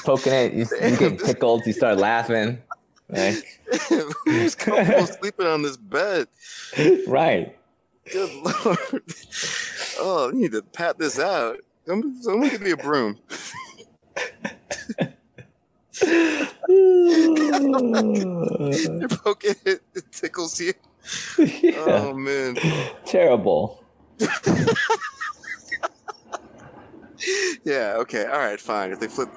poking 0.03 0.33
it. 0.33 0.53
You, 0.53 0.65
you 0.89 0.97
get 0.97 1.19
tickled. 1.19 1.65
You 1.65 1.73
start 1.73 1.97
laughing. 1.97 2.61
Like, 3.09 3.59
Who's 4.25 4.55
comfortable 4.55 5.07
sleeping 5.07 5.45
on 5.45 5.61
this 5.61 5.77
bed? 5.77 6.27
right. 7.07 7.55
Good 8.11 8.31
lord. 8.65 9.03
Oh, 9.99 10.31
you 10.33 10.41
need 10.41 10.51
to 10.53 10.61
pat 10.61 10.97
this 10.97 11.19
out. 11.19 11.57
Someone, 11.85 12.21
someone 12.23 12.49
give 12.49 12.61
me 12.61 12.71
a 12.71 12.77
broom. 12.77 13.19
You're 18.99 19.09
poking 19.09 19.55
it, 19.65 19.81
it 19.93 20.03
tickles 20.11 20.59
you. 20.59 20.73
yeah. 21.37 21.71
Oh 21.75 22.13
man. 22.13 22.55
Terrible. 23.05 23.83
Yeah, 27.63 27.95
okay, 27.99 28.25
alright, 28.25 28.59
fine. 28.59 28.91
If 28.91 28.99
they 28.99 29.07
flip 29.07 29.29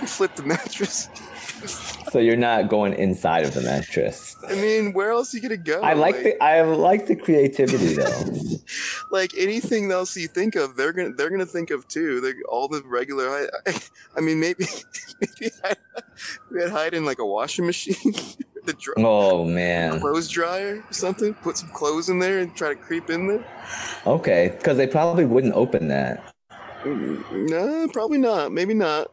they 0.00 0.06
flip 0.06 0.34
the 0.34 0.42
mattress. 0.42 1.08
So 2.12 2.18
you're 2.20 2.36
not 2.36 2.68
going 2.68 2.94
inside 2.94 3.44
of 3.44 3.52
the 3.54 3.62
mattress. 3.62 4.36
I 4.48 4.54
mean, 4.54 4.92
where 4.92 5.10
else 5.10 5.34
are 5.34 5.38
you 5.38 5.42
gonna 5.42 5.56
go? 5.56 5.80
I 5.82 5.94
like 5.94 6.22
the 6.22 6.42
I 6.42 6.62
like 6.62 7.06
the 7.06 7.16
creativity 7.16 7.94
though. 7.94 8.24
like 9.10 9.32
anything 9.36 9.90
else 9.90 10.16
you 10.16 10.28
think 10.28 10.54
of, 10.54 10.76
they're 10.76 10.92
gonna 10.92 11.12
they're 11.14 11.30
gonna 11.30 11.46
think 11.46 11.70
of 11.70 11.86
too. 11.88 12.20
They 12.20 12.34
all 12.48 12.68
the 12.68 12.82
regular. 12.86 13.28
I, 13.28 13.46
I, 13.66 13.80
I 14.16 14.20
mean, 14.20 14.38
maybe 14.40 14.66
maybe 15.20 15.52
I, 15.64 15.74
we 16.52 16.62
had 16.62 16.70
hide 16.70 16.94
in 16.94 17.04
like 17.04 17.18
a 17.18 17.26
washing 17.26 17.66
machine, 17.66 18.14
the 18.64 18.74
dry, 18.74 18.94
Oh 18.98 19.44
man. 19.44 19.98
clothes 20.00 20.28
dryer 20.28 20.84
or 20.88 20.92
something. 20.92 21.34
Put 21.34 21.58
some 21.58 21.70
clothes 21.70 22.08
in 22.08 22.20
there 22.20 22.38
and 22.38 22.54
try 22.54 22.68
to 22.68 22.76
creep 22.76 23.10
in 23.10 23.26
there. 23.26 23.44
Okay, 24.06 24.54
because 24.56 24.76
they 24.76 24.86
probably 24.86 25.24
wouldn't 25.26 25.54
open 25.54 25.88
that. 25.88 26.34
Mm, 26.94 27.48
No, 27.50 27.88
probably 27.88 28.18
not. 28.18 28.52
Maybe 28.52 28.74
not. 28.74 29.12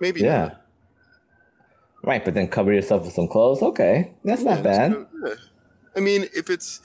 Maybe 0.00 0.20
Yeah. 0.20 0.38
not. 0.42 0.62
Right, 2.02 2.24
but 2.24 2.34
then 2.34 2.48
cover 2.48 2.72
yourself 2.72 3.04
with 3.04 3.14
some 3.14 3.26
clothes. 3.28 3.62
Okay, 3.62 4.14
that's 4.24 4.42
Yeah, 4.42 4.54
not 4.54 4.62
bad. 4.62 5.06
yeah. 5.24 5.34
I 5.96 6.00
mean, 6.00 6.26
if 6.34 6.50
it's 6.50 6.80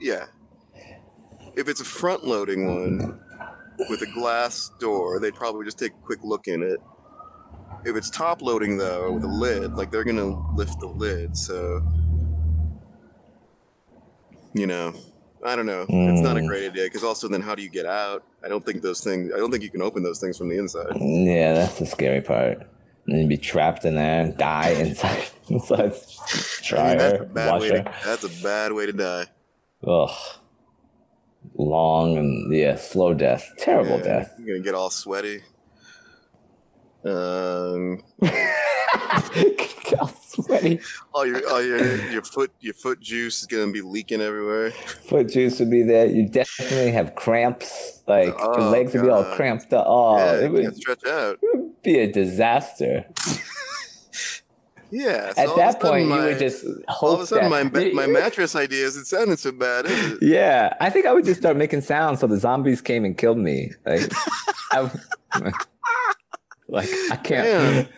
yeah, 0.00 0.26
if 1.56 1.68
it's 1.68 1.80
a 1.80 1.84
front 1.84 2.24
loading 2.24 2.66
one 2.66 3.20
with 3.88 4.02
a 4.02 4.06
glass 4.14 4.70
door, 4.80 5.20
they'd 5.20 5.34
probably 5.34 5.64
just 5.64 5.78
take 5.78 5.92
a 5.92 6.04
quick 6.06 6.20
look 6.24 6.48
in 6.48 6.62
it. 6.62 6.80
If 7.84 7.96
it's 7.96 8.10
top 8.10 8.42
loading 8.42 8.76
though, 8.78 9.12
with 9.12 9.24
a 9.24 9.28
lid, 9.28 9.74
like 9.74 9.90
they're 9.92 10.04
gonna 10.04 10.34
lift 10.56 10.80
the 10.80 10.86
lid, 10.88 11.36
so 11.36 11.80
you 14.54 14.66
know, 14.66 14.92
I 15.44 15.56
don't 15.56 15.66
know. 15.66 15.86
It's 15.88 16.20
not 16.20 16.36
a 16.36 16.40
Mm. 16.40 16.46
great 16.48 16.70
idea 16.70 16.84
because 16.84 17.02
also 17.04 17.26
then 17.28 17.40
how 17.40 17.54
do 17.54 17.62
you 17.62 17.70
get 17.70 17.86
out? 17.86 18.22
I 18.44 18.48
don't 18.48 18.64
think 18.64 18.82
those 18.82 19.00
things. 19.02 19.32
I 19.34 19.38
don't 19.38 19.50
think 19.50 19.62
you 19.62 19.70
can 19.70 19.82
open 19.82 20.02
those 20.02 20.20
things 20.20 20.36
from 20.36 20.48
the 20.50 20.58
inside. 20.58 20.92
Yeah, 21.00 21.54
that's 21.54 21.78
the 21.78 21.86
scary 21.86 22.20
part. 22.20 22.62
And 23.06 23.18
you'd 23.18 23.28
be 23.28 23.38
trapped 23.38 23.84
in 23.84 23.94
there 23.94 24.20
and 24.20 24.36
die 24.36 24.70
inside 24.70 25.24
inside 25.48 25.92
I 26.72 26.88
mean, 26.88 26.98
that's 26.98 27.20
a 27.22 27.24
bad 27.24 27.60
way. 27.60 27.68
To, 27.70 27.94
that's 28.04 28.24
a 28.24 28.42
bad 28.42 28.72
way 28.72 28.86
to 28.86 28.92
die. 28.92 29.26
Ugh. 29.86 30.10
Long 31.56 32.18
and 32.18 32.52
yeah, 32.54 32.76
slow 32.76 33.14
death. 33.14 33.50
Terrible 33.56 33.96
Yeah, 33.98 34.02
death. 34.04 34.34
You're 34.38 34.56
gonna 34.58 34.64
get 34.64 34.74
all 34.74 34.90
sweaty. 34.90 35.40
Um, 37.04 38.02
All 41.12 41.26
your 41.26 41.48
all 41.50 41.62
your 41.62 41.96
your 42.10 42.22
foot 42.22 42.52
your 42.60 42.74
foot 42.74 43.00
juice 43.00 43.40
is 43.40 43.46
gonna 43.46 43.72
be 43.72 43.80
leaking 43.82 44.20
everywhere. 44.20 44.70
Foot 44.70 45.28
juice 45.28 45.58
would 45.58 45.70
be 45.70 45.82
there. 45.82 46.06
You 46.06 46.28
definitely 46.28 46.92
have 46.92 47.14
cramps. 47.14 48.02
Like 48.06 48.28
your 48.28 48.60
Oh, 48.60 48.70
legs 48.70 48.92
would 48.94 49.02
be 49.02 49.08
all 49.08 49.24
cramped 49.36 49.72
up. 49.72 49.84
Oh, 49.88 50.16
yeah, 50.16 50.44
it 50.44 50.52
would 50.52 50.76
stretch 50.76 51.04
out. 51.06 51.38
be 51.82 51.98
a 51.98 52.10
disaster. 52.12 53.04
Yeah. 54.92 55.32
so 55.34 55.40
At 55.42 55.48
all 55.48 55.52
of 55.54 55.58
a 55.58 55.60
that 55.60 55.80
point, 55.80 56.08
you 56.08 56.14
would 56.14 56.38
just 56.38 56.64
hope 56.88 57.02
all 57.02 57.14
of 57.14 57.20
a 57.20 57.26
sudden 57.26 57.50
that 57.50 57.72
my 57.94 58.06
my 58.06 58.06
mattress 58.20 58.54
idea 58.56 58.84
isn't 58.86 59.04
sounding 59.06 59.36
so 59.36 59.52
bad, 59.52 59.86
is 59.86 60.12
it? 60.12 60.18
Yeah, 60.22 60.74
I 60.80 60.90
think 60.90 61.06
I 61.06 61.12
would 61.12 61.24
just 61.24 61.40
start 61.40 61.56
making 61.56 61.80
sounds 61.82 62.20
so 62.20 62.26
the 62.26 62.38
zombies 62.38 62.80
came 62.80 63.04
and 63.04 63.16
killed 63.16 63.38
me. 63.38 63.72
Like, 63.86 64.10
I, 64.72 64.90
like 66.70 66.88
I 67.10 67.16
can't, 67.16 67.88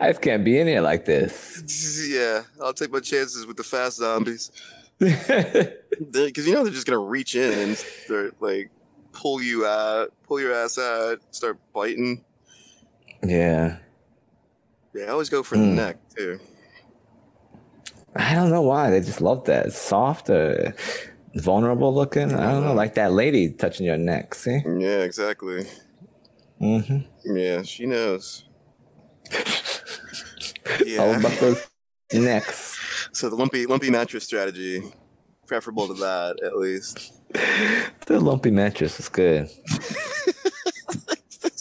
I 0.00 0.08
just 0.10 0.22
can't 0.22 0.44
be 0.44 0.58
in 0.58 0.66
here 0.66 0.80
like 0.80 1.04
this. 1.04 2.08
Yeah, 2.08 2.42
I'll 2.62 2.72
take 2.72 2.90
my 2.92 3.00
chances 3.00 3.46
with 3.46 3.56
the 3.56 3.64
fast 3.64 3.98
zombies 3.98 4.50
because 4.98 6.46
you 6.46 6.54
know 6.54 6.62
they're 6.64 6.72
just 6.72 6.86
gonna 6.86 6.98
reach 6.98 7.34
in 7.34 7.58
and 7.58 7.76
start 7.76 8.34
like 8.40 8.70
pull 9.12 9.42
you 9.42 9.66
out, 9.66 10.12
pull 10.26 10.40
your 10.40 10.54
ass 10.54 10.78
out, 10.78 11.18
start 11.30 11.58
biting. 11.74 12.24
yeah, 13.22 13.78
Yeah, 14.94 15.04
I 15.04 15.08
always 15.08 15.28
go 15.28 15.42
for 15.42 15.56
the 15.56 15.62
Mm. 15.64 15.74
neck 15.76 15.96
too. 16.16 16.38
I 18.16 18.34
don't 18.34 18.50
know 18.50 18.62
why 18.62 18.90
they 18.90 19.00
just 19.00 19.20
love 19.20 19.44
that. 19.44 19.66
It's 19.66 19.78
soft, 19.78 20.30
or 20.30 20.74
vulnerable 21.36 21.94
looking. 21.94 22.34
I 22.34 22.50
don't 22.50 22.64
know, 22.64 22.74
like 22.74 22.94
that 22.94 23.12
lady 23.12 23.50
touching 23.52 23.86
your 23.86 23.96
neck. 23.98 24.34
See? 24.34 24.62
Yeah, 24.66 25.02
exactly. 25.02 25.66
hmm 26.58 26.98
Yeah, 27.24 27.62
she 27.62 27.86
knows. 27.86 28.44
All 29.32 30.78
Yeah. 30.86 31.18
about 31.18 31.32
those 31.40 31.66
necks. 32.12 32.78
So 33.12 33.28
the 33.28 33.36
lumpy 33.36 33.66
lumpy 33.66 33.90
mattress 33.90 34.24
strategy, 34.24 34.82
preferable 35.46 35.88
to 35.88 35.94
that 35.94 36.40
at 36.42 36.56
least. 36.56 37.12
The 38.06 38.20
lumpy 38.20 38.50
mattress 38.50 38.98
is 38.98 39.08
good. 39.08 39.48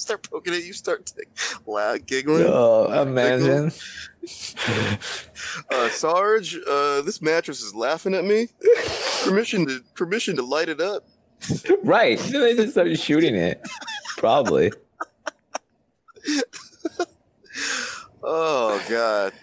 start 0.10 0.28
poking 0.30 0.54
it, 0.56 0.64
you 0.64 0.74
start 0.74 1.06
to 1.06 1.14
loud 1.68 2.06
giggling. 2.08 2.44
Oh, 2.48 3.02
imagine. 3.02 3.72
Uh, 5.70 5.90
Sarge, 5.90 6.58
uh, 6.68 7.02
this 7.02 7.22
mattress 7.22 7.62
is 7.62 7.76
laughing 7.76 8.16
at 8.16 8.26
me. 8.26 8.48
Permission 9.24 9.68
to 9.68 9.82
permission 9.94 10.36
to 10.38 10.42
light 10.44 10.70
it 10.70 10.82
up. 10.82 11.08
Right. 11.84 12.18
They 12.20 12.56
just 12.56 12.72
started 12.72 13.00
shooting 13.00 13.36
it. 13.36 13.62
Probably. 14.18 14.72
Oh 18.32 18.80
god. 18.88 19.34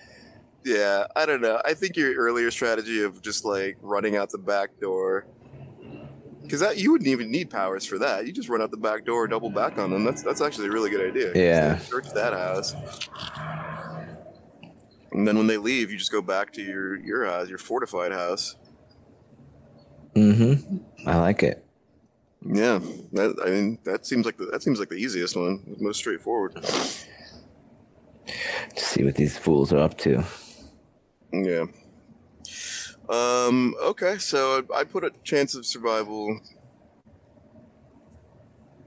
Yeah, 0.64 1.06
I 1.16 1.26
don't 1.26 1.40
know. 1.40 1.60
I 1.64 1.74
think 1.74 1.96
your 1.96 2.14
earlier 2.14 2.52
strategy 2.52 3.02
of 3.02 3.20
just 3.20 3.44
like 3.44 3.76
running 3.82 4.16
out 4.16 4.30
the 4.30 4.38
back 4.38 4.78
door, 4.80 5.26
because 6.42 6.60
that 6.60 6.76
you 6.78 6.92
wouldn't 6.92 7.08
even 7.08 7.28
need 7.28 7.50
powers 7.50 7.84
for 7.84 7.98
that. 7.98 8.28
You 8.28 8.32
just 8.32 8.48
run 8.48 8.62
out 8.62 8.70
the 8.70 8.76
back 8.76 9.04
door, 9.04 9.26
double 9.26 9.50
back 9.50 9.76
on 9.76 9.90
them. 9.90 10.04
That's 10.04 10.22
that's 10.22 10.40
actually 10.40 10.68
a 10.68 10.70
really 10.70 10.90
good 10.90 11.08
idea. 11.08 11.32
Yeah. 11.34 11.78
Search 11.78 12.12
that 12.14 12.32
house, 12.32 12.74
and 15.10 15.26
then 15.26 15.36
when 15.36 15.48
they 15.48 15.56
leave, 15.56 15.90
you 15.90 15.98
just 15.98 16.12
go 16.12 16.22
back 16.22 16.52
to 16.52 16.62
your 16.62 16.96
your 16.96 17.26
house, 17.26 17.48
your 17.48 17.58
fortified 17.58 18.12
house. 18.12 18.54
Mm-hmm. 20.14 21.08
I 21.08 21.18
like 21.18 21.42
it. 21.42 21.64
Yeah, 22.44 22.78
that, 23.14 23.36
I 23.44 23.50
mean 23.50 23.78
that 23.82 24.06
seems 24.06 24.26
like 24.26 24.36
the, 24.36 24.46
that 24.46 24.62
seems 24.62 24.78
like 24.78 24.90
the 24.90 24.96
easiest 24.96 25.34
one, 25.36 25.76
most 25.80 25.98
straightforward. 25.98 26.64
To 28.26 28.84
see 28.84 29.04
what 29.04 29.14
these 29.14 29.38
fools 29.38 29.72
are 29.72 29.78
up 29.78 29.96
to. 29.98 30.24
Yeah. 31.32 31.66
Um. 33.08 33.74
Okay. 33.80 34.18
So 34.18 34.64
I 34.74 34.84
put 34.84 35.04
a 35.04 35.12
chance 35.22 35.54
of 35.54 35.64
survival 35.64 36.40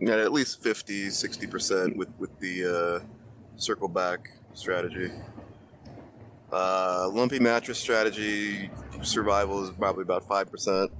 at 0.02 0.20
at 0.20 0.32
least 0.32 0.62
50, 0.62 1.10
60 1.10 1.48
percent 1.48 1.98
with 1.98 2.10
with 2.18 2.38
the 2.40 3.02
uh, 3.02 3.06
circle 3.56 3.88
back 3.88 4.30
strategy. 4.54 5.12
Uh, 6.52 7.08
lumpy 7.12 7.40
mattress 7.40 7.78
strategy 7.78 8.72
survival 9.04 9.64
is 9.64 9.70
probably 9.72 10.02
about 10.02 10.28
five 10.28 10.50
percent. 10.52 10.92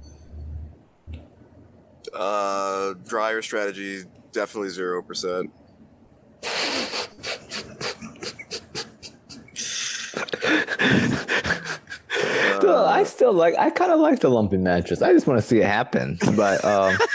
Uh, 2.14 2.94
dryer 3.06 3.42
strategy 3.42 4.04
definitely 4.32 4.70
zero 4.70 5.02
percent. 5.02 5.50
I 13.00 13.04
still 13.04 13.32
like. 13.32 13.54
I 13.58 13.70
kind 13.70 13.92
of 13.92 14.00
like 14.00 14.20
the 14.20 14.28
lumpy 14.28 14.58
mattress. 14.58 15.00
I 15.02 15.12
just 15.12 15.26
want 15.26 15.40
to 15.40 15.46
see 15.46 15.58
it 15.60 15.66
happen. 15.66 16.18
But 16.36 16.64
um, 16.64 16.96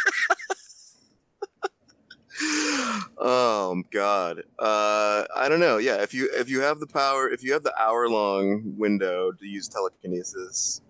Oh 3.17 3.81
God. 3.91 4.43
Uh, 4.59 5.25
I 5.35 5.49
don't 5.49 5.59
know. 5.59 5.77
Yeah, 5.77 6.01
if 6.01 6.13
you 6.13 6.29
if 6.33 6.49
you 6.49 6.61
have 6.61 6.79
the 6.79 6.87
power, 6.87 7.29
if 7.29 7.43
you 7.43 7.53
have 7.53 7.63
the 7.63 7.73
hour 7.79 8.07
long 8.09 8.75
window 8.77 9.31
to 9.31 9.45
use 9.47 9.67
telekinesis, 9.67 10.81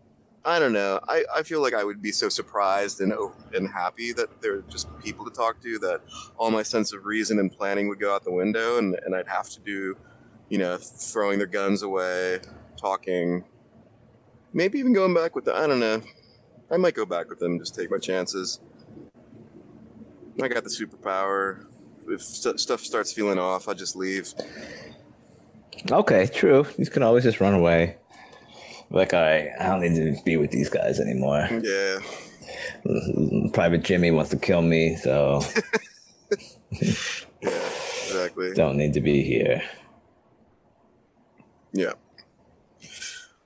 I 0.44 0.60
don't 0.60 0.74
know. 0.74 1.00
I, 1.08 1.24
I 1.34 1.44
feel 1.44 1.62
like 1.62 1.74
I 1.74 1.84
would 1.84 2.02
be 2.02 2.12
so 2.12 2.30
surprised 2.30 3.00
and 3.02 3.14
and 3.54 3.70
happy 3.70 4.12
that 4.14 4.42
there 4.42 4.56
are 4.56 4.62
just 4.64 4.88
people 5.00 5.24
to 5.26 5.32
talk 5.32 5.62
to 5.62 5.80
that 5.80 6.02
all 6.38 6.52
my 6.52 6.64
sense 6.64 6.94
of 6.94 7.06
reason 7.06 7.40
and 7.40 7.52
planning 7.52 7.88
would 7.90 8.00
go 8.00 8.14
out 8.14 8.24
the 8.24 8.32
window 8.32 8.78
and, 8.78 8.98
and 9.06 9.16
I'd 9.16 9.28
have 9.28 9.50
to 9.52 9.60
do, 9.62 9.96
you 10.50 10.58
know, 10.58 10.78
throwing 10.78 11.38
their 11.38 11.48
guns 11.48 11.84
away, 11.84 12.40
talking, 12.86 13.44
maybe 14.54 14.78
even 14.78 14.94
going 14.94 15.14
back 15.14 15.36
with 15.36 15.46
the 15.46 15.56
I 15.56 15.66
don't 15.68 15.80
know. 15.80 16.02
I 16.72 16.78
might 16.78 16.94
go 16.94 17.06
back 17.06 17.30
with 17.30 17.40
them, 17.40 17.58
just 17.60 17.76
take 17.76 17.90
my 17.92 17.98
chances. 17.98 18.60
I 20.42 20.48
got 20.48 20.64
the 20.64 20.70
superpower. 20.70 21.66
If 22.08 22.22
st- 22.22 22.60
stuff 22.60 22.82
starts 22.82 23.12
feeling 23.12 23.40
off, 23.40 23.68
I'll 23.68 23.76
just 23.76 23.96
leave. 23.96 24.34
Okay, 25.92 26.28
true. 26.28 26.66
You 26.78 26.86
can 26.86 27.04
always 27.04 27.24
just 27.24 27.42
run 27.42 27.54
away. 27.54 27.98
Like, 28.92 29.14
all 29.14 29.22
right, 29.22 29.50
I 29.60 29.68
don't 29.68 29.82
need 29.82 29.96
to 29.96 30.24
be 30.24 30.38
with 30.38 30.52
these 30.52 30.70
guys 30.70 31.00
anymore. 31.00 31.48
Yeah. 31.64 32.00
Private 33.54 33.84
Jimmy 33.84 34.12
wants 34.12 34.30
to 34.30 34.38
kill 34.38 34.62
me, 34.62 34.96
so 34.96 35.42
Yeah, 36.72 36.90
exactly. 37.42 38.54
don't 38.54 38.78
need 38.78 38.94
to 38.94 39.02
be 39.02 39.24
here. 39.24 39.64
Yeah. 41.74 41.94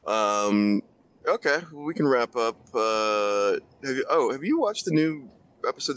Um. 0.10 0.82
Okay, 1.28 1.60
we 1.72 1.94
can 1.94 2.08
wrap 2.08 2.36
up. 2.36 2.58
Uh, 2.74 3.54
have 3.84 3.96
you, 3.96 4.06
oh, 4.10 4.32
have 4.32 4.44
you 4.44 4.60
watched 4.60 4.86
the 4.86 4.92
new 4.92 5.30
episodes 5.68 5.88